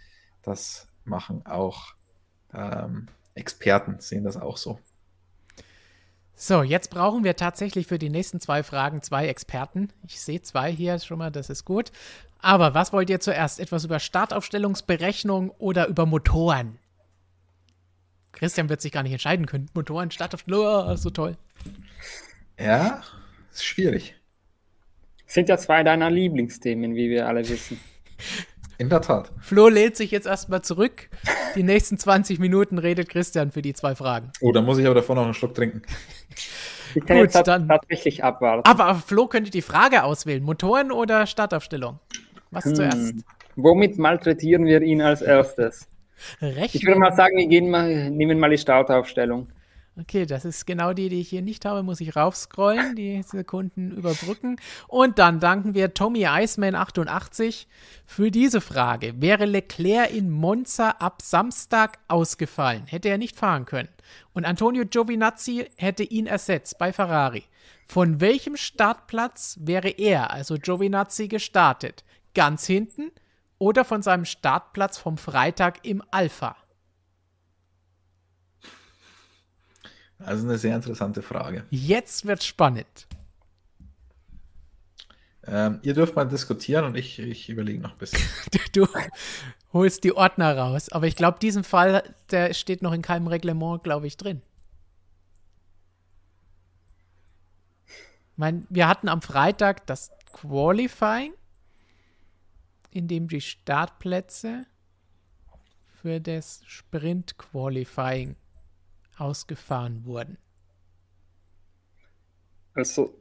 [0.43, 1.94] das machen auch
[2.52, 4.78] ähm, Experten, sehen das auch so.
[6.36, 9.90] So, jetzt brauchen wir tatsächlich für die nächsten zwei Fragen zwei Experten.
[10.06, 11.93] Ich sehe zwei hier schon mal, das ist gut.
[12.40, 13.61] Aber was wollt ihr zuerst?
[13.61, 16.78] Etwas über Startaufstellungsberechnung oder über Motoren?
[18.32, 19.70] Christian wird sich gar nicht entscheiden können.
[19.74, 21.36] Motoren, Startaufstellung, oh, so toll.
[22.59, 23.02] Ja,
[23.52, 24.16] ist schwierig.
[25.27, 27.81] Sind ja zwei deiner Lieblingsthemen, wie wir alle wissen.
[28.78, 29.30] In der Tat.
[29.40, 31.09] Flo lädt sich jetzt erstmal zurück.
[31.55, 34.32] Die nächsten 20 Minuten redet Christian für die zwei Fragen.
[34.40, 35.82] Oh, dann muss ich aber davor noch einen Schluck trinken.
[36.94, 38.68] Ich kann Gut, jetzt dann tatsächlich abwarten.
[38.68, 41.98] Aber Flo könnte die Frage auswählen: Motoren oder Startaufstellung?
[42.51, 42.74] Was hm.
[42.74, 43.14] zuerst?
[43.56, 45.88] Womit malträtieren wir ihn als erstes?
[46.40, 46.74] Recht.
[46.74, 49.48] Ich würde mal sagen, wir gehen mal, nehmen mal die Startaufstellung.
[49.96, 51.84] Okay, das ist genau die, die ich hier nicht habe.
[51.84, 54.56] Muss ich raufscrollen, die Sekunden überbrücken.
[54.88, 57.68] Und dann danken wir Tommy Iceman 88
[58.04, 59.20] für diese Frage.
[59.22, 63.88] Wäre Leclerc in Monza ab Samstag ausgefallen, hätte er nicht fahren können.
[64.32, 67.44] Und Antonio Giovinazzi hätte ihn ersetzt bei Ferrari.
[67.86, 72.04] Von welchem Startplatz wäre er, also Giovinazzi, gestartet?
[72.34, 73.12] Ganz hinten
[73.58, 76.56] oder von seinem Startplatz vom Freitag im Alpha?
[80.24, 81.64] Also eine sehr interessante Frage.
[81.70, 83.06] Jetzt wird spannend.
[85.46, 88.20] Ähm, ihr dürft mal diskutieren und ich, ich überlege noch ein bisschen.
[88.72, 88.86] du,
[89.74, 90.88] holst die Ordner raus.
[90.88, 94.40] Aber ich glaube, diesen Fall, der steht noch in keinem Reglement, glaube ich, drin.
[97.86, 101.34] Ich meine, wir hatten am Freitag das Qualifying,
[102.90, 104.64] in dem die Startplätze
[106.01, 108.36] für das Sprint Qualifying
[109.18, 110.38] ausgefahren wurden?
[112.74, 113.14] Also,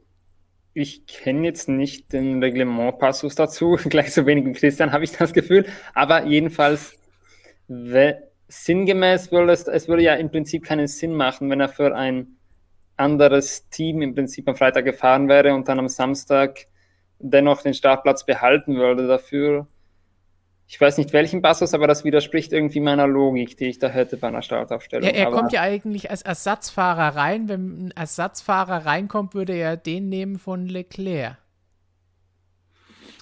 [0.72, 5.32] ich kenne jetzt nicht den Reglementpassus dazu, gleich so wenig wie Christian habe ich das
[5.32, 6.98] Gefühl, aber jedenfalls
[8.48, 12.36] sinngemäß würde es, es würde ja im Prinzip keinen Sinn machen, wenn er für ein
[12.96, 16.66] anderes Team im Prinzip am Freitag gefahren wäre und dann am Samstag
[17.18, 19.06] dennoch den Startplatz behalten würde.
[19.06, 19.66] Dafür
[20.66, 24.16] ich weiß nicht welchen Passus, aber das widerspricht irgendwie meiner Logik, die ich da hätte
[24.16, 25.08] bei einer Startaufstellung.
[25.08, 27.48] Er, er aber kommt ja eigentlich als Ersatzfahrer rein.
[27.48, 31.36] Wenn ein Ersatzfahrer reinkommt, würde er den nehmen von Leclerc.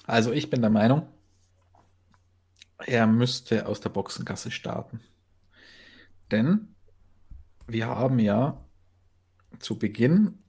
[0.05, 1.07] Also ich bin der Meinung,
[2.85, 5.01] er müsste aus der Boxengasse starten.
[6.31, 6.75] Denn
[7.67, 8.65] wir haben ja
[9.59, 10.39] zu Beginn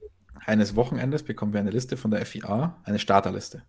[0.47, 3.63] eines Wochenendes bekommen wir eine Liste von der FIA, eine Starterliste.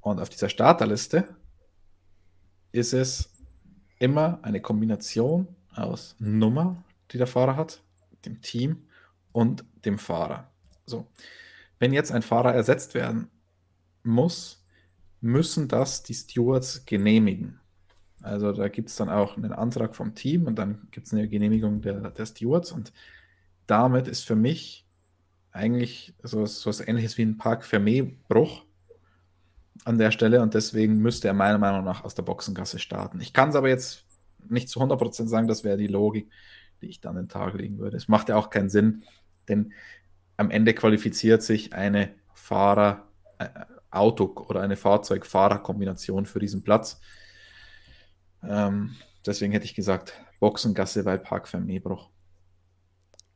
[0.00, 1.36] Und auf dieser Starterliste
[2.72, 3.30] ist es
[3.98, 7.82] immer eine Kombination aus Nummer, die der Fahrer hat,
[8.24, 8.84] dem Team
[9.32, 10.50] und dem Fahrer.
[10.86, 11.06] So.
[11.78, 13.28] Wenn jetzt ein Fahrer ersetzt werden
[14.02, 14.64] muss,
[15.20, 17.60] müssen das die Stewards genehmigen.
[18.22, 21.28] Also da gibt es dann auch einen Antrag vom Team und dann gibt es eine
[21.28, 22.92] Genehmigung der, der Stewards und
[23.66, 24.86] damit ist für mich
[25.50, 28.64] eigentlich so, so was ähnliches wie ein Park Fermé-Bruch
[29.84, 33.20] an der Stelle und deswegen müsste er meiner Meinung nach aus der Boxengasse starten.
[33.20, 34.04] Ich kann es aber jetzt
[34.48, 36.30] nicht zu 100% sagen, das wäre die Logik,
[36.80, 37.96] die ich dann an den Tag legen würde.
[37.96, 39.04] Es macht ja auch keinen Sinn,
[39.48, 39.72] denn
[40.36, 43.48] am Ende qualifiziert sich eine Fahrer, äh,
[43.90, 47.00] Auto oder eine Fahrzeug-Fahrer-Kombination für diesen Platz.
[48.42, 48.96] Ähm,
[49.26, 52.08] deswegen hätte ich gesagt, Boxengasse bei Park Vermehbruch.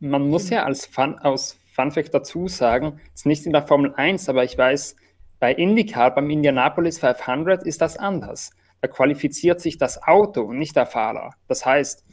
[0.00, 3.94] Man muss ja als Fun, aus Funfact dazu sagen, es ist nicht in der Formel
[3.94, 4.96] 1, aber ich weiß,
[5.46, 8.50] bei IndyCar, beim Indianapolis 500 ist das anders.
[8.80, 11.34] Da qualifiziert sich das Auto und nicht der Fahrer.
[11.46, 12.04] Das heißt,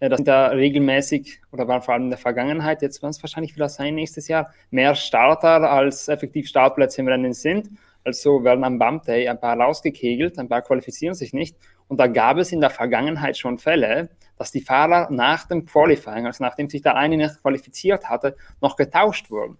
[0.00, 3.54] äh, dass da regelmäßig oder war vor allem in der Vergangenheit, jetzt wird es wahrscheinlich
[3.54, 7.68] wieder sein nächstes Jahr, mehr Starter als effektiv Startplätze im Rennen sind.
[8.04, 11.58] Also werden am Bump Day ein paar rausgekegelt, ein paar qualifizieren sich nicht.
[11.88, 14.08] Und da gab es in der Vergangenheit schon Fälle,
[14.38, 18.76] dass die Fahrer nach dem Qualifying, also nachdem sich der eine nicht qualifiziert hatte, noch
[18.76, 19.58] getauscht wurden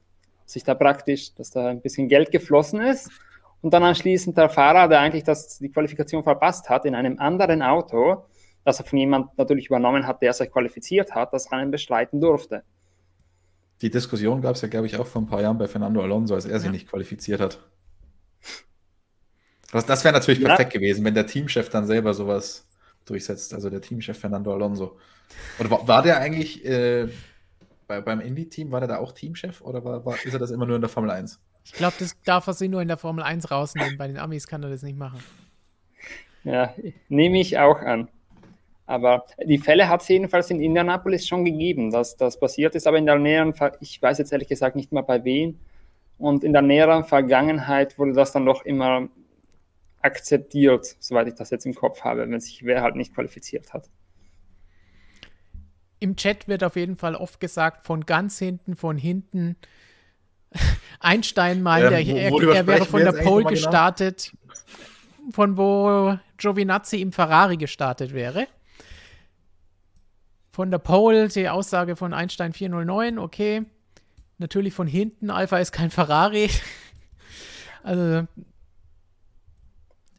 [0.48, 3.10] sich da praktisch, dass da ein bisschen Geld geflossen ist
[3.60, 7.62] und dann anschließend der Fahrer, der eigentlich das, die Qualifikation verpasst hat, in einem anderen
[7.62, 8.24] Auto,
[8.64, 12.62] das er von jemand natürlich übernommen hat, der sich qualifiziert hat, das Rennen bestreiten durfte.
[13.82, 16.34] Die Diskussion gab es ja, glaube ich, auch vor ein paar Jahren bei Fernando Alonso,
[16.34, 16.58] als er ja.
[16.58, 17.60] sich nicht qualifiziert hat.
[19.70, 20.48] Das, das wäre natürlich ja.
[20.48, 22.66] perfekt gewesen, wenn der Teamchef dann selber sowas
[23.04, 24.98] durchsetzt, also der Teamchef Fernando Alonso.
[25.60, 27.08] Oder war, war der eigentlich äh,
[27.88, 30.66] bei, beim Indie-Team, war der da auch Teamchef oder war, war, ist er das immer
[30.66, 31.40] nur in der Formel 1?
[31.64, 33.98] Ich glaube, das darf er sich nur in der Formel 1 rausnehmen.
[33.98, 35.18] Bei den Amis kann er das nicht machen.
[36.44, 36.72] Ja,
[37.08, 38.08] nehme ich auch an.
[38.86, 42.96] Aber die Fälle hat es jedenfalls in Indianapolis schon gegeben, dass das passiert ist, aber
[42.96, 45.58] in der näheren, Ver ich weiß jetzt ehrlich gesagt nicht mal bei wem,
[46.16, 49.08] und in der näheren Vergangenheit wurde das dann doch immer
[50.00, 53.88] akzeptiert, soweit ich das jetzt im Kopf habe, wenn sich wer halt nicht qualifiziert hat
[56.00, 59.56] im Chat wird auf jeden Fall oft gesagt, von ganz hinten, von hinten.
[61.00, 63.50] Einstein meint, ähm, er, er, er wäre von der Pole genau?
[63.50, 65.32] gestartet, genau?
[65.32, 68.46] von wo Giovinazzi im Ferrari gestartet wäre.
[70.52, 73.64] Von der Pole die Aussage von Einstein 409, okay.
[74.38, 76.48] Natürlich von hinten, Alpha ist kein Ferrari.
[77.82, 78.26] also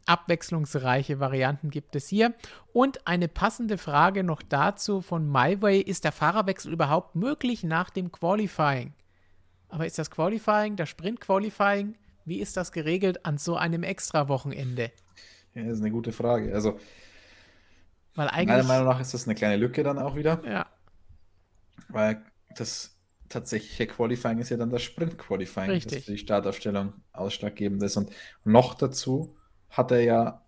[0.09, 2.33] abwechslungsreiche Varianten gibt es hier.
[2.73, 8.11] Und eine passende Frage noch dazu von MyWay: Ist der Fahrerwechsel überhaupt möglich nach dem
[8.11, 8.93] Qualifying?
[9.69, 11.95] Aber ist das Qualifying, das Sprint-Qualifying,
[12.25, 14.91] wie ist das geregelt an so einem Extra-Wochenende?
[15.53, 16.53] Ja, das ist eine gute Frage.
[16.53, 16.79] Also,
[18.15, 20.41] Weil eigentlich, meiner Meinung nach ist das eine kleine Lücke dann auch wieder.
[20.45, 20.65] Ja.
[21.87, 22.23] Weil
[22.55, 22.99] das
[23.29, 27.95] tatsächliche Qualifying ist ja dann das Sprint-Qualifying, das für die Startaufstellung ausschlaggebend ist.
[27.95, 28.11] Und
[28.43, 29.35] noch dazu
[29.69, 30.41] hat er ja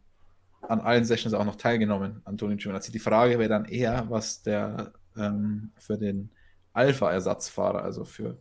[0.62, 2.92] an allen Sessions auch noch teilgenommen, Antonio Giovinazzi.
[2.92, 6.30] Die Frage wäre dann eher, was der ähm, für den
[6.74, 8.38] Alpha-Ersatzfahrer, also für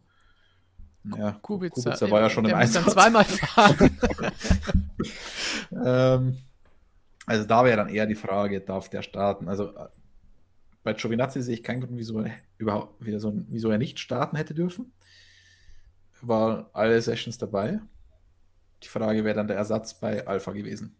[1.16, 2.84] ja, Kubica, Kubica war ja schon im Einsatz.
[2.84, 3.98] Dann zweimal fahren.
[5.84, 6.38] ähm,
[7.26, 9.48] also da wäre dann eher die Frage, darf der starten?
[9.48, 9.88] Also äh,
[10.82, 12.24] bei Giovinazzi sehe ich keinen Grund, wieso,
[12.58, 14.92] überhaupt, wieder so, wieso er nicht starten hätte dürfen.
[16.20, 17.80] War alle Sessions dabei.
[18.82, 20.96] Die Frage wäre dann der Ersatz bei Alpha gewesen.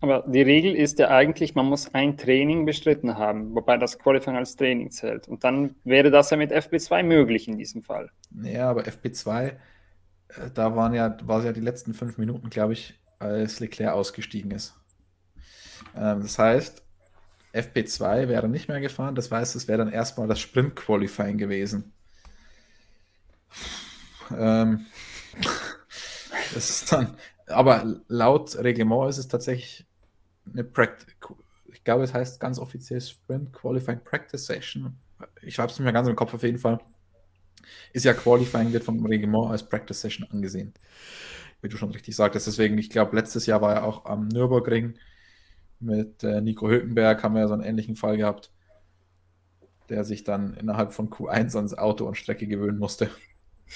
[0.00, 4.36] Aber die Regel ist ja eigentlich, man muss ein Training bestritten haben, wobei das Qualifying
[4.36, 5.28] als Training zählt.
[5.28, 8.10] Und dann wäre das ja mit FP2 möglich in diesem Fall.
[8.42, 9.54] Ja, aber FP2, äh,
[10.52, 14.50] da waren ja, war es ja die letzten fünf Minuten, glaube ich, als Leclerc ausgestiegen
[14.50, 14.74] ist.
[15.96, 16.82] Ähm, das heißt,
[17.54, 21.92] FP2 wäre nicht mehr gefahren, das heißt, es wäre dann erstmal das Sprint-Qualifying gewesen.
[24.36, 24.86] Ähm,
[26.52, 27.16] das ist dann,
[27.46, 29.86] aber laut Reglement ist es tatsächlich
[30.52, 31.14] eine Practice.
[31.72, 34.96] Ich glaube, es heißt ganz offiziell Sprint Qualifying Practice Session.
[35.42, 36.78] Ich habe es mehr ganz im Kopf auf jeden Fall.
[37.92, 40.74] Ist ja Qualifying, wird vom Reglement als Practice Session angesehen.
[41.62, 42.46] Wie du schon richtig sagtest.
[42.46, 44.94] Deswegen, ich glaube, letztes Jahr war er auch am Nürburgring
[45.80, 48.50] Mit äh, Nico Hülkenberg haben wir ja so einen ähnlichen Fall gehabt,
[49.88, 53.10] der sich dann innerhalb von Q1 ans Auto und Strecke gewöhnen musste.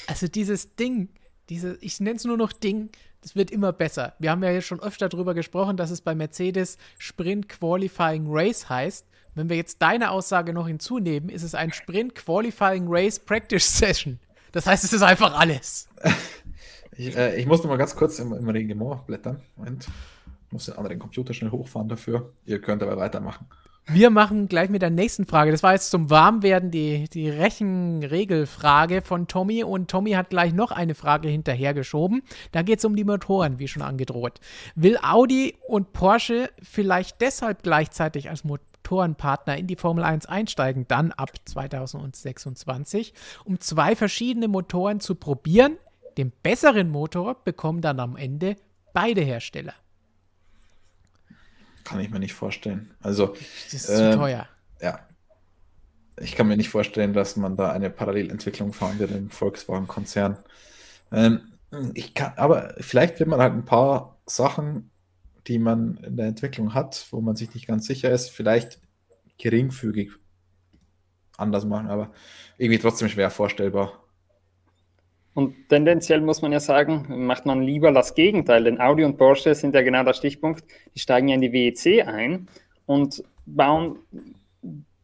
[0.06, 1.08] Also dieses Ding,
[1.48, 2.90] diese, ich nenne es nur noch Ding,
[3.22, 4.14] das wird immer besser.
[4.18, 8.68] Wir haben ja jetzt schon öfter darüber gesprochen, dass es bei Mercedes Sprint Qualifying Race
[8.68, 9.06] heißt.
[9.34, 14.18] Wenn wir jetzt deine Aussage noch hinzunehmen, ist es ein Sprint Qualifying Race Practice Session.
[14.52, 15.88] Das heißt, es ist einfach alles.
[16.96, 19.40] Ich, äh, ich muss noch mal ganz kurz im, im Reglement blättern.
[19.56, 19.86] Moment.
[20.46, 22.32] Ich muss den anderen Computer schnell hochfahren dafür.
[22.44, 23.46] Ihr könnt aber weitermachen.
[23.90, 25.50] Wir machen gleich mit der nächsten Frage.
[25.50, 29.64] Das war jetzt zum Warmwerden die, die Rechenregelfrage von Tommy.
[29.64, 32.20] Und Tommy hat gleich noch eine Frage hinterhergeschoben.
[32.52, 34.40] Da geht es um die Motoren, wie schon angedroht.
[34.74, 41.12] Will Audi und Porsche vielleicht deshalb gleichzeitig als Motorenpartner in die Formel 1 einsteigen, dann
[41.12, 43.14] ab 2026,
[43.46, 45.78] um zwei verschiedene Motoren zu probieren?
[46.18, 48.56] Den besseren Motor bekommen dann am Ende
[48.92, 49.72] beide Hersteller.
[51.88, 52.94] Kann ich mir nicht vorstellen.
[53.00, 53.34] Also,
[53.64, 54.48] das ist äh, zu teuer.
[54.80, 55.00] Ja.
[56.20, 60.36] Ich kann mir nicht vorstellen, dass man da eine Parallelentwicklung fahren wird im Volkswagen-Konzern.
[61.12, 61.40] Ähm,
[61.94, 64.90] ich kann, aber vielleicht wird man halt ein paar Sachen,
[65.46, 68.80] die man in der Entwicklung hat, wo man sich nicht ganz sicher ist, vielleicht
[69.38, 70.10] geringfügig
[71.36, 72.10] anders machen, aber
[72.58, 74.04] irgendwie trotzdem schwer vorstellbar.
[75.38, 79.54] Und tendenziell muss man ja sagen, macht man lieber das Gegenteil, denn Audi und Porsche
[79.54, 80.64] sind ja genau der Stichpunkt.
[80.96, 82.48] Die steigen ja in die WEC ein
[82.86, 84.00] und bauen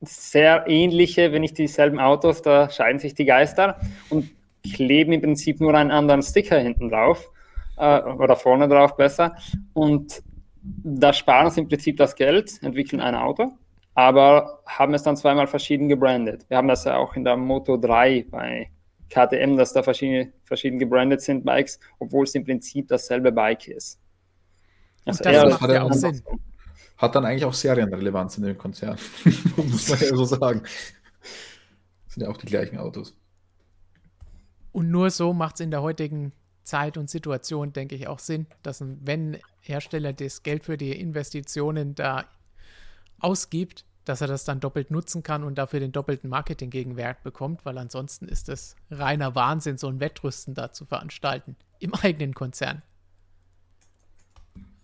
[0.00, 3.78] sehr ähnliche, wenn nicht dieselben Autos, da scheiden sich die Geister
[4.10, 4.28] und
[4.74, 7.30] kleben im Prinzip nur einen anderen Sticker hinten drauf
[7.76, 9.36] äh, oder vorne drauf besser.
[9.72, 10.20] Und
[10.82, 13.52] da sparen sie im Prinzip das Geld, entwickeln ein Auto,
[13.94, 16.44] aber haben es dann zweimal verschieden gebrandet.
[16.48, 18.70] Wir haben das ja auch in der Moto 3 bei
[19.10, 24.00] KTM, dass da verschiedene, verschieden gebrandet sind Bikes, obwohl es im Prinzip dasselbe Bike ist.
[25.04, 26.22] Also das hat, ja auch Sinn.
[26.96, 28.98] hat dann eigentlich auch Serienrelevanz in dem Konzern,
[29.56, 30.62] muss man ja so sagen.
[30.62, 33.14] Das sind ja auch die gleichen Autos.
[34.72, 36.32] Und nur so macht es in der heutigen
[36.64, 41.94] Zeit und Situation, denke ich, auch Sinn, dass wenn Hersteller das Geld für die Investitionen
[41.94, 42.24] da
[43.20, 47.78] ausgibt, dass er das dann doppelt nutzen kann und dafür den doppelten Marketing-Gegenwert bekommt, weil
[47.78, 52.82] ansonsten ist es reiner Wahnsinn, so ein Wettrüsten da zu veranstalten im eigenen Konzern.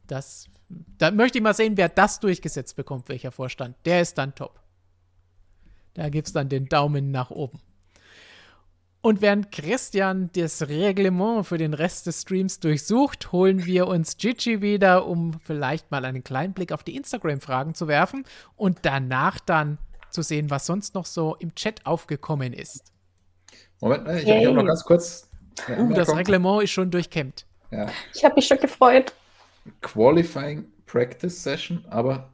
[0.06, 0.48] Das,
[0.98, 3.76] da möchte ich mal sehen, wer das durchgesetzt bekommt, welcher Vorstand.
[3.84, 4.60] Der ist dann top.
[5.94, 7.60] Da gibt es dann den Daumen nach oben.
[9.02, 14.60] Und während Christian das Reglement für den Rest des Streams durchsucht, holen wir uns Gigi
[14.60, 18.24] wieder, um vielleicht mal einen kleinen Blick auf die Instagram-Fragen zu werfen
[18.56, 19.78] und danach dann
[20.10, 22.92] zu sehen, was sonst noch so im Chat aufgekommen ist.
[23.80, 24.44] Moment, ich hey.
[24.44, 25.30] habe noch ganz kurz.
[25.68, 27.46] Uh, das Reglement ist schon durchkämmt.
[27.70, 27.86] Ja.
[28.14, 29.14] Ich habe mich schon gefreut.
[29.80, 32.30] Qualifying Practice Session, aber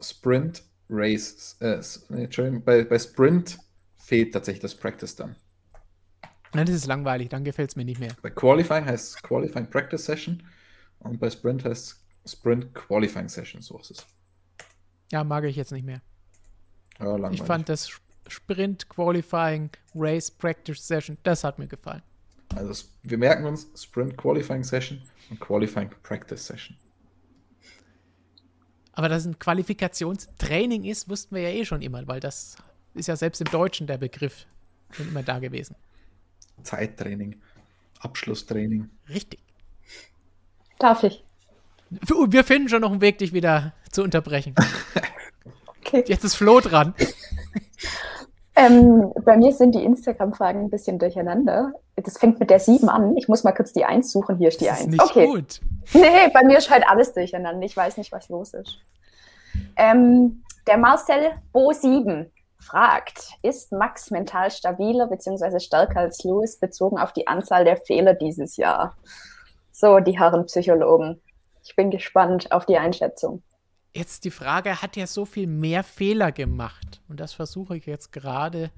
[0.00, 1.56] Sprint Race.
[1.60, 1.80] Äh,
[2.12, 3.58] Entschuldigung, bei, bei Sprint
[3.96, 5.36] fehlt tatsächlich das Practice dann.
[6.52, 8.14] Nein, das ist langweilig, dann gefällt es mir nicht mehr.
[8.22, 10.42] Bei Qualifying heißt es Qualifying Practice Session
[10.98, 14.06] und bei Sprint heißt es Sprint Qualifying Session, so ist es.
[15.12, 16.02] Ja, mag ich jetzt nicht mehr.
[16.98, 17.88] Ja, ich fand das
[18.26, 22.02] Sprint Qualifying Race Practice Session, das hat mir gefallen.
[22.56, 25.00] Also wir merken uns Sprint Qualifying Session
[25.30, 26.76] und Qualifying Practice Session.
[28.92, 32.56] Aber dass ein Qualifikationstraining ist, wussten wir ja eh schon immer, weil das
[32.94, 34.46] ist ja selbst im Deutschen der Begriff
[34.90, 35.76] schon immer da gewesen.
[36.62, 37.40] Zeittraining,
[38.00, 38.90] Abschlusstraining.
[39.08, 39.40] Richtig.
[40.78, 41.24] Darf ich?
[41.90, 44.54] Wir finden schon noch einen Weg, dich wieder zu unterbrechen.
[45.80, 46.04] okay.
[46.06, 46.94] Jetzt ist Flo dran.
[48.60, 51.72] Ähm, bei mir sind die Instagram-Fragen ein bisschen durcheinander.
[51.96, 53.16] Das fängt mit der 7 an.
[53.16, 54.36] Ich muss mal kurz die 1 suchen.
[54.36, 54.86] Hier ist die das 1.
[54.86, 55.26] Ist nicht okay.
[55.26, 55.60] gut.
[55.94, 57.64] Nee, bei mir ist halt alles durcheinander.
[57.64, 58.78] Ich weiß nicht, was los ist.
[59.76, 62.30] Ähm, der Marcel Bo 7
[62.60, 65.58] fragt, ist Max mental stabiler bzw.
[65.60, 68.96] stärker als Lewis bezogen auf die Anzahl der Fehler dieses Jahr?
[69.72, 71.20] So, die Herren Psychologen.
[71.64, 73.42] Ich bin gespannt auf die Einschätzung.
[73.92, 77.00] Jetzt die Frage, hat er so viel mehr Fehler gemacht?
[77.08, 78.70] Und das versuche ich jetzt gerade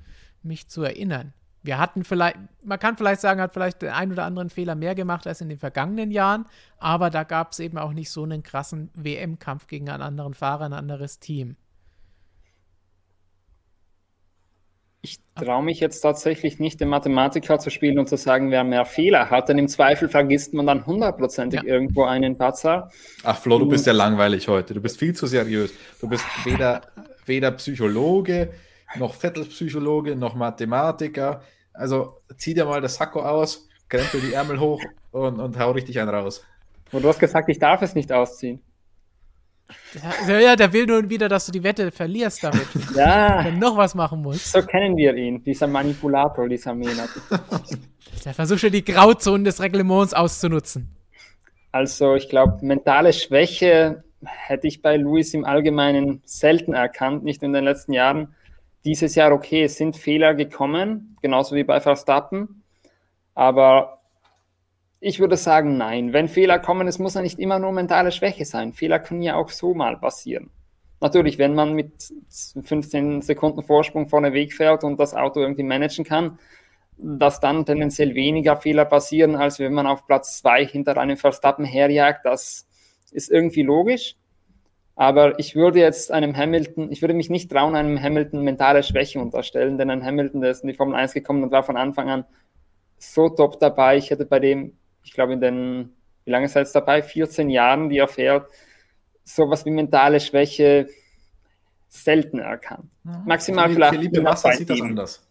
[0.42, 1.34] mich zu erinnern.
[1.62, 4.96] Wir hatten vielleicht, man kann vielleicht sagen, hat vielleicht den einen oder anderen Fehler mehr
[4.96, 6.46] gemacht als in den vergangenen Jahren,
[6.78, 10.64] aber da gab es eben auch nicht so einen krassen WM-Kampf gegen einen anderen Fahrer,
[10.64, 11.56] ein anderes Team.
[15.04, 18.84] Ich traue mich jetzt tatsächlich nicht, den Mathematiker zu spielen und zu sagen, wer mehr
[18.84, 21.66] Fehler hat, denn im Zweifel vergisst man dann hundertprozentig ja.
[21.66, 22.88] irgendwo einen Patzer.
[23.24, 24.74] Ach Flo, du bist ja langweilig heute.
[24.74, 25.72] Du bist viel zu seriös.
[26.00, 26.82] Du bist weder,
[27.26, 28.52] weder Psychologe,
[28.96, 31.42] noch Vettelpsychologe, noch Mathematiker.
[31.72, 34.80] Also zieh dir mal das Sacko aus, krempel die Ärmel hoch
[35.10, 36.44] und, und hau richtig einen raus.
[36.92, 38.62] Und du hast gesagt, ich darf es nicht ausziehen.
[40.26, 42.66] Ja, ja, der will nun wieder, dass du die Wette verlierst damit.
[42.96, 43.44] Ja.
[43.44, 44.52] Wenn noch was machen musst.
[44.52, 47.08] So kennen wir ihn, dieser Manipulator, dieser Menat.
[48.24, 50.94] Der versucht schon die Grauzonen des Reglements auszunutzen.
[51.72, 57.52] Also, ich glaube, mentale Schwäche hätte ich bei Luis im Allgemeinen selten erkannt, nicht in
[57.52, 58.34] den letzten Jahren.
[58.84, 62.62] Dieses Jahr, okay, es sind Fehler gekommen, genauso wie bei Verstappen.
[63.34, 64.01] Aber
[65.04, 66.12] ich würde sagen, nein.
[66.12, 68.72] Wenn Fehler kommen, es muss ja nicht immer nur mentale Schwäche sein.
[68.72, 70.50] Fehler können ja auch so mal passieren.
[71.00, 71.90] Natürlich, wenn man mit
[72.62, 76.38] 15 Sekunden Vorsprung vorne wegfährt und das Auto irgendwie managen kann,
[76.96, 81.64] dass dann tendenziell weniger Fehler passieren, als wenn man auf Platz 2 hinter einem Verstappen
[81.64, 82.24] herjagt.
[82.24, 82.68] Das
[83.10, 84.14] ist irgendwie logisch.
[84.94, 89.18] Aber ich würde jetzt einem Hamilton, ich würde mich nicht trauen, einem Hamilton mentale Schwäche
[89.18, 92.08] unterstellen, denn ein Hamilton, der ist in die Formel 1 gekommen und war von Anfang
[92.08, 92.24] an
[92.98, 93.96] so top dabei.
[93.96, 97.02] Ich hätte bei dem, ich glaube, in den, wie lange ist er jetzt dabei?
[97.02, 98.50] 14 Jahren, die er fährt,
[99.24, 100.88] sowas wie mentale Schwäche
[101.88, 102.90] selten erkannt.
[103.04, 103.24] Mhm.
[103.26, 103.94] Maximal Philippe, vielleicht.
[103.94, 105.28] Philippe Massa sieht das anders.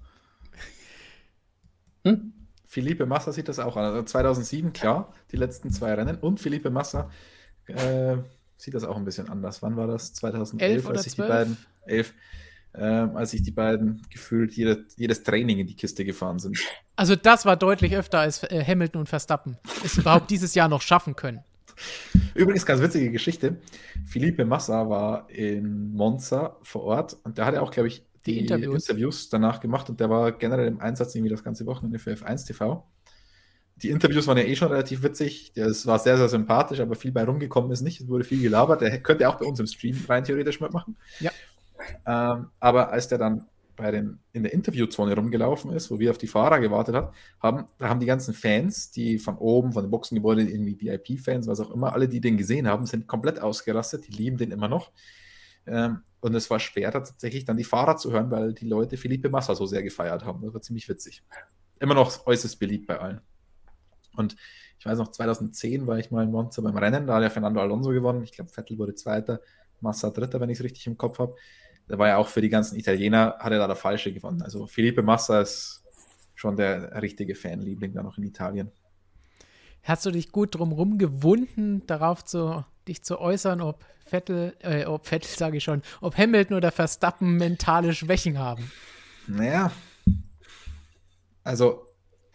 [2.04, 2.34] Hm?
[2.68, 3.86] Felipe Massa sieht das auch an.
[3.86, 6.18] Also 2007, klar, die letzten zwei Rennen.
[6.18, 7.10] Und Felipe Massa
[7.68, 8.18] äh,
[8.56, 9.62] sieht das auch ein bisschen anders.
[9.62, 10.14] Wann war das?
[10.14, 12.14] 2011, Elf oder als sich die beiden, elf,
[12.74, 16.58] ähm, als sich die beiden gefühlt jede, jedes Training in die Kiste gefahren sind.
[16.96, 19.58] Also das war deutlich öfter als äh, Hamilton und Verstappen.
[19.84, 21.44] Es überhaupt dieses Jahr noch schaffen können.
[22.36, 23.58] Übrigens, ganz witzige Geschichte.
[24.06, 28.40] Felipe Massa war in Monza vor Ort und der hatte auch, glaube ich, Die die,
[28.40, 28.88] Interviews.
[28.88, 29.30] Interviews.
[29.30, 32.88] danach gemacht und der war generell im Einsatz irgendwie das ganze Wochenende für F1 TV.
[33.78, 35.54] Die Interviews waren ja eh schon relativ witzig.
[35.56, 38.00] Das war sehr, sehr sympathisch, aber viel bei rumgekommen ist nicht.
[38.02, 38.82] Es wurde viel gelabert.
[38.82, 40.98] Der könnte auch bei uns im Stream rein theoretisch mitmachen.
[41.20, 41.32] Ja.
[42.06, 43.46] Ähm, aber als der dann
[43.76, 47.66] bei den, in der Interviewzone rumgelaufen ist, wo wir auf die Fahrer gewartet hat, haben,
[47.78, 51.72] da haben die ganzen Fans, die von oben, von dem Boxengebäude, irgendwie VIP-Fans, was auch
[51.72, 54.08] immer, alle, die den gesehen haben, sind komplett ausgerastet.
[54.08, 54.92] Die lieben den immer noch.
[55.66, 59.30] Ähm, und es war schwer, tatsächlich dann die Fahrer zu hören, weil die Leute Felipe
[59.30, 60.42] Massa so sehr gefeiert haben.
[60.44, 61.24] Das war ziemlich witzig.
[61.80, 63.22] Immer noch äußerst beliebt bei allen.
[64.16, 64.36] Und
[64.78, 67.62] ich weiß noch, 2010 war ich mal in Monza beim Rennen, da hat ja Fernando
[67.62, 68.24] Alonso gewonnen.
[68.24, 69.42] Ich glaube, Vettel wurde Zweiter,
[69.80, 71.36] Massa Dritter, wenn ich es richtig im Kopf habe.
[71.88, 74.42] Da war ja auch für die ganzen Italiener, hat er da der Falsche gewonnen.
[74.42, 75.84] Also Felipe Massa ist
[76.36, 78.72] schon der richtige Fanliebling da noch in Italien.
[79.84, 85.08] Hast du dich gut drumherum gewunden, darauf zu, dich zu äußern, ob Vettel, äh, ob
[85.08, 88.72] Vettel sage ich schon, ob Hamilton oder Verstappen mentale Schwächen haben?
[89.28, 89.72] Naja,
[91.44, 91.86] also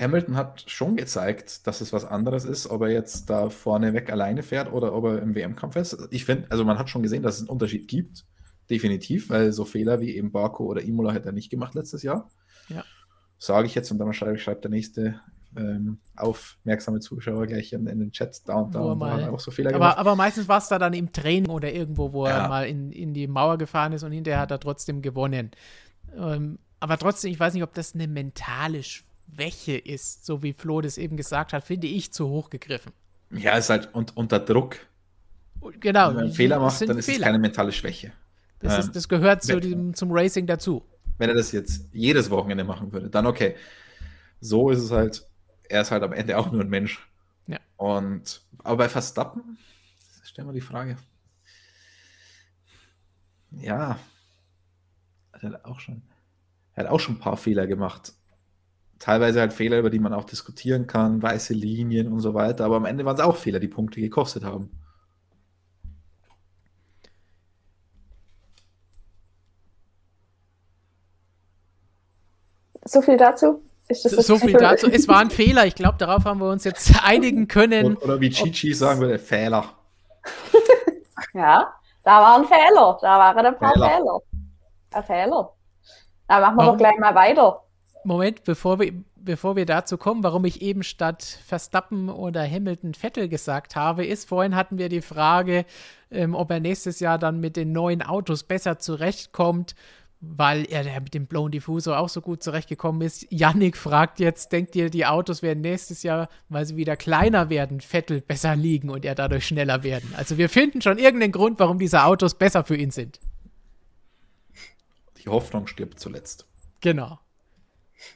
[0.01, 4.11] Hamilton hat schon gezeigt, dass es was anderes ist, ob er jetzt da vorne weg
[4.11, 5.97] alleine fährt oder ob er im WM-Kampf ist.
[6.11, 8.25] Ich finde, also man hat schon gesehen, dass es einen Unterschied gibt.
[8.71, 12.29] Definitiv, weil so Fehler wie eben Baku oder Imola hätte er nicht gemacht letztes Jahr.
[12.69, 12.85] Ja.
[13.39, 15.21] Sage ich jetzt und dann schreibt, schreibt der nächste
[15.57, 19.35] ähm, aufmerksame Zuschauer gleich in, in den Chat da und da er und da haben
[19.35, 19.99] auch so Fehler Aber, gemacht.
[19.99, 22.49] aber meistens war es da dann im Training oder irgendwo, wo er Ja.
[22.49, 25.51] mal in, in die Mauer gefahren ist und hinterher hat er trotzdem gewonnen.
[26.17, 30.81] Ähm, aber trotzdem, ich weiß nicht, ob das eine mentale Schwäche ist, so wie Flo
[30.81, 32.93] das eben gesagt hat, finde ich zu hoch gegriffen.
[33.31, 34.77] Ja, ist halt und, unter Druck.
[35.81, 36.09] Genau.
[36.09, 37.27] Wenn man einen Fehler macht, dann ist es Fehler.
[37.27, 38.13] keine mentale Schwäche.
[38.67, 40.85] Das, Ähm, ist, das gehört zu diesem, zum Racing dazu.
[41.19, 43.57] wenn er das jetzt jedes Wochenende machen würde, dann okay.
[44.41, 45.27] So ist es halt,
[45.69, 47.09] er ist halt am Ende auch nur ein Mensch.
[47.47, 47.59] Ja.
[47.77, 49.59] Und, aber bei Verstappen,
[50.25, 50.97] stellen wir die Frage.
[53.51, 53.99] Ja,
[55.33, 56.03] hat er auch schon,
[56.75, 58.13] er hat auch schon ein paar Fehler gemacht.
[58.99, 62.77] Teilweise halt Fehler, über die man auch diskutieren kann, weiße Linien und so weiter, aber
[62.77, 64.71] am Ende waren es auch Fehler, die Punkte gekostet haben.
[72.87, 73.61] So viel dazu?
[73.89, 74.89] Ist das das So viel dazu.
[74.91, 75.67] Es war ein Fehler.
[75.67, 77.97] Ich glaube, darauf haben wir uns jetzt einigen können.
[77.97, 79.65] Oder, oder wie Chichi sagen würde, Fehler.
[81.33, 81.71] Ja,
[82.03, 82.99] da war ein Fehler.
[83.03, 83.91] Da waren ein paar Fehler.
[83.91, 84.21] Fehler.
[84.93, 85.53] Ein Fehler.
[86.29, 86.79] Da machen wir Warum?
[86.79, 87.63] doch gleich mal weiter.
[88.05, 93.29] Moment, bevor wir, bevor wir dazu kommen, warum ich eben statt Verstappen oder Hamilton Vettel
[93.29, 95.67] gesagt habe, ist, vorhin hatten wir die Frage,
[96.11, 99.75] ähm, ob er nächstes Jahr dann mit den neuen Autos besser zurechtkommt,
[100.37, 103.27] weil er mit dem Blown Diffusor auch so gut zurechtgekommen ist.
[103.31, 107.81] Yannick fragt jetzt, denkt ihr, die Autos werden nächstes Jahr, weil sie wieder kleiner werden,
[107.81, 110.15] Vettel besser liegen und er dadurch schneller werden?
[110.17, 113.21] Also wir finden schon irgendeinen Grund, warum diese Autos besser für ihn sind.
[115.19, 116.47] Die Hoffnung stirbt zuletzt.
[116.81, 117.19] Genau.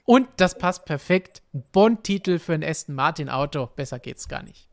[0.05, 1.43] Und das passt perfekt.
[1.73, 3.66] Bond-Titel für ein Aston Martin Auto.
[3.66, 4.70] Besser geht's gar nicht.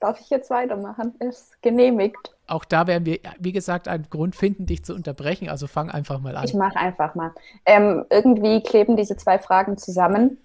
[0.00, 1.14] Darf ich jetzt weitermachen?
[1.20, 2.34] Ist genehmigt.
[2.46, 5.48] Auch da werden wir, wie gesagt, einen Grund finden, dich zu unterbrechen.
[5.48, 6.58] Also fang einfach mal Ich an.
[6.58, 7.32] mache einfach mal.
[7.64, 10.38] Ähm, irgendwie kleben diese zwei Fragen zusammen.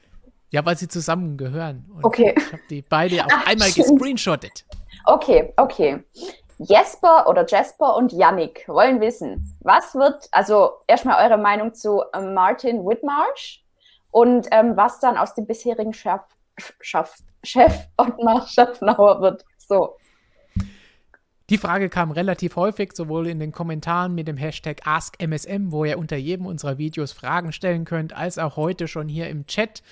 [0.51, 1.85] Ja, weil sie zusammengehören.
[1.95, 2.33] Und Okay.
[2.37, 4.65] Ich habe die beide auf Ach, einmal gescreenshottet.
[5.05, 6.03] Okay, okay.
[6.59, 12.33] Jesper oder Jasper und Yannick wollen wissen, was wird, also erstmal eure Meinung zu ähm,
[12.35, 13.63] Martin Whitmarsh
[14.11, 16.21] und ähm, was dann aus dem bisherigen Chef,
[16.79, 17.11] Chef,
[17.43, 19.45] Chef Ottmar Schaffnauer wird.
[19.57, 19.95] So.
[21.49, 25.97] Die Frage kam relativ häufig, sowohl in den Kommentaren mit dem Hashtag AskMSM, wo ihr
[25.97, 29.83] unter jedem unserer Videos Fragen stellen könnt, als auch heute schon hier im Chat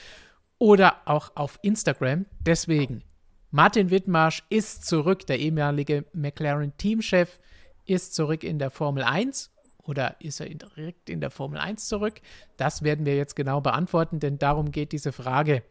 [0.58, 2.26] oder auch auf Instagram.
[2.40, 3.04] Deswegen,
[3.52, 7.40] Martin Wittmarsch ist zurück, der ehemalige McLaren-Teamchef
[7.86, 9.52] ist zurück in der Formel 1
[9.84, 12.22] oder ist er direkt in der Formel 1 zurück?
[12.58, 15.64] Das werden wir jetzt genau beantworten, denn darum geht diese Frage.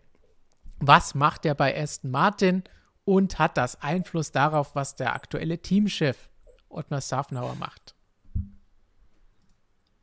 [0.81, 2.63] Was macht er bei Aston Martin?
[3.09, 6.29] und hat das Einfluss darauf, was der aktuelle Teamchef
[6.69, 7.95] Ottmar Safnauer macht?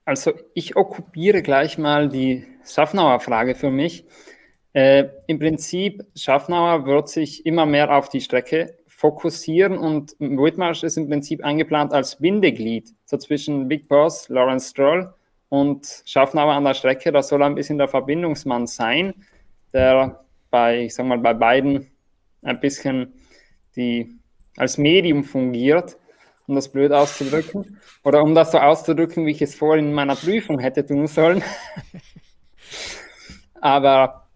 [0.06, 4.06] Also ich okkupiere gleich mal die Schaffnauer Frage für mich.
[4.73, 10.97] Äh, Im Prinzip, Schaffnauer wird sich immer mehr auf die Strecke fokussieren und Whitmarsh ist
[10.97, 15.14] im Prinzip eingeplant als Bindeglied, so zwischen Big Boss, Lawrence Stroll
[15.49, 17.11] und Schaffnauer an der Strecke.
[17.11, 19.14] Das soll ein bisschen der Verbindungsmann sein,
[19.73, 20.24] der
[20.56, 21.91] bei, ich sag mal, bei beiden
[22.41, 23.14] ein bisschen
[23.76, 24.18] die,
[24.56, 25.98] als Medium fungiert,
[26.48, 27.82] um das blöd auszudrücken.
[28.06, 31.44] Oder um das so auszudrücken, wie ich es vorhin in meiner Prüfung hätte tun sollen.
[33.60, 34.30] Aber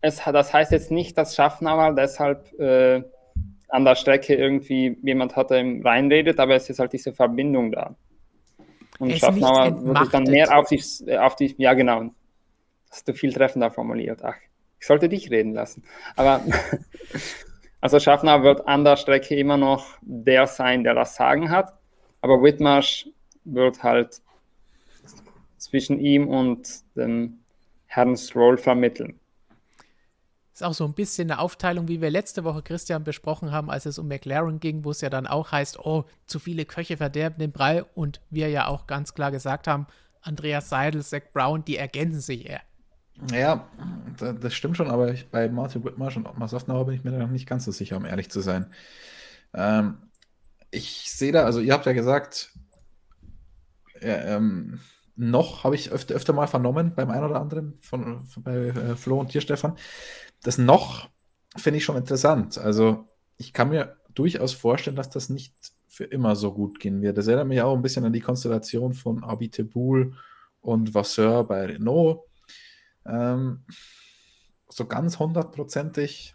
[0.00, 3.02] es, das heißt jetzt nicht, dass Schaffnauer deshalb äh,
[3.68, 7.70] an der Strecke irgendwie jemand hat, der ihm reinredet, aber es ist halt diese Verbindung
[7.70, 7.94] da.
[8.98, 10.82] Und Schaffnauer würde dann mehr auf die,
[11.18, 12.10] auf die, ja genau,
[12.90, 14.20] hast du viel treffender formuliert.
[14.24, 14.36] Ach,
[14.80, 15.84] ich sollte dich reden lassen.
[16.16, 16.42] Aber
[17.80, 21.74] also Schaffner wird an der Strecke immer noch der sein, der das Sagen hat.
[22.22, 23.08] Aber Whitmarsh
[23.44, 24.20] wird halt
[25.58, 27.40] zwischen ihm und dem
[27.86, 29.20] Herrn Stroll vermitteln.
[30.52, 33.86] Ist auch so ein bisschen eine Aufteilung, wie wir letzte Woche Christian besprochen haben, als
[33.86, 37.38] es um McLaren ging, wo es ja dann auch heißt, oh, zu viele Köche verderben
[37.38, 37.84] den Brei.
[37.94, 39.86] Und wir ja auch ganz klar gesagt haben,
[40.22, 42.60] Andreas Seidel, Zach Brown, die ergänzen sich eher.
[43.32, 43.68] Ja,
[44.18, 47.18] das stimmt schon, aber ich, bei Martin Whitmarsh und Ottmar Safnauer bin ich mir da
[47.18, 48.72] noch nicht ganz so sicher, um ehrlich zu sein.
[49.54, 49.98] Ähm,
[50.70, 52.52] ich sehe da, also ihr habt ja gesagt,
[54.00, 54.80] ja, ähm,
[55.16, 58.96] noch habe ich öfter, öfter mal vernommen beim einen oder anderen von, von bei äh,
[58.96, 59.76] Flo und dir, Stefan.
[60.42, 61.10] Das noch
[61.56, 62.56] finde ich schon interessant.
[62.56, 65.54] Also ich kann mir durchaus vorstellen, dass das nicht
[65.88, 67.18] für immer so gut gehen wird.
[67.18, 70.14] Das erinnert mich auch ein bisschen an die Konstellation von Abiteboul
[70.62, 72.29] und Vasseur bei Renault
[73.06, 73.64] ähm,
[74.68, 76.34] so ganz hundertprozentig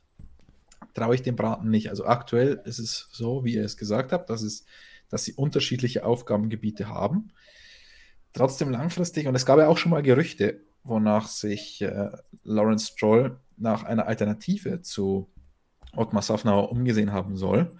[0.93, 1.89] traue ich dem Braten nicht.
[1.89, 4.65] Also aktuell ist es so, wie ihr es gesagt habt, dass, es,
[5.09, 7.31] dass sie unterschiedliche Aufgabengebiete haben.
[8.33, 12.11] Trotzdem langfristig, und es gab ja auch schon mal Gerüchte, wonach sich äh,
[12.43, 15.31] Lawrence Stroll nach einer Alternative zu
[15.95, 17.71] Ottmar Safnauer umgesehen haben soll.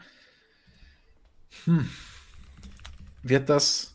[1.66, 1.90] Hm.
[3.22, 3.95] Wird das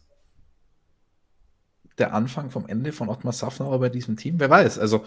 [2.00, 4.40] der Anfang vom Ende von Ottmar Safnauer bei diesem Team?
[4.40, 4.78] Wer weiß.
[4.78, 5.04] Also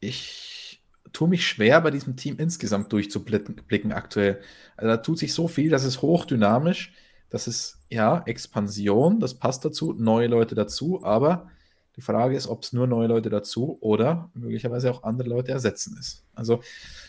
[0.00, 4.40] ich tue mich schwer, bei diesem Team insgesamt durchzublicken aktuell.
[4.76, 6.92] Also da tut sich so viel, das ist hochdynamisch,
[7.28, 11.50] das ist ja Expansion, das passt dazu, neue Leute dazu, aber
[11.96, 15.96] die Frage ist, ob es nur neue Leute dazu oder möglicherweise auch andere Leute ersetzen
[15.98, 16.24] ist.
[16.34, 16.62] Also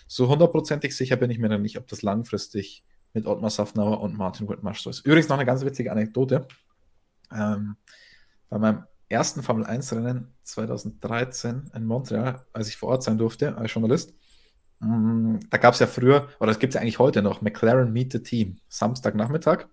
[0.08, 2.84] so hundertprozentig sicher bin ich mir dann nicht, ob das langfristig
[3.14, 5.06] mit Ottmar Safnauer und Martin Whitmarsh so ist.
[5.06, 6.48] Übrigens noch eine ganz witzige Anekdote.
[7.32, 7.76] Ähm,
[8.52, 13.73] bei meinem ersten Formel 1-Rennen 2013 in Montreal, als ich vor Ort sein durfte als
[13.73, 14.14] Journalist,
[14.80, 17.91] mm, da gab es ja früher, oder es gibt es ja eigentlich heute noch, McLaren
[17.94, 19.68] Meet the Team, Samstagnachmittag.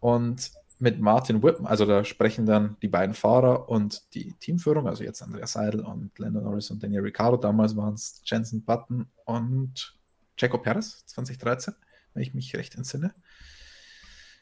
[0.00, 5.04] Und mit Martin Whippen, also da sprechen dann die beiden Fahrer und die Teamführung, also
[5.04, 9.98] jetzt Andreas Seidel und Lando Norris und Daniel Ricciardo, damals waren es Jensen Button und
[10.38, 11.74] Checo Perez 2013,
[12.14, 13.14] wenn ich mich recht entsinne,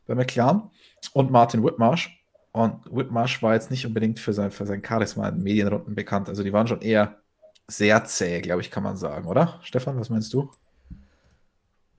[0.07, 0.71] bei McLaren
[1.13, 2.23] und Martin Whitmarsh.
[2.57, 6.31] Und Whitmarsh war jetzt nicht unbedingt für sein, für sein Charisma in Medienrunden bekannt.
[6.31, 7.19] Also die waren schon eher
[7.69, 9.61] sehr zäh, glaube ich, kann man sagen, oder?
[9.63, 10.51] Stefan, was meinst du?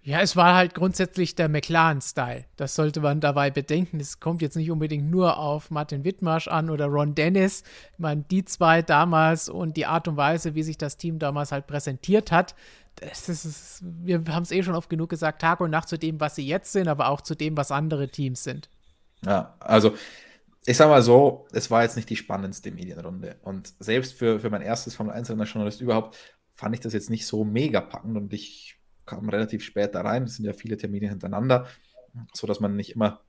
[0.02, 2.46] Ja, es war halt grundsätzlich der McLaren-Style.
[2.56, 4.00] Das sollte man dabei bedenken.
[4.00, 7.62] Es kommt jetzt nicht unbedingt nur auf Martin Wittmarsch an oder Ron Dennis.
[7.94, 11.52] Ich meine, die zwei damals und die Art und Weise, wie sich das Team damals
[11.52, 12.56] halt präsentiert hat,
[12.96, 16.20] das ist, wir haben es eh schon oft genug gesagt, Tag und Nacht zu dem,
[16.20, 18.72] was sie jetzt sind, aber auch zu dem, was andere Teams sind.
[19.24, 19.94] Ja, also
[20.68, 23.38] ich sag mal so, es war jetzt nicht die spannendste Medienrunde.
[23.42, 26.18] Und selbst für, für mein erstes Formel 1 Journalist überhaupt
[26.56, 30.24] fand ich das jetzt nicht so mega packend und ich kam relativ spät da rein.
[30.24, 31.68] Es sind ja viele Termine hintereinander,
[32.34, 33.22] sodass man nicht immer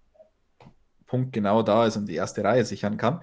[1.07, 3.23] punktgenau da ist und die erste Reihe sichern kann.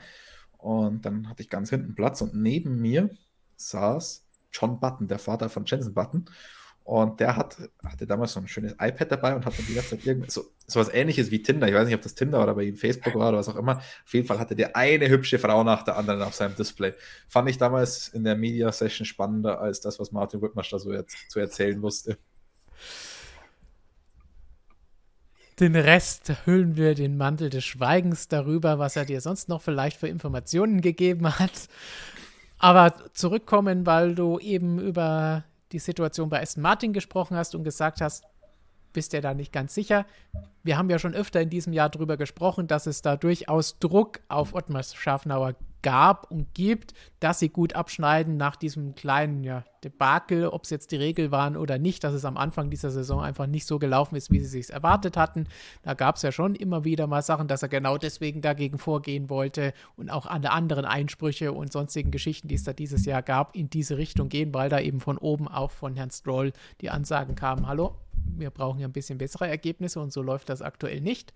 [0.57, 3.09] Und dann hatte ich ganz hinten Platz und neben mir
[3.57, 6.29] saß John Button, der Vater von Jensen Button.
[6.85, 9.97] Und der hat, hatte damals so ein schönes iPad dabei und hat dann die ganze
[9.97, 11.67] Zeit irgend, so, so was ähnliches wie Tinder.
[11.67, 13.77] Ich weiß nicht, ob das Tinder oder bei ihm Facebook war oder was auch immer.
[13.77, 16.93] Auf jeden Fall hatte der eine hübsche Frau nach der anderen auf seinem Display.
[17.27, 20.93] Fand ich damals in der Media Session spannender als das, was Martin Whitmarsh da so
[20.93, 22.19] jetzt zu erzählen wusste.
[25.59, 29.97] Den Rest hüllen wir den Mantel des Schweigens darüber, was er dir sonst noch vielleicht
[29.97, 31.67] für Informationen gegeben hat.
[32.59, 35.45] Aber zurückkommen, weil du eben über
[35.75, 38.23] die Situation bei Aston Martin gesprochen hast und gesagt hast,
[38.93, 40.05] bist ja da nicht ganz sicher.
[40.63, 44.21] Wir haben ja schon öfter in diesem Jahr darüber gesprochen, dass es da durchaus Druck
[44.29, 50.47] auf Ottmar Schafnauer gab und gibt, dass sie gut abschneiden nach diesem kleinen ja, Debakel,
[50.47, 53.45] ob es jetzt die Regel waren oder nicht, dass es am Anfang dieser Saison einfach
[53.45, 55.45] nicht so gelaufen ist, wie sie sich erwartet hatten.
[55.83, 59.29] Da gab es ja schon immer wieder mal Sachen, dass er genau deswegen dagegen vorgehen
[59.29, 63.55] wollte und auch alle anderen Einsprüche und sonstigen Geschichten, die es da dieses Jahr gab,
[63.55, 66.51] in diese Richtung gehen, weil da eben von oben auch von Herrn Stroll
[66.81, 67.93] die Ansagen kamen, hallo,
[68.35, 71.31] wir brauchen ja ein bisschen bessere Ergebnisse und so läuft das aktuell nicht.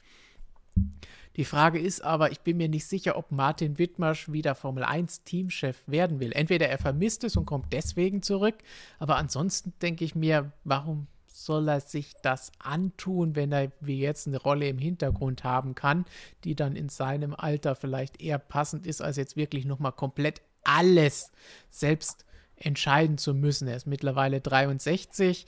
[1.36, 5.24] Die Frage ist aber, ich bin mir nicht sicher, ob Martin Wittmarsch wieder Formel 1
[5.24, 6.32] Teamchef werden will.
[6.34, 8.56] Entweder er vermisst es und kommt deswegen zurück,
[8.98, 14.28] aber ansonsten denke ich mir, warum soll er sich das antun, wenn er wie jetzt
[14.28, 16.06] eine Rolle im Hintergrund haben kann,
[16.44, 21.32] die dann in seinem Alter vielleicht eher passend ist, als jetzt wirklich nochmal komplett alles
[21.70, 22.26] selbst
[22.58, 23.70] entscheiden zu müssen.
[23.70, 25.46] Er ist mittlerweile 63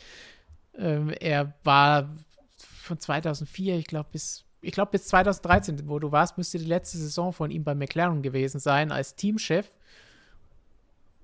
[0.77, 2.15] ähm, er war
[2.57, 6.97] von 2004, ich glaube, bis, ich glaube, bis 2013, wo du warst, müsste die letzte
[6.97, 9.67] Saison von ihm bei McLaren gewesen sein, als Teamchef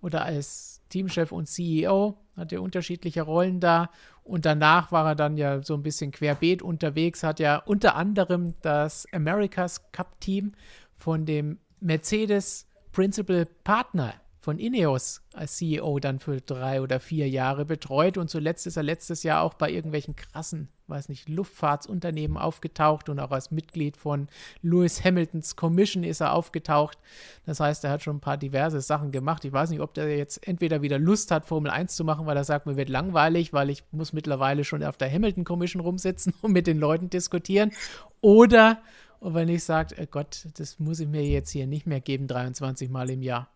[0.01, 3.89] oder als Teamchef und CEO, hat er unterschiedliche Rollen da.
[4.23, 8.53] Und danach war er dann ja so ein bisschen querbeet unterwegs, hat ja unter anderem
[8.61, 10.53] das America's Cup Team
[10.97, 14.13] von dem Mercedes Principal Partner
[14.47, 18.83] von Ineos als CEO dann für drei oder vier Jahre betreut und zuletzt ist er
[18.83, 24.29] letztes Jahr auch bei irgendwelchen krassen, weiß nicht, Luftfahrtsunternehmen aufgetaucht und auch als Mitglied von
[24.61, 26.97] Lewis Hamiltons Commission ist er aufgetaucht.
[27.45, 29.43] Das heißt, er hat schon ein paar diverse Sachen gemacht.
[29.43, 32.37] Ich weiß nicht, ob der jetzt entweder wieder Lust hat, Formel 1 zu machen, weil
[32.37, 36.33] er sagt, mir wird langweilig, weil ich muss mittlerweile schon auf der Hamilton Commission rumsitzen
[36.41, 37.73] und mit den Leuten diskutieren
[38.21, 38.81] oder
[39.19, 42.27] und wenn ich sage, oh Gott, das muss ich mir jetzt hier nicht mehr geben,
[42.27, 43.49] 23 Mal im Jahr.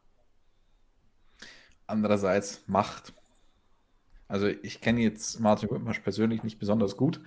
[1.91, 3.13] Andererseits Macht.
[4.27, 7.21] Also ich kenne jetzt Martin Whitmarsh persönlich nicht besonders gut,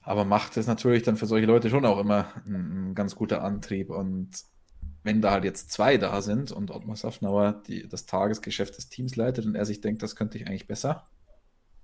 [0.00, 3.42] aber Macht ist natürlich dann für solche Leute schon auch immer ein, ein ganz guter
[3.42, 3.90] Antrieb.
[3.90, 4.30] Und
[5.02, 9.16] wenn da halt jetzt zwei da sind und Ottmar Safnauer die, das Tagesgeschäft des Teams
[9.16, 11.06] leitet und er sich denkt, das könnte ich eigentlich besser,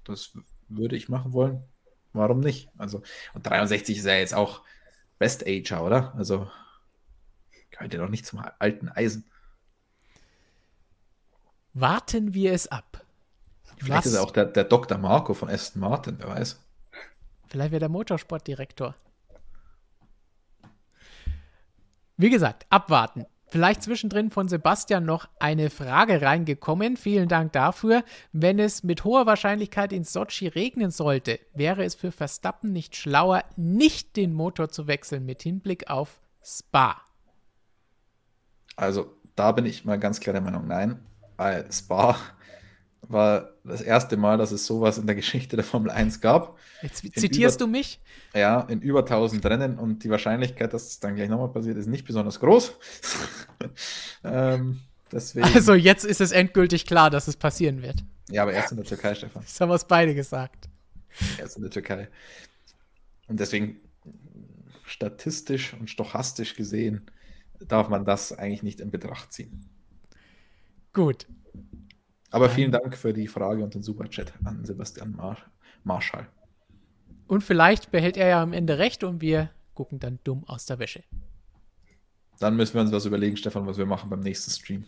[0.05, 0.33] das
[0.69, 1.63] würde ich machen wollen.
[2.13, 2.71] Warum nicht?
[2.79, 3.03] Also,
[3.35, 4.63] und 63 ist ja jetzt auch
[5.19, 6.15] Best Ager, oder?
[6.17, 6.51] Also
[7.71, 9.31] gehört ja doch nicht zum alten Eisen.
[11.79, 13.05] Warten wir es ab.
[13.77, 14.07] Vielleicht Was?
[14.07, 14.97] ist er auch der, der Dr.
[14.97, 16.59] Marco von Aston Martin, wer weiß.
[17.49, 18.95] Vielleicht wäre der Motorsportdirektor.
[22.17, 23.27] Wie gesagt, abwarten.
[23.49, 26.97] Vielleicht zwischendrin von Sebastian noch eine Frage reingekommen.
[26.97, 28.05] Vielen Dank dafür.
[28.33, 33.45] Wenn es mit hoher Wahrscheinlichkeit in Sochi regnen sollte, wäre es für Verstappen nicht schlauer,
[33.57, 37.03] nicht den Motor zu wechseln mit Hinblick auf Spa?
[38.77, 41.07] Also, da bin ich mal ganz klar der Meinung, nein
[41.37, 42.17] bei Spa
[43.09, 46.59] war das erste Mal, dass es sowas in der Geschichte der Formel 1 gab.
[46.83, 48.01] Jetzt zitierst über, du mich?
[48.35, 51.87] Ja, in über 1000 Rennen und die Wahrscheinlichkeit, dass es dann gleich nochmal passiert, ist
[51.87, 52.73] nicht besonders groß.
[54.25, 54.81] ähm,
[55.13, 58.03] deswegen, also jetzt ist es endgültig klar, dass es passieren wird.
[58.29, 59.43] Ja, aber erst in der Türkei, Stefan.
[59.43, 60.69] Das haben wir es beide gesagt.
[61.39, 62.09] Erst in der Türkei.
[63.29, 63.81] Und deswegen
[64.85, 67.11] statistisch und stochastisch gesehen
[67.61, 69.69] darf man das eigentlich nicht in Betracht ziehen.
[70.97, 71.27] Gut.
[72.31, 75.37] Aber vielen Dank für die Frage und den Superchat an Sebastian Mar
[75.85, 76.27] Marschall.
[77.27, 80.79] Und vielleicht behält er ja am Ende recht und wir gucken dann dumm aus der
[80.79, 81.05] Wäsche.
[82.39, 84.87] Dann müssen wir uns was überlegen, Stefan, was wir machen beim nächsten Stream.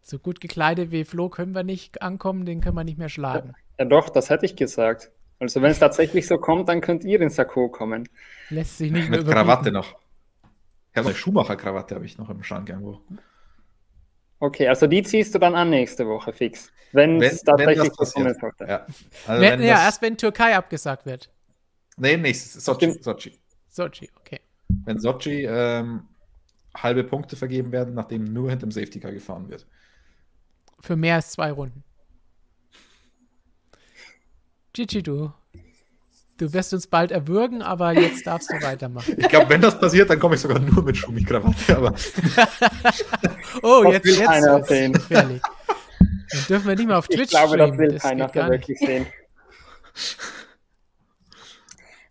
[0.00, 3.50] So gut gekleidet wie Flo können wir nicht ankommen, den können wir nicht mehr schlagen.
[3.78, 5.12] Ja, ja doch, das hätte ich gesagt.
[5.40, 8.08] Also wenn es tatsächlich so kommt, dann könnt ihr ins Sakko kommen.
[8.48, 9.94] Lässt sich nicht mehr Mit Krawatte noch.
[10.92, 13.02] Ich habe eine Schuhmacher-Krawatte habe ich noch im Schrank irgendwo.
[14.44, 16.70] Okay, also die ziehst du dann an nächste Woche fix.
[16.92, 18.36] Wenn es tatsächlich wenn passiert.
[18.60, 18.86] Ja.
[19.26, 21.30] Also wenn, wenn ja, erst wenn Türkei abgesagt wird.
[21.96, 22.62] Nee, nächstes.
[22.62, 22.92] Sochi.
[23.00, 23.38] Sochi.
[23.70, 24.40] Sochi, okay.
[24.68, 26.06] Wenn Sochi ähm,
[26.76, 29.66] halbe Punkte vergeben werden, nachdem nur hinter dem Safety Car gefahren wird.
[30.80, 31.82] Für mehr als zwei Runden.
[34.74, 35.32] Gigi, du
[36.36, 39.14] Du wirst uns bald erwürgen, aber jetzt darfst du weitermachen.
[39.16, 41.76] Ich glaube, wenn das passiert, dann komme ich sogar nur mit Schumi-Krawatte.
[41.76, 41.94] Aber
[43.62, 44.92] oh, jetzt, will jetzt keiner sehen.
[44.94, 45.40] gefährlich.
[46.00, 47.70] Dann dürfen wir nicht mehr auf Twitch Ich glaube, streamen.
[47.70, 49.06] das will das keiner so wirklich sehen.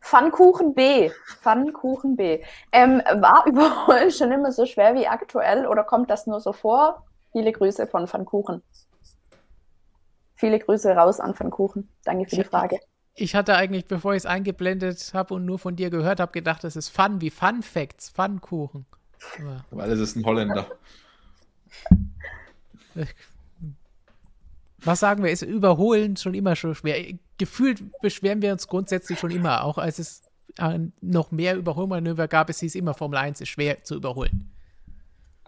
[0.02, 1.10] Pfannkuchen B.
[1.42, 2.44] Pfannkuchen B.
[2.72, 7.04] Ähm, war Überholen schon immer so schwer wie aktuell oder kommt das nur so vor?
[7.32, 8.62] Viele Grüße von Pfannkuchen.
[10.36, 11.90] Viele Grüße raus an Pfannkuchen.
[12.06, 12.80] Danke für die Frage.
[13.16, 16.64] Ich hatte eigentlich, bevor ich es eingeblendet habe und nur von dir gehört habe, gedacht,
[16.64, 18.86] das ist Fun wie Fun Facts, Pfannkuchen.
[19.70, 20.68] Weil es ist ein Holländer.
[24.80, 27.14] Was sagen wir, ist Überholen schon immer schon schwer.
[27.38, 30.24] Gefühlt beschweren wir uns grundsätzlich schon immer, auch als es
[31.02, 34.53] noch mehr Überholmanöver gab, es hieß immer, Formel 1 ist schwer zu überholen.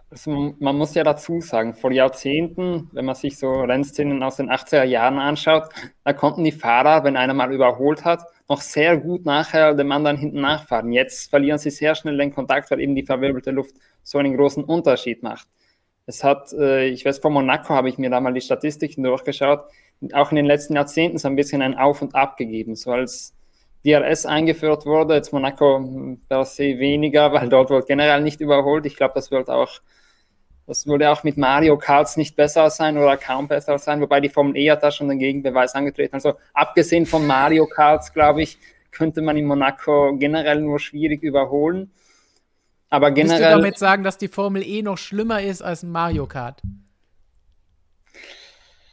[0.08, 4.50] Also man muss ja dazu sagen, vor Jahrzehnten, wenn man sich so Rennszenen aus den
[4.50, 5.68] 80er Jahren anschaut,
[6.04, 10.16] da konnten die Fahrer, wenn einer mal überholt hat, noch sehr gut nachher dem anderen
[10.16, 10.92] hinten nachfahren.
[10.92, 13.74] Jetzt verlieren sie sehr schnell den Kontakt, weil eben die verwirbelte Luft
[14.04, 15.48] so einen großen Unterschied macht.
[16.06, 19.64] Es hat, äh, ich weiß, vor Monaco habe ich mir da mal die Statistiken durchgeschaut,
[20.12, 22.76] auch in den letzten Jahrzehnten so ein bisschen ein Auf und Ab gegeben.
[22.76, 23.34] So als
[23.84, 28.86] DRS eingeführt wurde, jetzt Monaco per se weniger, weil dort wird generell nicht überholt.
[28.86, 29.80] Ich glaube, das wird auch,
[30.66, 34.28] das würde auch mit Mario Karts nicht besser sein oder kaum besser sein, wobei die
[34.28, 36.14] Formel E hat da schon den Gegenbeweis angetreten.
[36.14, 38.58] Also abgesehen von Mario Karts, glaube ich,
[38.90, 41.92] könnte man in Monaco generell nur schwierig überholen.
[42.88, 43.38] Aber generell.
[43.38, 46.60] Willst du damit sagen, dass die Formel E noch schlimmer ist als ein Mario Kart?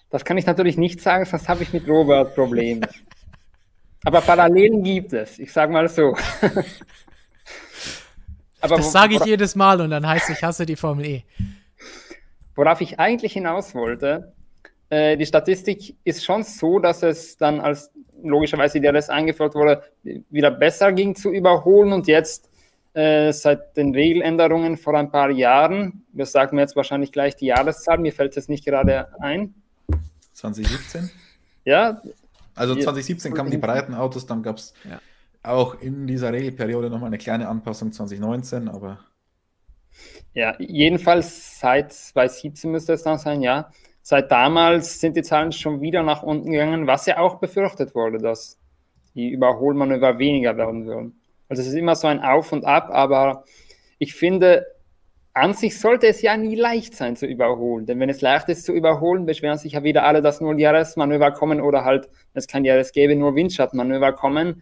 [0.10, 2.88] Das kann ich natürlich nicht sagen, sonst habe ich mit Robert Probleme.
[4.06, 6.16] Aber Parallelen gibt es, ich sage mal so.
[8.62, 11.24] Aber das sage ich jedes Mal und dann heißt es, ich hasse die Formel E.
[12.56, 14.34] Worauf ich eigentlich hinaus wollte,
[14.90, 19.84] äh, die Statistik ist schon so, dass es dann als logischerweise die DRS eingeführt wurde,
[20.30, 22.50] wieder besser ging zu überholen und jetzt
[22.94, 26.04] äh, seit den Regeländerungen vor ein paar Jahren.
[26.14, 29.56] Wir sagen jetzt wahrscheinlich gleich die Jahreszahl, mir fällt es nicht gerade ein.
[30.34, 31.10] 2017?
[31.66, 32.02] Ja.
[32.56, 35.00] Also 2017 kamen die breiten Autos, dann gab es ja.
[35.42, 39.00] auch in dieser Regelperiode nochmal eine kleine Anpassung 2019, aber.
[40.34, 43.70] Ja, jedenfalls seit 2017 müsste es dann sein, ja.
[44.02, 48.18] Seit damals sind die Zahlen schon wieder nach unten gegangen, was ja auch befürchtet wurde,
[48.18, 48.60] dass
[49.16, 51.22] die Überholmanöver weniger werden würden.
[51.48, 53.44] Also es ist immer so ein Auf und Ab, aber
[54.00, 54.66] ich finde,
[55.34, 57.86] an sich sollte es ja nie leicht sein zu überholen.
[57.86, 61.32] Denn wenn es leicht ist zu überholen, beschweren sich ja wieder alle, dass nur DRS-Manöver
[61.32, 64.62] kommen oder halt, wenn es kein DRS gäbe, nur Windschattenmanöver kommen,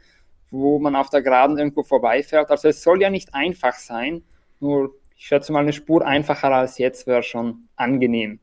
[0.49, 2.51] wo man auf der Geraden irgendwo vorbeifährt.
[2.51, 4.23] Also es soll ja nicht einfach sein,
[4.59, 8.39] nur ich schätze mal, eine Spur einfacher als jetzt wäre schon angenehm.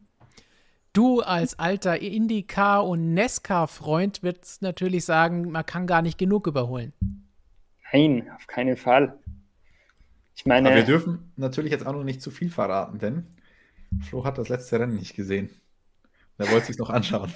[0.92, 6.92] Du als alter IndyCar- und NESCAR-Freund würdest natürlich sagen, man kann gar nicht genug überholen.
[7.92, 9.18] Nein, auf keinen Fall.
[10.36, 10.68] Ich meine.
[10.68, 13.26] Aber wir dürfen natürlich jetzt auch noch nicht zu viel verraten, denn
[14.08, 15.50] Flo hat das letzte Rennen nicht gesehen.
[16.38, 17.34] Er wollte sich noch anschauen.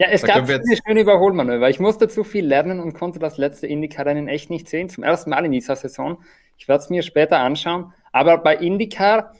[0.00, 1.70] Ja, es da gab viele schöne Überholmanöver.
[1.70, 4.88] Ich musste zu viel lernen und konnte das letzte Indycar-Rennen echt nicht sehen.
[4.88, 6.20] Zum ersten Mal in dieser Saison.
[6.58, 7.92] Ich werde es mir später anschauen.
[8.12, 9.32] Aber bei Indycar,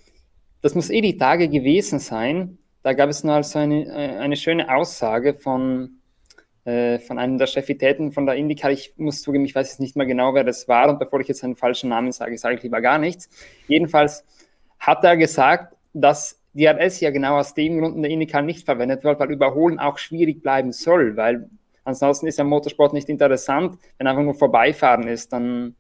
[0.63, 2.59] das muss eh die Tage gewesen sein.
[2.83, 5.99] Da gab es noch so eine, äh, eine schöne Aussage von
[6.69, 8.69] äh, von einem der Chefitäten von der Indica.
[8.69, 10.91] Ich muss zugeben, ich weiß jetzt nicht mehr genau, wer das war.
[10.91, 13.31] Und bevor ich jetzt einen falschen Namen sage, sage ich lieber gar nichts.
[13.69, 14.23] Jedenfalls
[14.79, 19.03] hat er gesagt, dass DRS ja genau aus dem Grund in der Indica nicht verwendet
[19.03, 21.49] wird, weil Überholen auch schwierig bleiben soll, weil
[21.85, 23.79] ansonsten ist ja Motorsport nicht interessant.
[23.97, 25.75] Wenn einfach nur vorbeifahren ist, dann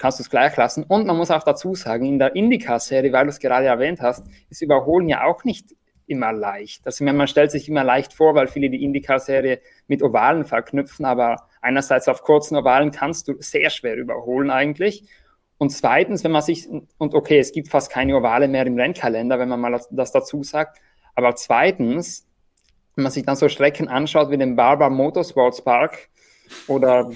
[0.00, 0.82] kannst du es gleich lassen.
[0.82, 4.26] Und man muss auch dazu sagen, in der Indica-Serie, weil du es gerade erwähnt hast,
[4.48, 5.74] ist Überholen ja auch nicht
[6.06, 6.86] immer leicht.
[6.86, 11.46] Also man stellt sich immer leicht vor, weil viele die IndyCar-Serie mit Ovalen verknüpfen, aber
[11.60, 15.08] einerseits auf kurzen Ovalen kannst du sehr schwer überholen eigentlich.
[15.58, 16.66] Und zweitens, wenn man sich,
[16.98, 20.42] und okay, es gibt fast keine Ovale mehr im Rennkalender, wenn man mal das dazu
[20.42, 20.80] sagt,
[21.14, 22.26] aber zweitens,
[22.96, 26.08] wenn man sich dann so Strecken anschaut wie den Barber Motorsports Park
[26.66, 27.10] oder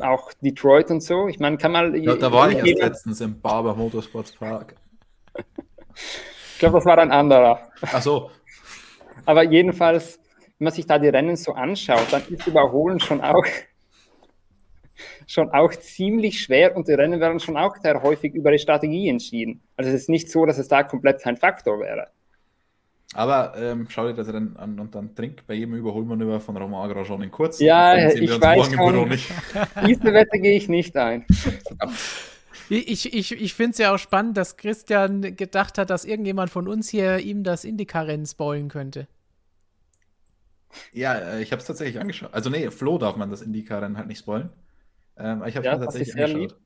[0.00, 1.94] auch Detroit und so, ich meine, kann man...
[2.02, 4.74] Ja, da war ich erst letztens im Barber Motorsports Park.
[5.94, 7.70] Ich glaube, das war ein anderer.
[7.82, 8.30] Ach so.
[9.24, 10.18] Aber jedenfalls,
[10.58, 13.44] wenn man sich da die Rennen so anschaut, dann ist Überholen schon auch,
[15.26, 19.08] schon auch ziemlich schwer und die Rennen werden schon auch sehr häufig über die Strategie
[19.08, 19.62] entschieden.
[19.76, 22.08] Also es ist nicht so, dass es da komplett kein Faktor wäre.
[23.14, 26.90] Aber ähm, schau dir das Rennen an und dann trink bei jedem Überholmanöver von Romain
[26.90, 27.60] Grosjean in kurz.
[27.60, 29.10] Ja, ich weiß schon.
[29.86, 31.24] Diese Wette gehe ich nicht ein.
[32.68, 36.66] Ich, ich, ich finde es ja auch spannend, dass Christian gedacht hat, dass irgendjemand von
[36.66, 39.06] uns hier ihm das Indycar-Rennen spoilen könnte.
[40.92, 42.34] Ja, äh, ich habe es tatsächlich angeschaut.
[42.34, 44.50] Also nee, Flo darf man das Indycar-Rennen halt nicht spoilen.
[45.16, 46.40] Ähm, ich habe es ja, mir tatsächlich angeschaut.
[46.40, 46.65] Lieb.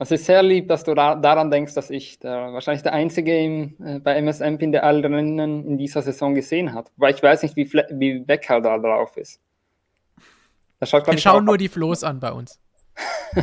[0.00, 3.36] Es ist sehr lieb, dass du da, daran denkst, dass ich der, wahrscheinlich der Einzige
[3.36, 6.92] im, äh, bei MSM bin, der alle Rennen in dieser Saison gesehen hat.
[6.96, 9.40] Weil ich weiß nicht, wie, wie Becker da drauf ist.
[10.84, 12.60] Schaut, wir schauen nur die Floß an bei uns.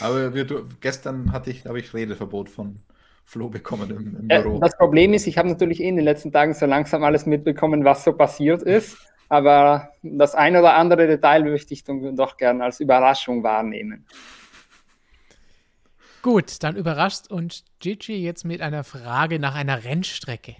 [0.00, 2.80] Aber wir, du, gestern hatte ich, glaube ich, Redeverbot von
[3.26, 4.56] Flo bekommen im, im Büro.
[4.56, 7.26] Äh, das Problem ist, ich habe natürlich eh in den letzten Tagen so langsam alles
[7.26, 8.96] mitbekommen, was so passiert ist.
[9.28, 14.06] Aber das ein oder andere Detail möchte ich doch gerne als Überraschung wahrnehmen.
[16.24, 20.56] Gut, dann überrascht uns Gigi jetzt mit einer Frage nach einer Rennstrecke.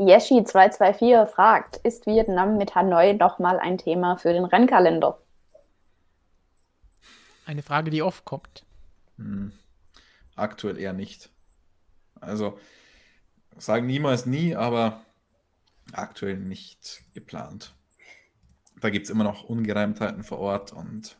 [0.00, 5.22] Yeshi224 fragt, ist Vietnam mit Hanoi nochmal ein Thema für den Rennkalender?
[7.46, 8.66] Eine Frage, die oft kommt.
[9.16, 9.52] Hm.
[10.34, 11.30] Aktuell eher nicht.
[12.20, 12.58] Also,
[13.58, 15.02] sagen niemals nie, aber
[15.92, 17.76] aktuell nicht geplant.
[18.80, 21.16] Da gibt es immer noch Ungereimtheiten vor Ort und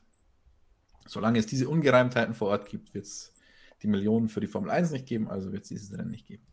[1.11, 3.35] solange es diese Ungereimtheiten vor Ort gibt, wird es
[3.83, 6.47] die Millionen für die Formel 1 nicht geben, also wird es dieses Rennen nicht geben.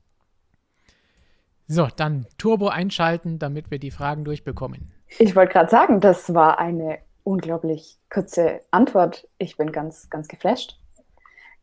[1.67, 4.91] So, dann Turbo einschalten, damit wir die Fragen durchbekommen.
[5.19, 9.27] Ich wollte gerade sagen, das war eine unglaublich kurze Antwort.
[9.37, 10.79] Ich bin ganz, ganz geflasht.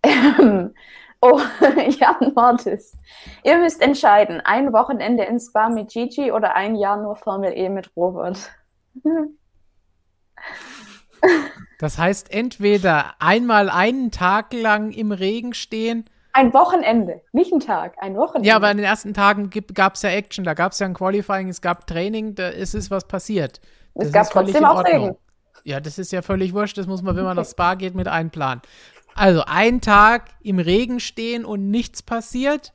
[0.02, 0.74] Ähm,
[1.20, 1.40] oh,
[1.98, 2.96] Jan Mortis.
[3.42, 7.68] Ihr müsst entscheiden, ein Wochenende in Spa mit Gigi oder ein Jahr nur Formel E
[7.70, 8.52] mit Robert.
[11.78, 16.04] Das heißt, entweder einmal einen Tag lang im Regen stehen.
[16.32, 18.48] Ein Wochenende, nicht ein Tag, ein Wochenende.
[18.48, 20.94] Ja, aber in den ersten Tagen gab es ja Action, da gab es ja ein
[20.94, 23.60] Qualifying, es gab Training, da ist es was passiert.
[23.94, 25.16] Das es gab trotzdem auch Regen.
[25.64, 26.76] Ja, das ist ja völlig wurscht.
[26.76, 28.62] Das muss man, wenn man nach Spa geht, mit einplanen.
[29.14, 32.72] Also ein Tag im Regen stehen und nichts passiert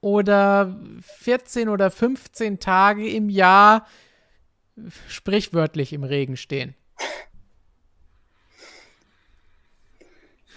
[0.00, 3.86] oder 14 oder 15 Tage im Jahr
[5.08, 6.74] sprichwörtlich im Regen stehen.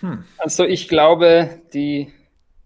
[0.02, 0.24] Hm.
[0.38, 2.12] Also ich glaube, die,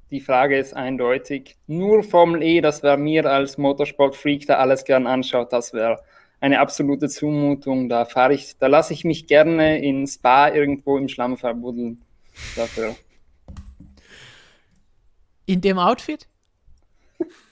[0.09, 1.57] die Frage ist eindeutig.
[1.67, 6.01] Nur Formel E, das wäre mir als Motorsportfreak, der alles gern anschaut, das wäre
[6.41, 7.87] eine absolute Zumutung.
[7.87, 12.01] Da fahre ich, da lasse ich mich gerne in Spa irgendwo im Schlamm verbuddeln.
[12.55, 12.95] Dafür.
[15.45, 16.27] In dem Outfit?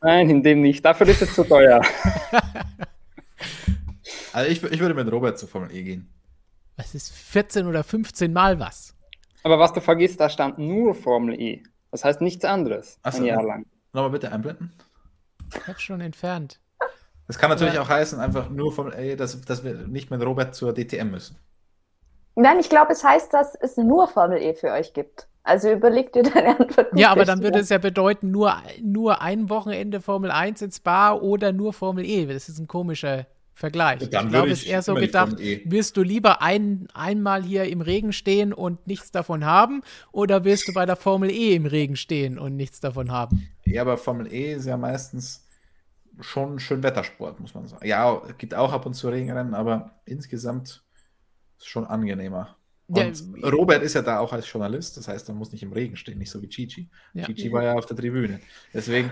[0.01, 0.83] Nein, in dem nicht.
[0.83, 1.81] Dafür ist es zu teuer.
[4.33, 6.09] also ich, ich würde mit Robert zur Formel E gehen.
[6.75, 8.95] Das ist 14 oder 15 Mal was.
[9.43, 11.63] Aber was du vergisst, da stand nur Formel E.
[11.91, 12.99] Das heißt nichts anderes.
[13.03, 13.65] Achso, ein Jahr lang.
[13.93, 14.71] Nochmal bitte einblenden.
[15.55, 16.59] Ich habe schon entfernt.
[17.27, 17.81] Das kann natürlich ja.
[17.81, 21.37] auch heißen, einfach nur von, ey, dass, dass wir nicht mit Robert zur DTM müssen.
[22.35, 25.27] Nein, ich glaube, es heißt, dass es nur Formel E für euch gibt.
[25.43, 26.87] Also überlegt dir deine Antwort.
[26.95, 31.21] Ja, aber dann würde es ja bedeuten, nur, nur ein Wochenende Formel 1 ins Bar
[31.21, 32.25] oder nur Formel E.
[32.25, 33.25] Das ist ein komischer
[33.59, 34.01] Vergleich.
[34.01, 35.61] Ich glaube, es ist eher so gedacht, e.
[35.65, 39.81] wirst du lieber ein, einmal hier im Regen stehen und nichts davon haben
[40.13, 43.49] oder wirst du bei der Formel E im Regen stehen und nichts davon haben?
[43.65, 45.45] Ja, aber Formel E ist ja meistens
[46.21, 47.85] schon schön Wettersport, muss man sagen.
[47.85, 50.81] Ja, gibt auch ab und zu Regenrennen, aber insgesamt
[51.57, 52.55] ist es schon angenehmer.
[52.87, 55.73] Und ja, Robert ist ja da auch als Journalist, das heißt, er muss nicht im
[55.73, 56.89] Regen stehen, nicht so wie Gigi.
[57.13, 57.25] Ja.
[57.25, 58.39] Gigi war ja auf der Tribüne.
[58.73, 59.11] Deswegen,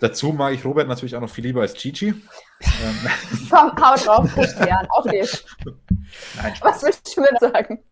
[0.00, 2.14] dazu mag ich Robert natürlich auch noch viel lieber als Gigi.
[3.50, 5.44] Komm, hau drauf, Christian, auf dich.
[6.36, 7.82] Nein, Was willst du mir sagen?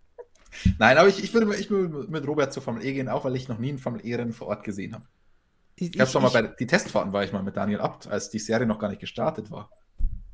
[0.78, 3.36] Nein, aber ich, ich, würde, ich würde mit Robert zur Formel E gehen, auch weil
[3.36, 5.04] ich noch nie ein Formel E-Rennen vor Ort gesehen habe.
[5.76, 8.30] Ich, ich habe schon mal bei die Testfahrten war ich mal mit Daniel Abt, als
[8.30, 9.70] die Serie noch gar nicht gestartet war.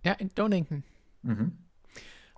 [0.04, 0.84] Ja, in Donington.
[1.22, 1.58] Mhm.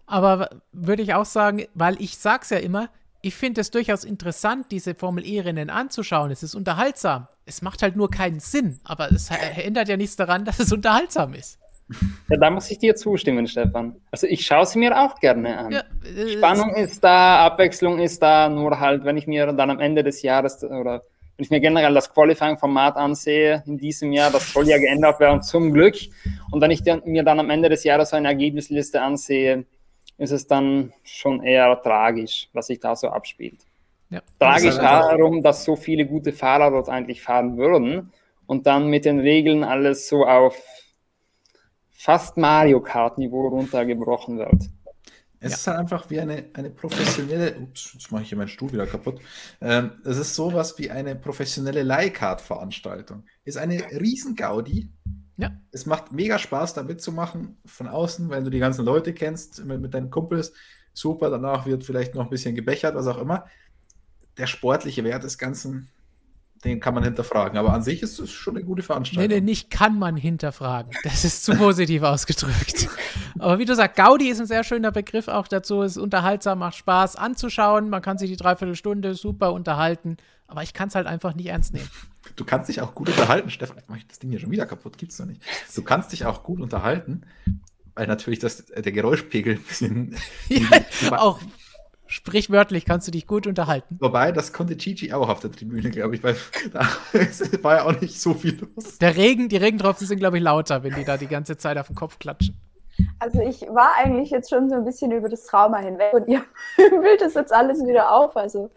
[0.07, 2.90] Aber würde ich auch sagen, weil ich sag's ja immer,
[3.23, 6.31] ich finde es durchaus interessant, diese Formel E-Rennen anzuschauen.
[6.31, 7.29] Es ist unterhaltsam.
[7.45, 11.35] Es macht halt nur keinen Sinn, aber es ändert ja nichts daran, dass es unterhaltsam
[11.35, 11.59] ist.
[12.29, 13.97] Ja, da muss ich dir zustimmen, Stefan.
[14.13, 15.73] Also ich schaue sie mir auch gerne an.
[15.73, 19.81] Ja, äh, Spannung ist da, Abwechslung ist da, nur halt, wenn ich mir dann am
[19.81, 21.03] Ende des Jahres oder
[21.37, 25.43] wenn ich mir generell das Qualifying-Format ansehe in diesem Jahr, das soll ja geändert werden,
[25.43, 25.97] zum Glück.
[26.53, 29.65] Und wenn ich mir dann am Ende des Jahres so eine Ergebnisliste ansehe,
[30.21, 33.65] ist es dann schon eher tragisch, was sich da so abspielt.
[34.11, 34.21] Ja.
[34.39, 38.13] Tragisch darum, dass so viele gute Fahrer dort eigentlich fahren würden
[38.47, 40.63] und dann mit den Regeln alles so auf
[41.91, 44.69] fast Mario Kart-Niveau runtergebrochen wird.
[45.43, 45.57] Es ja.
[45.57, 48.87] ist halt einfach wie eine, eine professionelle, ups, jetzt mache ich hier meinen Stuhl wieder
[48.87, 49.23] kaputt.
[49.63, 53.25] Ähm, es ist sowas wie eine professionelle Leihcard-Veranstaltung.
[53.45, 54.91] Ist eine Riesengaudi.
[55.36, 55.52] Ja.
[55.73, 59.81] Es macht mega Spaß, da mitzumachen von außen, wenn du die ganzen Leute kennst, mit,
[59.81, 60.52] mit deinen Kumpels.
[60.93, 63.47] Super, danach wird vielleicht noch ein bisschen gebechert, was auch immer.
[64.36, 65.90] Der sportliche Wert des Ganzen
[66.65, 67.59] den kann man hinterfragen.
[67.59, 69.28] Aber an sich ist es schon eine gute Veranstaltung.
[69.28, 70.93] Nee, nee, nicht kann man hinterfragen.
[71.05, 72.89] Das ist zu positiv ausgedrückt.
[73.39, 75.82] Aber wie du sagst, Gaudi ist ein sehr schöner Begriff auch dazu.
[75.82, 77.89] Es ist unterhaltsam, macht Spaß anzuschauen.
[77.89, 80.19] Man kann sich die Dreiviertelstunde super unterhalten.
[80.47, 81.89] Aber ich kann es halt einfach nicht ernst nehmen.
[82.36, 83.78] Du kannst dich auch gut unterhalten, Stefan.
[83.89, 84.98] Mach ich das Ding hier schon wieder kaputt?
[84.98, 85.43] Gibt's doch nicht.
[85.74, 87.24] Du kannst dich auch gut unterhalten
[87.94, 90.16] weil natürlich das, der Geräuschpegel ein bisschen.
[90.48, 90.62] ja,
[91.19, 91.39] auch
[92.07, 93.98] sprichwörtlich kannst du dich gut unterhalten.
[94.01, 96.35] Wobei, das konnte Gigi auch auf der Tribüne, glaube ich, weil
[96.73, 96.81] da
[97.62, 98.98] war ja auch nicht so viel los.
[98.98, 101.89] Der Regen, die Regentropfen sind, glaube ich, lauter, wenn die da die ganze Zeit auf
[101.89, 102.59] den Kopf klatschen.
[103.19, 106.43] Also ich war eigentlich jetzt schon so ein bisschen über das Trauma hinweg und ihr
[106.77, 108.36] bildet das jetzt alles wieder auf.
[108.36, 108.70] Also,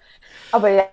[0.52, 0.86] aber ja,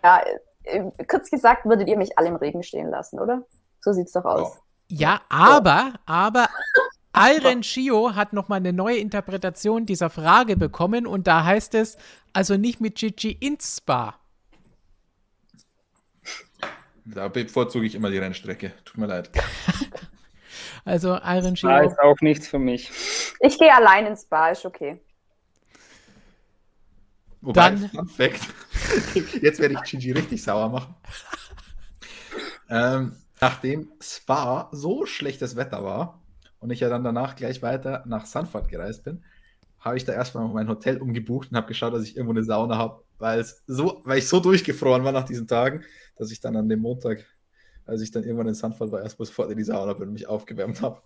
[1.09, 3.43] kurz gesagt, würdet ihr mich alle im Regen stehen lassen, oder?
[3.81, 4.59] So sieht es doch aus.
[4.89, 6.49] Ja, aber, aber
[7.17, 11.97] Iron Shio hat nochmal eine neue Interpretation dieser Frage bekommen und da heißt es,
[12.33, 14.15] also nicht mit Gigi ins Spa.
[17.05, 18.73] Da bevorzuge ich immer die Rennstrecke.
[18.85, 19.31] Tut mir leid.
[20.85, 21.69] also Iron Shio.
[21.69, 22.91] Spa ist auch nichts für mich.
[23.41, 25.01] Ich gehe allein ins Spa, ist okay.
[27.43, 28.41] Wobei, Dann, Fun Fact,
[29.43, 30.95] jetzt werde ich Gigi richtig sauer machen.
[32.69, 36.21] ähm, nachdem Spa so schlechtes Wetter war
[36.59, 39.23] und ich ja dann danach gleich weiter nach Sanford gereist bin,
[39.79, 42.77] habe ich da erstmal mein Hotel umgebucht und habe geschaut, dass ich irgendwo eine Sauna
[42.77, 45.83] habe, weil es so, weil ich so durchgefroren war nach diesen Tagen,
[46.17, 47.25] dass ich dann an dem Montag,
[47.87, 50.29] als ich dann irgendwann in Sanford war, erstmal sofort in die Sauna bin und mich
[50.29, 51.01] aufgewärmt habe.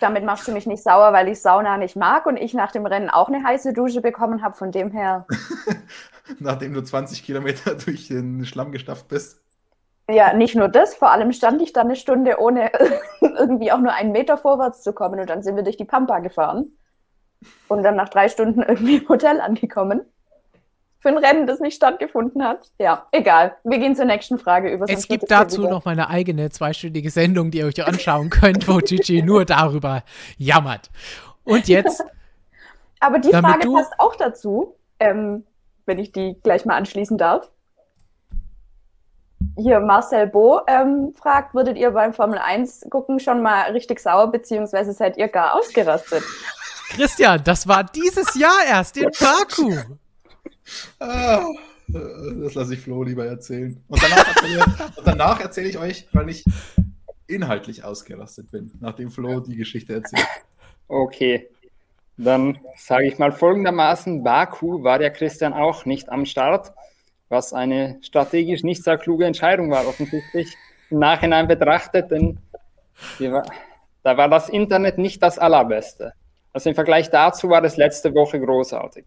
[0.00, 2.86] Damit machst du mich nicht sauer, weil ich Sauna nicht mag und ich nach dem
[2.86, 5.26] Rennen auch eine heiße Dusche bekommen habe, von dem her.
[6.38, 9.40] Nachdem du 20 Kilometer durch den Schlamm gestafft bist.
[10.10, 12.70] Ja, nicht nur das, vor allem stand ich da eine Stunde, ohne
[13.20, 16.18] irgendwie auch nur einen Meter vorwärts zu kommen und dann sind wir durch die Pampa
[16.18, 16.70] gefahren
[17.68, 20.02] und dann nach drei Stunden irgendwie im Hotel angekommen.
[21.04, 22.60] Für ein Rennen, das nicht stattgefunden hat.
[22.78, 23.56] Ja, egal.
[23.62, 24.86] Wir gehen zur nächsten Frage über.
[24.88, 28.78] Es gibt dazu noch mal eine eigene zweistündige Sendung, die ihr euch anschauen könnt, wo
[28.78, 30.02] Gigi nur darüber
[30.38, 30.90] jammert.
[31.44, 32.02] Und jetzt.
[33.00, 35.44] Aber die Frage passt auch dazu, ähm,
[35.84, 37.50] wenn ich die gleich mal anschließen darf.
[39.58, 44.32] Hier Marcel Bo ähm, fragt, würdet ihr beim Formel 1 gucken schon mal richtig sauer,
[44.32, 46.22] beziehungsweise seid ihr gar ausgerastet?
[46.88, 49.98] Christian, das war dieses Jahr erst in Baku.
[50.98, 51.46] Ah,
[51.88, 53.82] das lasse ich Flo lieber erzählen.
[53.88, 54.64] Und danach erzähle,
[55.04, 56.44] danach erzähle ich euch, weil ich
[57.26, 60.26] inhaltlich ausgerastet bin, nachdem Flo die Geschichte erzählt.
[60.88, 61.48] Okay,
[62.16, 66.72] dann sage ich mal folgendermaßen, Baku war der Christian auch nicht am Start
[67.28, 70.56] was eine strategisch nicht sehr kluge Entscheidung war, offensichtlich
[70.90, 72.38] im Nachhinein betrachtet, denn
[73.18, 73.44] war,
[74.02, 76.12] da war das Internet nicht das allerbeste.
[76.52, 79.04] Also im Vergleich dazu war das letzte Woche großartig.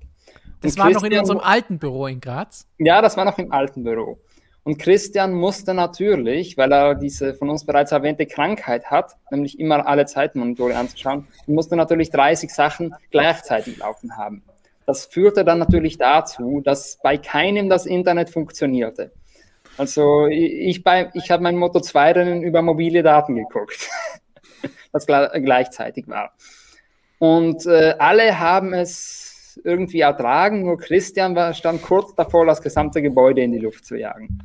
[0.62, 2.68] Das war noch in unserem alten Büro in Graz?
[2.78, 4.20] Ja, das war noch im alten Büro.
[4.64, 9.88] Und Christian musste natürlich, weil er diese von uns bereits erwähnte Krankheit hat, nämlich immer
[9.88, 14.44] alle Zeitmonitore anzuschauen, musste natürlich 30 Sachen gleichzeitig laufen haben.
[14.86, 19.12] Das führte dann natürlich dazu, dass bei keinem das Internet funktionierte.
[19.78, 23.90] Also ich, bei, ich habe mein Moto 2 Rennen über mobile Daten geguckt,
[24.92, 26.34] was gleichzeitig war.
[27.20, 33.02] Und äh, alle haben es irgendwie ertragen, nur Christian war, stand kurz davor, das gesamte
[33.02, 34.40] Gebäude in die Luft zu jagen.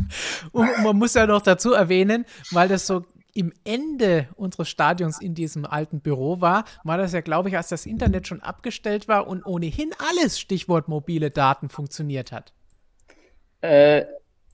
[0.52, 3.04] Und man muss ja noch dazu erwähnen, weil das so
[3.34, 7.68] im Ende unseres Stadions in diesem alten Büro war, war das ja, glaube ich, als
[7.68, 12.52] das Internet schon abgestellt war und ohnehin alles, Stichwort mobile Daten, funktioniert hat.
[13.60, 14.06] Äh,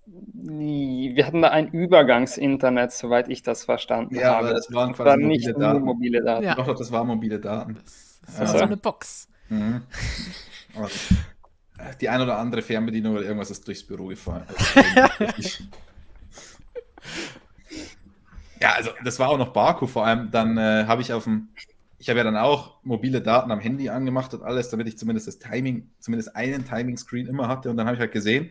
[0.06, 4.48] wir hatten da ein Übergangsinternet, soweit ich das verstanden ja, habe.
[4.48, 5.84] Ja, das waren quasi das war nicht mobile Daten.
[5.84, 6.44] mobile Daten.
[6.44, 6.54] Ja.
[6.56, 7.78] Doch, das war mobile Daten.
[7.82, 8.52] Das, das war ja.
[8.52, 9.28] so eine Box.
[9.48, 9.82] Mhm.
[12.00, 14.46] die ein oder andere Fernbedienung oder irgendwas ist durchs Büro gefallen.
[15.18, 15.64] Also,
[18.64, 20.30] Ja, also das war auch noch Baku vor allem.
[20.30, 21.48] Dann äh, habe ich auf dem,
[21.98, 25.26] ich habe ja dann auch mobile Daten am Handy angemacht und alles, damit ich zumindest
[25.26, 27.68] das Timing, zumindest einen Timing-Screen immer hatte.
[27.68, 28.50] Und dann habe ich halt gesehen,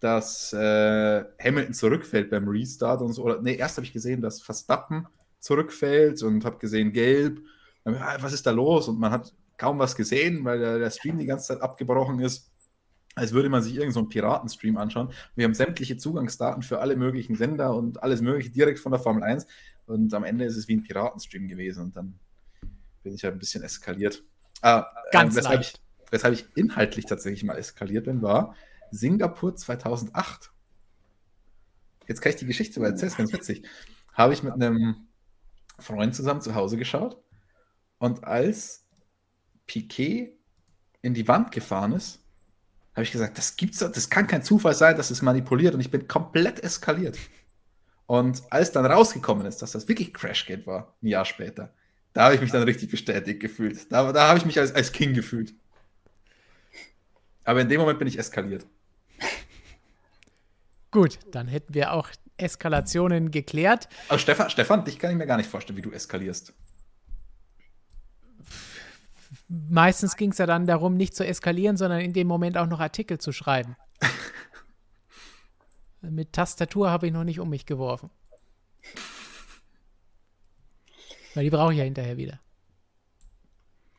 [0.00, 3.24] dass äh, Hamilton zurückfällt beim Restart und so.
[3.24, 5.06] Oder nee, erst habe ich gesehen, dass Verstappen
[5.40, 7.40] zurückfällt und habe gesehen, gelb.
[7.84, 8.88] Dann, ah, was ist da los?
[8.88, 12.50] Und man hat kaum was gesehen, weil der, der Stream die ganze Zeit abgebrochen ist
[13.16, 15.10] als würde man sich irgendeinen so Piratenstream anschauen.
[15.34, 19.22] Wir haben sämtliche Zugangsdaten für alle möglichen Sender und alles Mögliche direkt von der Formel
[19.22, 19.46] 1.
[19.86, 21.84] Und am Ende ist es wie ein Piratenstream gewesen.
[21.84, 22.18] Und dann
[23.02, 24.22] bin ich halt ein bisschen eskaliert.
[24.60, 25.80] Ah, Ganz äh, weshalb, leicht.
[26.04, 28.54] Ich, weshalb ich inhaltlich tatsächlich mal eskaliert bin, war
[28.90, 30.52] Singapur 2008.
[32.06, 33.66] Jetzt kann ich die Geschichte mal erzählen, ist ganz witzig.
[34.12, 35.08] Habe ich mit einem
[35.78, 37.16] Freund zusammen zu Hause geschaut.
[37.98, 38.85] Und als
[39.66, 40.32] Piquet
[41.02, 42.20] in die Wand gefahren ist,
[42.94, 45.90] habe ich gesagt, das gibt's, das kann kein Zufall sein, dass es manipuliert und ich
[45.90, 47.18] bin komplett eskaliert.
[48.06, 51.74] Und als dann rausgekommen ist, dass das wirklich Crashgate war, ein Jahr später,
[52.12, 53.92] da habe ich mich dann richtig bestätigt gefühlt.
[53.92, 55.52] Da, da habe ich mich als, als King gefühlt.
[57.44, 58.66] Aber in dem Moment bin ich eskaliert.
[60.90, 63.88] Gut, dann hätten wir auch Eskalationen geklärt.
[64.08, 66.54] Aber Stefan, Stefan, dich kann ich mir gar nicht vorstellen, wie du eskalierst.
[69.48, 72.80] Meistens ging es ja dann darum, nicht zu eskalieren, sondern in dem Moment auch noch
[72.80, 73.76] Artikel zu schreiben.
[76.00, 78.10] Mit Tastatur habe ich noch nicht um mich geworfen.
[81.34, 82.40] Weil die brauche ich ja hinterher wieder.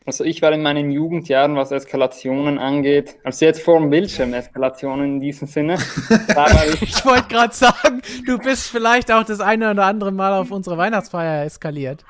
[0.08, 5.16] Also ich war in meinen Jugendjahren, was Eskalationen angeht, also jetzt vor dem Bildschirm Eskalationen
[5.16, 5.74] in diesem Sinne.
[5.76, 10.50] ich, ich wollte gerade sagen, du bist vielleicht auch das eine oder andere Mal auf
[10.50, 12.06] unsere Weihnachtsfeier eskaliert.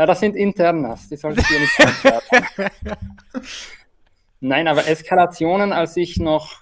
[0.00, 2.70] Ja, das sind Internas, die solltest du nicht
[4.40, 6.60] Nein, aber Eskalationen, als ich noch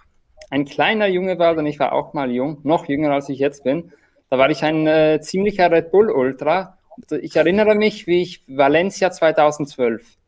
[0.50, 3.62] ein kleiner Junge war, denn ich war auch mal jung, noch jünger als ich jetzt
[3.62, 3.92] bin,
[4.28, 6.78] da war ich ein äh, ziemlicher Red Bull Ultra.
[7.20, 10.18] Ich erinnere mich, wie ich Valencia 2012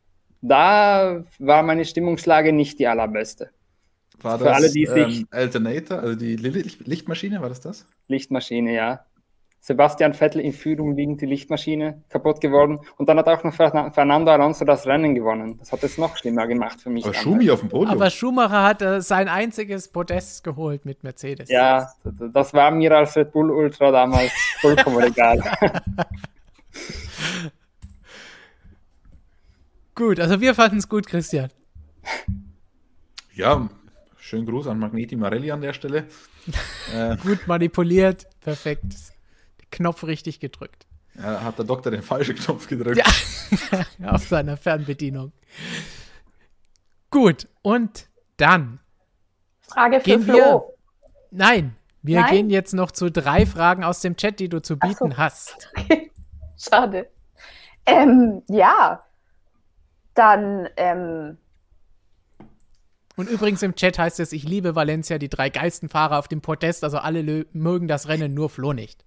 [0.41, 3.51] da war meine Stimmungslage nicht die allerbeste.
[4.23, 7.87] War das Für alle, die ähm, Alternator, also die Lichtmaschine, war das das?
[8.07, 9.05] Lichtmaschine, ja.
[9.61, 12.81] Sebastian Vettel in Führung liegend die Lichtmaschine kaputt geworden.
[12.97, 15.59] Und dann hat auch noch Fernando Alonso das Rennen gewonnen.
[15.59, 17.05] Das hat es noch schlimmer gemacht für mich.
[17.05, 17.91] Aber Schumi auf dem Podium.
[17.91, 21.51] Aber Schumacher hat äh, sein einziges Podest geholt mit Mercedes.
[21.51, 25.41] Ja, das war mir als Red Bull Ultra damals vollkommen egal.
[30.01, 31.51] Gut, also wir fanden es gut, Christian.
[33.35, 33.69] Ja,
[34.17, 36.07] schönen Gruß an Magneti Marelli an der Stelle.
[36.95, 39.10] äh, gut manipuliert, perfekt.
[39.71, 40.87] Knopf richtig gedrückt.
[41.17, 42.99] Ja, hat der Doktor den falschen Knopf gedrückt.
[42.99, 45.33] Ja, auf seiner Fernbedienung.
[47.11, 48.81] Gut, und dann.
[49.61, 50.35] Frage für Flo.
[50.35, 50.63] Wir,
[51.31, 52.31] nein, wir nein?
[52.31, 55.17] gehen jetzt noch zu drei Fragen aus dem Chat, die du zu bieten so.
[55.17, 55.73] hast.
[56.57, 57.09] Schade.
[57.87, 59.05] Ähm, ja,
[60.15, 60.69] dann.
[60.77, 61.39] Ähm
[63.17, 66.41] und übrigens im Chat heißt es, ich liebe Valencia, die drei geilsten Fahrer auf dem
[66.41, 69.05] Podest, also alle mögen das Rennen, nur Flo nicht.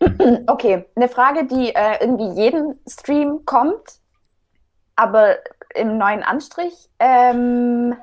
[0.46, 3.98] Okay, eine Frage, die äh, irgendwie jeden Stream kommt,
[4.94, 5.38] aber
[5.74, 6.88] im neuen Anstrich.
[7.00, 7.94] Ähm,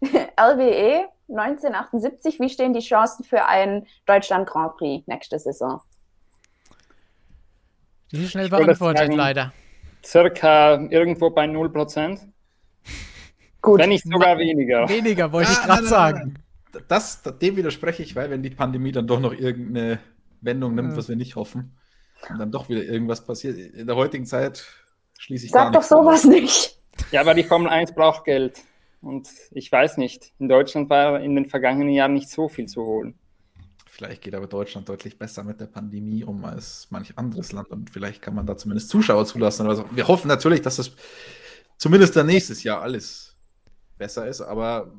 [0.00, 5.80] LWE 1978, wie stehen die Chancen für einen Deutschland Grand Prix nächste Saison?
[8.12, 9.52] Die ist schnell beantwortet, leider
[10.04, 12.18] circa irgendwo bei 0%.
[13.60, 13.80] Gut.
[13.80, 14.88] Wenn nicht sogar weniger.
[14.88, 16.34] Weniger, wollte ich gerade sagen.
[16.86, 19.98] Das, dem widerspreche ich, weil wenn die Pandemie dann doch noch irgendeine
[20.40, 20.96] Wendung nimmt, ja.
[20.96, 21.76] was wir nicht hoffen,
[22.28, 24.64] und dann doch wieder irgendwas passiert, in der heutigen Zeit
[25.18, 26.30] schließe ich Sag doch sowas an.
[26.30, 26.78] nicht.
[27.12, 28.60] Ja, aber die Formel 1 braucht Geld.
[29.00, 32.82] Und ich weiß nicht, in Deutschland war in den vergangenen Jahren nicht so viel zu
[32.82, 33.14] holen.
[33.86, 37.90] Vielleicht geht aber Deutschland deutlich besser mit der Pandemie um als manch anderes Land und
[37.90, 39.66] vielleicht kann man da zumindest Zuschauer zulassen.
[39.66, 40.92] Also wir hoffen natürlich, dass das
[41.78, 43.36] zumindest dann nächstes Jahr alles
[43.96, 44.92] besser ist, aber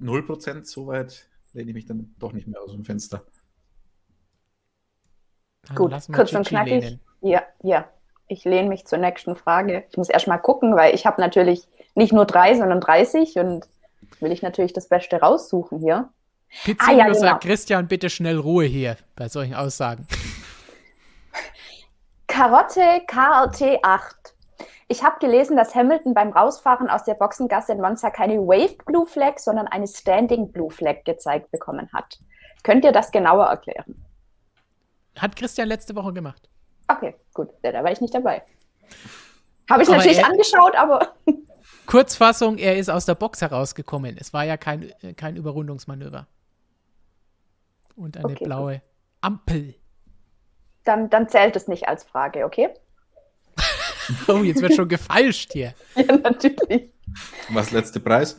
[0.00, 3.24] 0% so weit lehne ich mich dann doch nicht mehr aus dem Fenster.
[5.74, 6.98] Gut, kurz und knackig.
[7.20, 7.88] Ja, ja.
[8.28, 9.84] Ich lehne mich zur nächsten Frage.
[9.90, 13.66] Ich muss erst mal gucken, weil ich habe natürlich nicht nur drei, sondern 30 und
[14.20, 16.08] will ich natürlich das Beste raussuchen hier.
[16.64, 17.18] Pizzino ah, ja, genau.
[17.18, 20.06] sagt, Christian, bitte schnell Ruhe hier bei solchen Aussagen.
[22.26, 24.34] Karotte KRT 8.
[24.88, 29.06] Ich habe gelesen, dass Hamilton beim Rausfahren aus der Boxengasse in Monza keine Wave Blue
[29.06, 32.18] Flag, sondern eine Standing Blue Flag gezeigt bekommen hat.
[32.62, 34.04] Könnt ihr das genauer erklären?
[35.16, 36.48] Hat Christian letzte Woche gemacht.
[36.88, 37.50] Okay, gut.
[37.62, 38.42] Ja, da war ich nicht dabei.
[39.70, 41.14] Habe ich aber natürlich er, angeschaut, aber.
[41.86, 44.16] Kurzfassung, er ist aus der Box herausgekommen.
[44.18, 46.26] Es war ja kein, kein Überrundungsmanöver
[47.96, 48.44] und eine okay.
[48.44, 48.82] blaue
[49.20, 49.74] Ampel.
[50.84, 52.70] Dann, dann zählt es nicht als Frage, okay?
[54.28, 55.74] oh, jetzt wird schon gefeilscht hier.
[55.94, 56.90] ja, natürlich.
[57.50, 58.36] Was letzte Preis?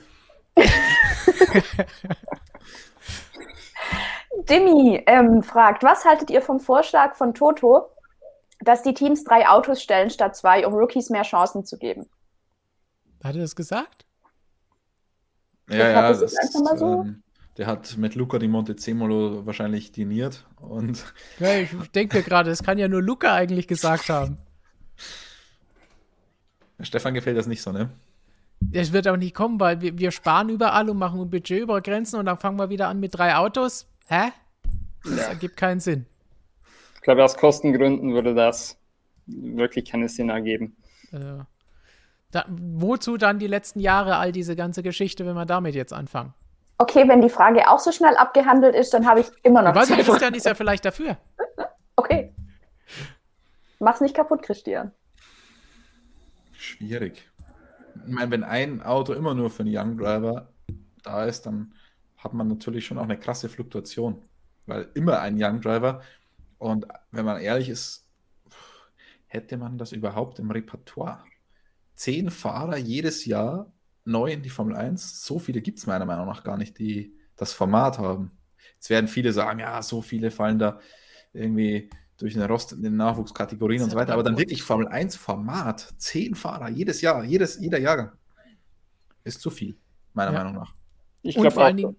[4.49, 7.89] Dimi ähm, fragt, was haltet ihr vom Vorschlag von Toto,
[8.61, 12.07] dass die Teams drei Autos stellen statt zwei, um Rookies mehr Chancen zu geben?
[13.23, 14.05] Hat er das gesagt?
[15.69, 17.01] Ja, ja, das ist einfach mal so.
[17.03, 17.23] Ähm,
[17.57, 20.45] der hat mit Luca di Montezemolo wahrscheinlich diniert.
[20.59, 21.03] Und
[21.39, 24.37] ja, ich denke gerade, das kann ja nur Luca eigentlich gesagt haben.
[26.79, 27.89] Stefan gefällt das nicht so, ne?
[28.71, 31.81] Es wird auch nicht kommen, weil wir, wir sparen überall und machen ein Budget über
[31.81, 33.87] Grenzen und dann fangen wir wieder an mit drei Autos.
[34.07, 34.31] Hä?
[35.03, 35.23] Das ja.
[35.23, 36.05] ergibt keinen Sinn.
[36.95, 38.77] Ich glaube, aus Kostengründen würde das
[39.25, 40.77] wirklich keinen Sinn ergeben.
[41.11, 41.43] Äh,
[42.31, 46.33] da, wozu dann die letzten Jahre all diese ganze Geschichte, wenn wir damit jetzt anfangen?
[46.77, 49.89] Okay, wenn die Frage auch so schnell abgehandelt ist, dann habe ich immer noch Was,
[49.89, 51.17] Christian ist ja vielleicht dafür.
[51.95, 52.33] Okay.
[53.77, 54.91] Mach's nicht kaputt, Christian.
[56.53, 57.29] Schwierig.
[58.07, 60.49] Ich meine, wenn ein Auto immer nur für einen Young Driver
[61.03, 61.73] da ist, dann
[62.23, 64.21] hat man natürlich schon auch eine krasse Fluktuation.
[64.65, 66.01] Weil immer ein Young Driver.
[66.57, 68.07] Und wenn man ehrlich ist,
[69.27, 71.23] hätte man das überhaupt im Repertoire?
[71.95, 73.71] zehn Fahrer jedes Jahr
[74.05, 75.25] neu in die Formel 1.
[75.25, 78.31] So viele gibt es meiner Meinung nach gar nicht, die das Format haben.
[78.75, 80.79] Jetzt werden viele sagen, ja, so viele fallen da
[81.31, 84.13] irgendwie durch den Rost in den Nachwuchskategorien und so weiter.
[84.13, 88.11] Aber dann wirklich Formel 1 Format, zehn Fahrer jedes Jahr, jedes, jeder Jahrgang,
[89.23, 89.77] ist zu viel,
[90.13, 90.39] meiner ja.
[90.39, 90.73] Meinung nach.
[91.21, 91.95] Ich und vor allen Dingen,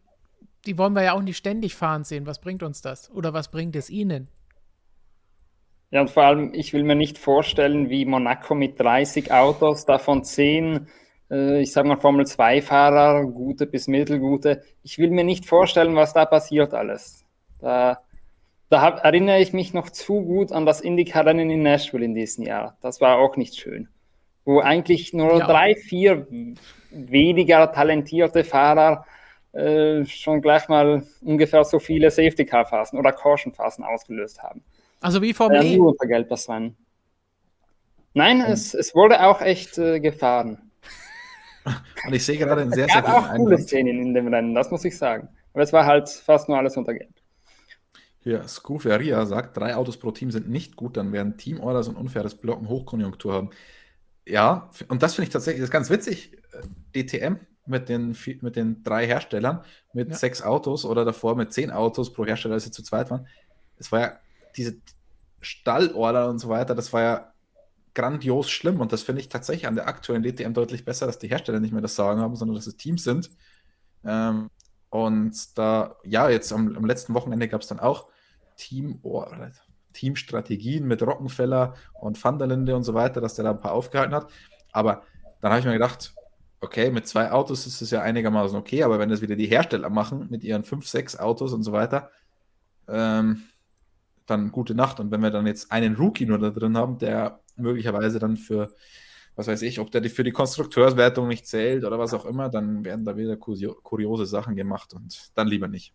[0.66, 2.27] die wollen wir ja auch nicht ständig fahren sehen.
[2.27, 3.11] Was bringt uns das?
[3.11, 4.28] Oder was bringt es ihnen?
[5.91, 10.24] Ja, und vor allem, ich will mir nicht vorstellen, wie Monaco mit 30 Autos, davon
[10.24, 10.89] 10,
[11.31, 14.62] äh, ich sage mal Formel 2-Fahrer, gute bis mittelgute.
[14.82, 17.24] Ich will mir nicht vorstellen, was da passiert alles.
[17.61, 17.99] Da,
[18.70, 22.45] da hab, erinnere ich mich noch zu gut an das Indycar-Rennen in Nashville in diesem
[22.45, 22.77] Jahr.
[22.81, 23.89] Das war auch nicht schön.
[24.45, 25.47] Wo eigentlich nur ja.
[25.47, 26.27] drei, vier
[26.91, 29.07] weniger talentierte Fahrer
[29.55, 34.64] äh, schon gleich mal ungefähr so viele Safety-Car-Phasen oder Caution-Phasen ausgelöst haben.
[35.01, 35.76] Also wie Formel E?
[35.76, 36.76] Nur unter Gelb das Nein,
[38.14, 38.52] hm.
[38.52, 40.70] es, es wurde auch echt äh, gefahren.
[42.06, 44.70] Und ich sehe gerade einen sehr, sehr guten auch coole Szenen in dem Rennen, das
[44.70, 45.28] muss ich sagen.
[45.52, 47.14] Aber es war halt fast nur alles unter Gelb.
[48.20, 52.35] Hier, Scuferia sagt, drei Autos pro Team sind nicht gut, dann werden Teamorders und unfaires
[52.35, 53.51] Blocken Hochkonjunktur haben.
[54.26, 56.32] Ja, und das finde ich tatsächlich das ganz witzig.
[56.52, 57.36] Äh, DTM
[57.66, 60.16] mit den, mit den drei Herstellern, mit ja.
[60.16, 63.27] sechs Autos oder davor mit zehn Autos pro Hersteller, als sie zu zweit waren.
[63.78, 64.12] Es war ja
[64.57, 64.77] diese
[65.41, 67.32] Stallorder und so weiter, das war ja
[67.95, 71.28] grandios schlimm und das finde ich tatsächlich an der aktuellen DTM deutlich besser, dass die
[71.28, 73.31] Hersteller nicht mehr das Sagen haben, sondern dass es Teams sind.
[74.05, 74.51] Ähm,
[74.91, 78.09] und da, ja, jetzt am, am letzten Wochenende gab es dann auch
[78.57, 79.24] Team, oh,
[79.93, 84.31] Teamstrategien mit Rockenfeller und Vanderlinde und so weiter, dass der da ein paar aufgehalten hat.
[84.73, 85.03] Aber
[85.41, 86.15] dann habe ich mir gedacht,
[86.65, 89.91] okay, mit zwei Autos ist es ja einigermaßen okay, aber wenn das wieder die Hersteller
[89.91, 92.11] machen mit ihren fünf, sechs Autos und so weiter,
[92.89, 93.43] ähm,
[94.27, 95.01] dann gute Nacht.
[95.01, 98.74] Und wenn wir dann jetzt einen Rookie nur da drin haben, der möglicherweise dann für,
[99.36, 102.85] was weiß ich, ob der für die Konstrukteurswertung nicht zählt oder was auch immer, dann
[102.85, 105.95] werden da wieder kuriose Sachen gemacht und dann lieber nicht.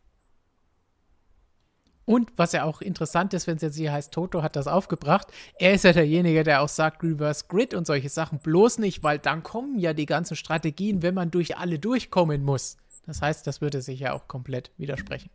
[2.10, 5.28] Und was ja auch interessant ist, wenn es jetzt hier heißt, Toto hat das aufgebracht,
[5.60, 9.20] er ist ja derjenige, der auch sagt, Reverse Grid und solche Sachen bloß nicht, weil
[9.20, 12.78] dann kommen ja die ganzen Strategien, wenn man durch alle durchkommen muss.
[13.06, 15.30] Das heißt, das würde sich ja auch komplett widersprechen.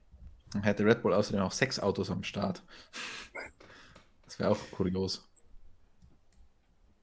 [0.52, 2.64] Dann hätte Red Bull außerdem auch sechs Autos am Start.
[4.24, 5.24] Das wäre auch kurios.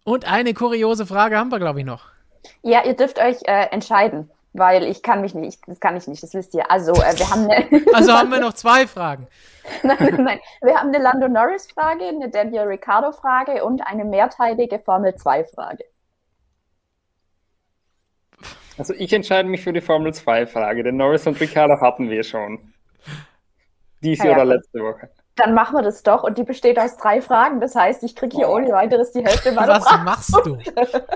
[0.03, 2.07] Und eine kuriose Frage haben wir, glaube ich, noch.
[2.61, 6.21] Ja, ihr dürft euch äh, entscheiden, weil ich kann mich nicht, das kann ich nicht,
[6.21, 6.69] das wisst ihr.
[6.69, 7.85] Also, äh, wir haben eine.
[7.93, 9.27] also haben wir noch zwei Fragen.
[9.83, 10.39] nein, nein, nein.
[10.61, 15.85] Wir haben eine Lando Norris-Frage, eine Daniel Ricciardo-Frage und eine mehrteilige Formel 2-Frage.
[18.77, 22.73] Also ich entscheide mich für die Formel 2-Frage, denn Norris und Ricciardo hatten wir schon.
[24.01, 25.09] Diese ja, oder letzte Woche.
[25.35, 27.61] Dann machen wir das doch und die besteht aus drei Fragen.
[27.61, 28.55] Das heißt, ich kriege hier oh.
[28.55, 30.03] ohne weiteres die Hälfte meiner Was Fragen.
[30.03, 30.57] machst du?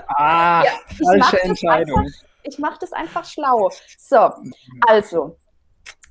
[0.08, 0.70] ah, ja,
[1.04, 1.98] falsche Entscheidung.
[1.98, 3.70] Einfach, ich mache das einfach schlau.
[3.98, 4.30] So,
[4.86, 5.38] also,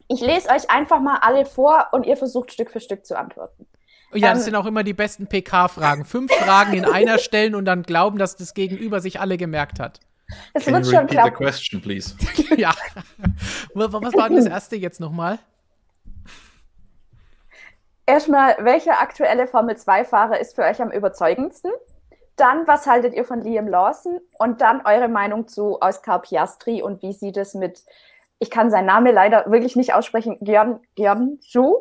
[0.07, 3.67] ich lese euch einfach mal alle vor und ihr versucht Stück für Stück zu antworten.
[4.13, 6.05] Ja, das ähm, sind auch immer die besten PK-Fragen.
[6.05, 9.99] Fünf Fragen in einer stellen und dann glauben, dass das Gegenüber sich alle gemerkt hat.
[10.53, 11.31] Das Can wird schon klappen.
[11.31, 12.15] the question, please?
[12.57, 12.73] ja.
[13.73, 15.39] Was war denn das erste jetzt nochmal?
[18.07, 21.71] Erstmal, welcher aktuelle Formel 2-Fahrer ist für euch am überzeugendsten?
[22.35, 24.19] Dann, was haltet ihr von Liam Lawson?
[24.37, 27.83] Und dann eure Meinung zu Oscar Piastri und wie sieht es mit,
[28.39, 31.77] ich kann seinen Namen leider wirklich nicht aussprechen, Gern, Gern Zhu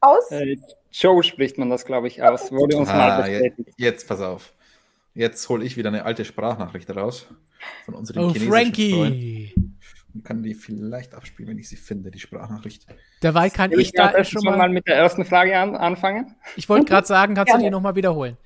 [0.00, 0.30] aus?
[0.30, 0.56] Äh,
[0.92, 2.50] Joe spricht man das, glaube ich, aus.
[2.52, 3.68] Wurde uns ah, mal bestätigt.
[3.68, 4.52] Jetzt, jetzt pass auf.
[5.14, 7.26] Jetzt hole ich wieder eine alte Sprachnachricht raus
[7.84, 9.52] von unserem oh, chinesischen Frankie.
[9.54, 9.75] Freund
[10.16, 12.86] und kann die vielleicht abspielen, wenn ich sie finde, die Sprachnachricht.
[13.20, 16.34] Dabei kann ich, ich da schon mal, mal, mit der ersten Frage an, anfangen.
[16.56, 17.58] Ich wollte gerade sagen, kannst ja.
[17.58, 18.36] du die nochmal wiederholen?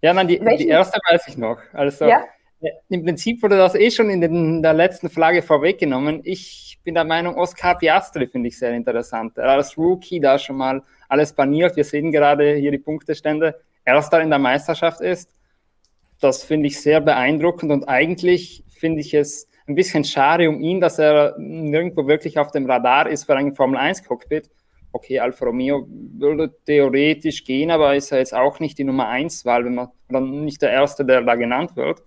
[0.00, 1.58] Ja, nein, die, die, erste weiß ich noch.
[1.72, 2.24] Also ja?
[2.88, 6.20] im Prinzip wurde das eh schon in, den, in der letzten Frage vorweggenommen.
[6.24, 9.36] Ich bin der Meinung, Oscar Piastri finde ich sehr interessant.
[9.36, 11.76] Er als Rookie da schon mal alles baniert.
[11.76, 13.60] Wir sehen gerade hier die Punktestände.
[13.84, 15.34] Erster in der Meisterschaft ist.
[16.20, 20.80] Das finde ich sehr beeindruckend und eigentlich finde ich es ein bisschen schade um ihn,
[20.80, 24.50] dass er nirgendwo wirklich auf dem Radar ist für ein Formel 1 Cockpit.
[24.92, 29.44] Okay, Alfa Romeo würde theoretisch gehen, aber ist er jetzt auch nicht die Nummer 1
[29.44, 32.02] Wahl, wenn man dann nicht der erste, der da genannt wird.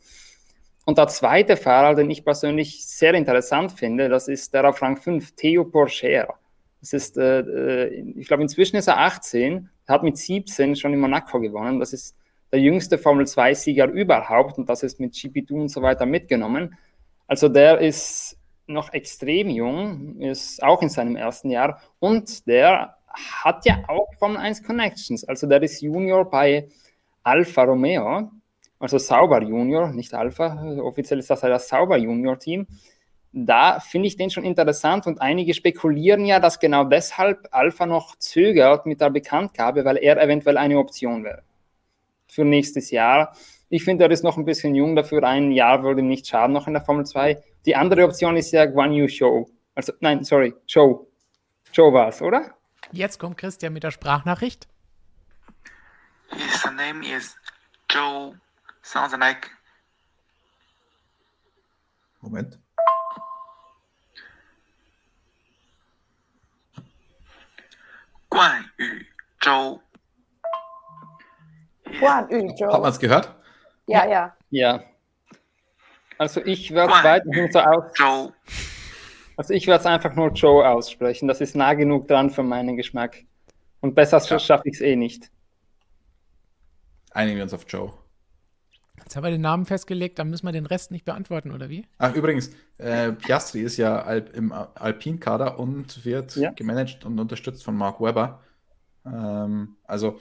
[0.85, 4.95] Und der zweite Fahrer, den ich persönlich sehr interessant finde, das ist der auf Rang
[4.95, 6.35] 5, Theo Porcher.
[6.79, 10.99] Das ist, äh, äh ich glaube, inzwischen ist er 18, hat mit 17 schon in
[10.99, 11.79] Monaco gewonnen.
[11.79, 12.15] Das ist
[12.53, 16.77] der jüngste Formel 2-Sieger überhaupt und das ist mit GP2 und so weiter mitgenommen.
[17.27, 18.37] Also der ist
[18.67, 24.37] noch extrem jung, ist auch in seinem ersten Jahr und der hat ja auch Formel
[24.37, 25.23] 1 Connections.
[25.23, 26.67] Also der ist Junior bei
[27.23, 28.31] Alfa Romeo
[28.79, 32.67] also Sauber Junior, nicht Alpha, offiziell ist das ja das Sauber Junior Team.
[33.31, 38.15] Da finde ich den schon interessant und einige spekulieren ja, dass genau deshalb Alpha noch
[38.17, 41.43] zögert mit der Bekanntgabe, weil er eventuell eine Option wäre
[42.27, 43.35] für nächstes Jahr.
[43.69, 45.23] Ich finde, er ist noch ein bisschen jung dafür.
[45.23, 47.43] Ein Jahr würde ihm nicht schaden, noch in der Formel 2.
[47.65, 49.49] Die andere Option ist ja Guan Yu Show.
[49.75, 51.07] Also, nein, sorry, Show.
[51.73, 52.55] Show war es, oder?
[52.93, 54.67] Jetzt kommt Christian mit der Sprachnachricht.
[56.31, 57.35] His name is
[57.89, 58.39] Joe.
[58.81, 59.49] Sounds like.
[62.21, 62.57] Moment.
[68.29, 68.85] Guan Yu
[69.41, 69.81] Zhou.
[71.99, 72.73] Guan Yu Zhou.
[72.73, 73.36] Hat man es gehört?
[73.87, 74.35] Ja, ja.
[74.49, 74.83] Ja.
[76.17, 77.91] Also ich werde es weiterhin so aus.
[79.37, 81.27] Also ich werde es einfach nur Joe aussprechen.
[81.27, 83.23] Das ist nah genug dran für meinen Geschmack.
[83.81, 84.39] Und besser Ja.
[84.39, 85.29] schaffe ich es eh nicht.
[87.11, 87.93] Einigen wir uns auf Joe.
[89.03, 91.85] Jetzt haben wir den Namen festgelegt, dann müssen wir den Rest nicht beantworten, oder wie?
[91.99, 96.51] Ach, übrigens, äh, Piastri ist ja Al im Alpin-Kader und wird Ja.
[96.51, 98.43] gemanagt und unterstützt von Mark Webber.
[99.05, 100.19] Ähm, also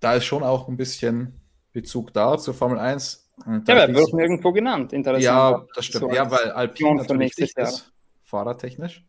[0.00, 1.41] da ist schon auch ein bisschen
[1.72, 3.30] Bezug da zur Formel 1.
[3.46, 4.92] Und Ja, er wird nirgendwo genannt.
[4.92, 5.24] Interessant.
[5.24, 6.02] ja, das stimmt.
[6.04, 7.68] So ja, weil Alpin Option für natürlich dicht Jahr.
[7.68, 7.92] ist,
[8.24, 9.04] fahrertechnisch,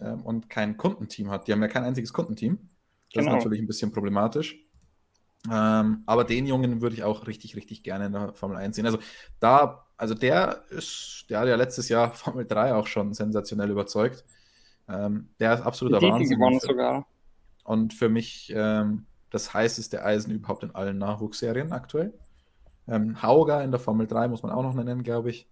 [0.00, 1.46] ähm, und kein Kundenteam hat.
[1.46, 2.58] Die haben ja kein einziges Kundenteam.
[3.14, 3.36] Das Genau.
[3.36, 4.56] ist natürlich ein bisschen problematisch.
[5.50, 8.86] Ähm, aber den Jungen würde ich auch richtig, richtig gerne in der Formel 1 sehen.
[8.86, 8.98] Also
[9.40, 14.24] da, also der ist, der hat ja letztes Jahr Formel 3 auch schon sensationell überzeugt.
[14.88, 16.38] Ähm, der ist Die absoluter Titel Wahnsinn.
[16.38, 17.06] gewonnen Und für, sogar.
[17.64, 22.12] und für mich ähm, das heißeste Eisen überhaupt in allen Nachwuchsserien aktuell.
[22.86, 25.48] Ähm, Hauger in der Formel 3 muss man auch noch nennen, glaube ich.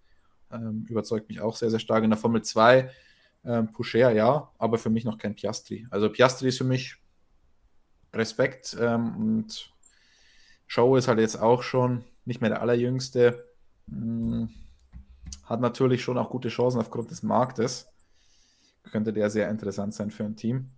[0.53, 2.05] Ähm, überzeugt mich auch sehr, sehr stark.
[2.05, 2.91] In der Formel 2
[3.45, 5.87] ähm, Poucher, ja, aber für mich noch kein Piastri.
[5.91, 6.97] Also Piastri ist für mich
[8.13, 9.73] Respekt ähm, und
[10.67, 13.49] Show ist halt jetzt auch schon nicht mehr der allerjüngste.
[13.89, 14.51] Hm,
[15.45, 17.89] hat natürlich schon auch gute Chancen aufgrund des Marktes.
[18.91, 20.71] Könnte der sehr interessant sein für ein Team.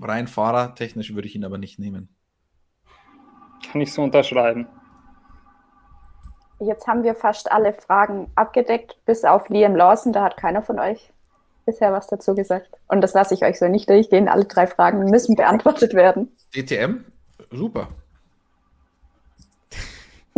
[0.00, 2.08] Rein fahrertechnisch würde ich ihn aber nicht nehmen.
[3.70, 4.66] Kann ich so unterschreiben.
[6.60, 10.12] Jetzt haben wir fast alle Fragen abgedeckt, bis auf Liam Lawson.
[10.12, 11.12] Da hat keiner von euch
[11.68, 12.70] bisher was dazu gesagt.
[12.88, 14.28] Und das lasse ich euch so nicht durchgehen.
[14.28, 16.32] Alle drei Fragen müssen beantwortet werden.
[16.54, 17.04] DTM,
[17.50, 17.88] super.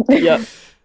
[0.09, 0.39] Ja,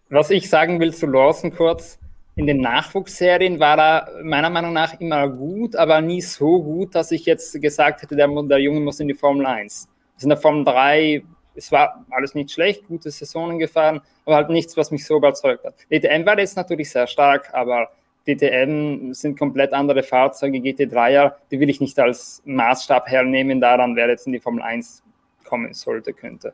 [0.10, 1.98] was ich sagen will zu Lawson kurz,
[2.36, 7.12] in den Nachwuchsserien war er meiner Meinung nach immer gut, aber nie so gut, dass
[7.12, 9.88] ich jetzt gesagt hätte, der, der Junge muss in die Formel 1.
[10.16, 11.24] Also in der Formel 3,
[11.56, 15.64] es war alles nicht schlecht, gute Saisonen gefahren, aber halt nichts, was mich so überzeugt
[15.64, 15.76] hat.
[15.90, 17.90] DTM war jetzt natürlich sehr stark, aber
[18.28, 24.10] DTM sind komplett andere Fahrzeuge, GT3er, die will ich nicht als Maßstab hernehmen daran, wer
[24.10, 25.04] jetzt in die Formel 1
[25.46, 26.54] kommen sollte, könnte.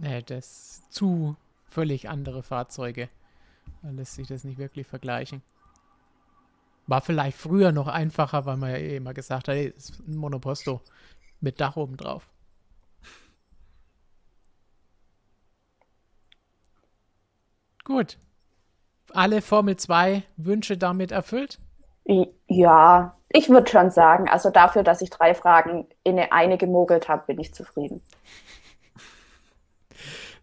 [0.00, 3.10] Nee, das zu völlig andere Fahrzeuge.
[3.82, 5.42] Da lässt sich das nicht wirklich vergleichen.
[6.86, 10.08] War vielleicht früher noch einfacher, weil man ja eh immer gesagt hat, ey, das ist
[10.08, 10.80] ein Monoposto
[11.40, 12.28] mit Dach oben drauf.
[17.84, 18.18] Gut.
[19.12, 21.58] Alle Formel 2 Wünsche damit erfüllt?
[22.46, 27.26] Ja, ich würde schon sagen, also dafür, dass ich drei Fragen in eine gemogelt habe,
[27.26, 28.02] bin ich zufrieden.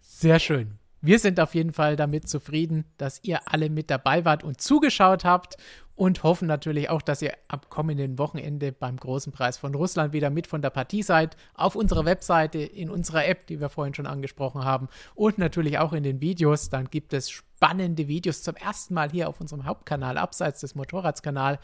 [0.01, 0.79] Sehr schön.
[1.05, 5.23] Wir sind auf jeden Fall damit zufrieden, dass ihr alle mit dabei wart und zugeschaut
[5.23, 5.55] habt
[5.93, 10.31] und hoffen natürlich auch, dass ihr am kommenden Wochenende beim großen Preis von Russland wieder
[10.31, 11.37] mit von der Partie seid.
[11.53, 15.93] Auf unserer Webseite, in unserer App, die wir vorhin schon angesprochen haben und natürlich auch
[15.93, 16.71] in den Videos.
[16.71, 21.59] Dann gibt es spannende Videos zum ersten Mal hier auf unserem Hauptkanal, abseits des Motorradskanal.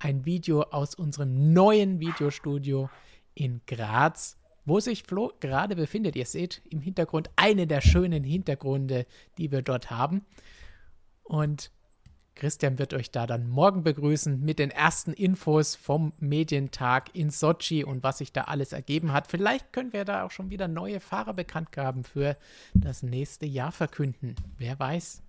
[0.00, 2.90] Ein Video aus unserem neuen Videostudio
[3.34, 4.39] in Graz
[4.70, 6.14] wo sich Flo gerade befindet.
[6.14, 9.04] Ihr seht im Hintergrund eine der schönen Hintergründe,
[9.36, 10.24] die wir dort haben.
[11.24, 11.72] Und
[12.36, 17.82] Christian wird euch da dann morgen begrüßen mit den ersten Infos vom Medientag in Sochi
[17.82, 19.26] und was sich da alles ergeben hat.
[19.26, 22.36] Vielleicht können wir da auch schon wieder neue Fahrerbekanntgaben für
[22.72, 24.36] das nächste Jahr verkünden.
[24.56, 25.20] Wer weiß.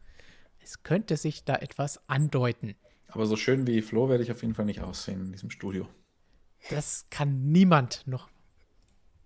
[0.64, 2.76] Es könnte sich da etwas andeuten.
[3.08, 5.88] Aber so schön wie Flo werde ich auf jeden Fall nicht aussehen in diesem Studio.
[6.70, 8.30] Das kann niemand noch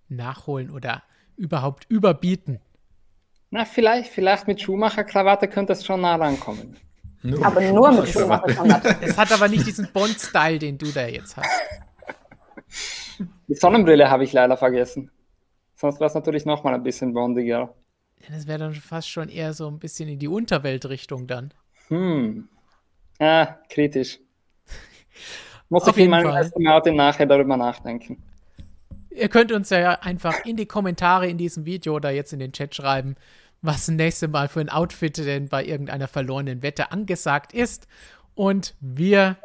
[0.09, 1.03] nachholen oder
[1.37, 2.59] überhaupt überbieten.
[3.51, 6.77] Na, vielleicht, vielleicht mit Schumacher-Krawatte könnte es schon nah rankommen.
[7.21, 8.97] Nur Aber nur mit Schumacher-Krawatte.
[9.01, 11.49] Es hat aber nicht diesen Bond-Style, den du da jetzt hast.
[13.47, 15.11] Die Sonnenbrille habe ich leider vergessen.
[15.75, 17.73] Sonst wäre es natürlich noch mal ein bisschen bondiger.
[18.29, 21.53] Das wäre dann fast schon eher so ein bisschen in die Unterweltrichtung dann.
[21.89, 22.47] Hm.
[23.19, 24.19] Ah, kritisch.
[25.69, 28.23] Muss Auf ich in jeden meinem Outing nachher darüber nachdenken.
[29.15, 32.51] Ihr könnt uns ja einfach in die Kommentare in diesem Video oder jetzt in den
[32.51, 33.15] Chat schreiben,
[33.61, 37.87] was nächste Mal für ein Outfit denn bei irgendeiner verlorenen Wette angesagt ist.
[38.33, 39.37] Und wir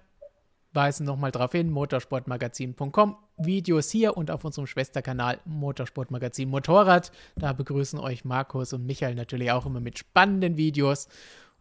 [0.73, 7.13] weisen nochmal darauf hin, motorsportmagazin.com, Videos hier und auf unserem Schwesterkanal Motorsportmagazin Motorrad.
[7.37, 11.09] Da begrüßen euch Markus und Michael natürlich auch immer mit spannenden Videos.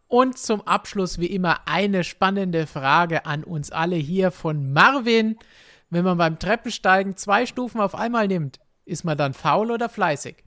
[0.08, 5.38] Und zum Abschluss wie immer eine spannende Frage an uns alle hier von Marvin.
[5.90, 10.44] Wenn man beim Treppensteigen zwei Stufen auf einmal nimmt, ist man dann faul oder fleißig?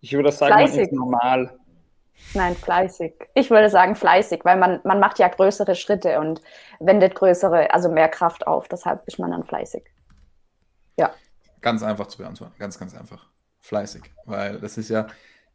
[0.00, 0.76] Ich würde sagen, fleißig.
[0.76, 1.56] das ist normal.
[2.34, 3.14] Nein, fleißig.
[3.34, 6.40] Ich würde sagen fleißig, weil man, man macht ja größere Schritte und
[6.80, 8.68] wendet größere, also mehr Kraft auf.
[8.68, 9.84] Deshalb ist man dann fleißig.
[10.96, 11.12] Ja.
[11.60, 12.54] Ganz einfach zu beantworten.
[12.58, 13.28] Ganz, ganz einfach.
[13.60, 14.02] Fleißig.
[14.24, 15.06] Weil das ist ja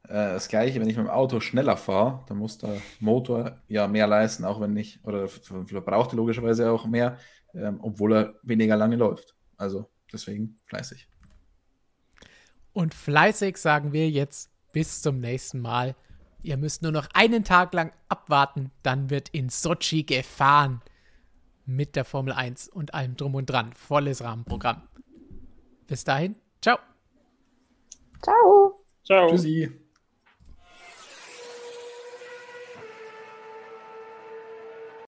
[0.08, 3.88] äh, das Gleiche, wenn ich mit dem Auto schneller fahre, dann muss der Motor ja
[3.88, 7.18] mehr leisten, auch wenn nicht, oder verbraucht er logischerweise auch mehr,
[7.54, 9.36] ähm, obwohl er weniger lange läuft.
[9.58, 11.08] Also deswegen fleißig.
[12.74, 15.96] Und fleißig sagen wir jetzt bis zum nächsten Mal.
[16.44, 20.82] Ihr müsst nur noch einen Tag lang abwarten, dann wird in Sochi gefahren.
[21.66, 23.74] Mit der Formel 1 und allem drum und dran.
[23.74, 24.82] Volles Rahmenprogramm.
[25.88, 26.80] Bis dahin, ciao.
[28.22, 28.84] Ciao.
[29.04, 29.30] Ciao.
[29.30, 29.81] Tschüssi.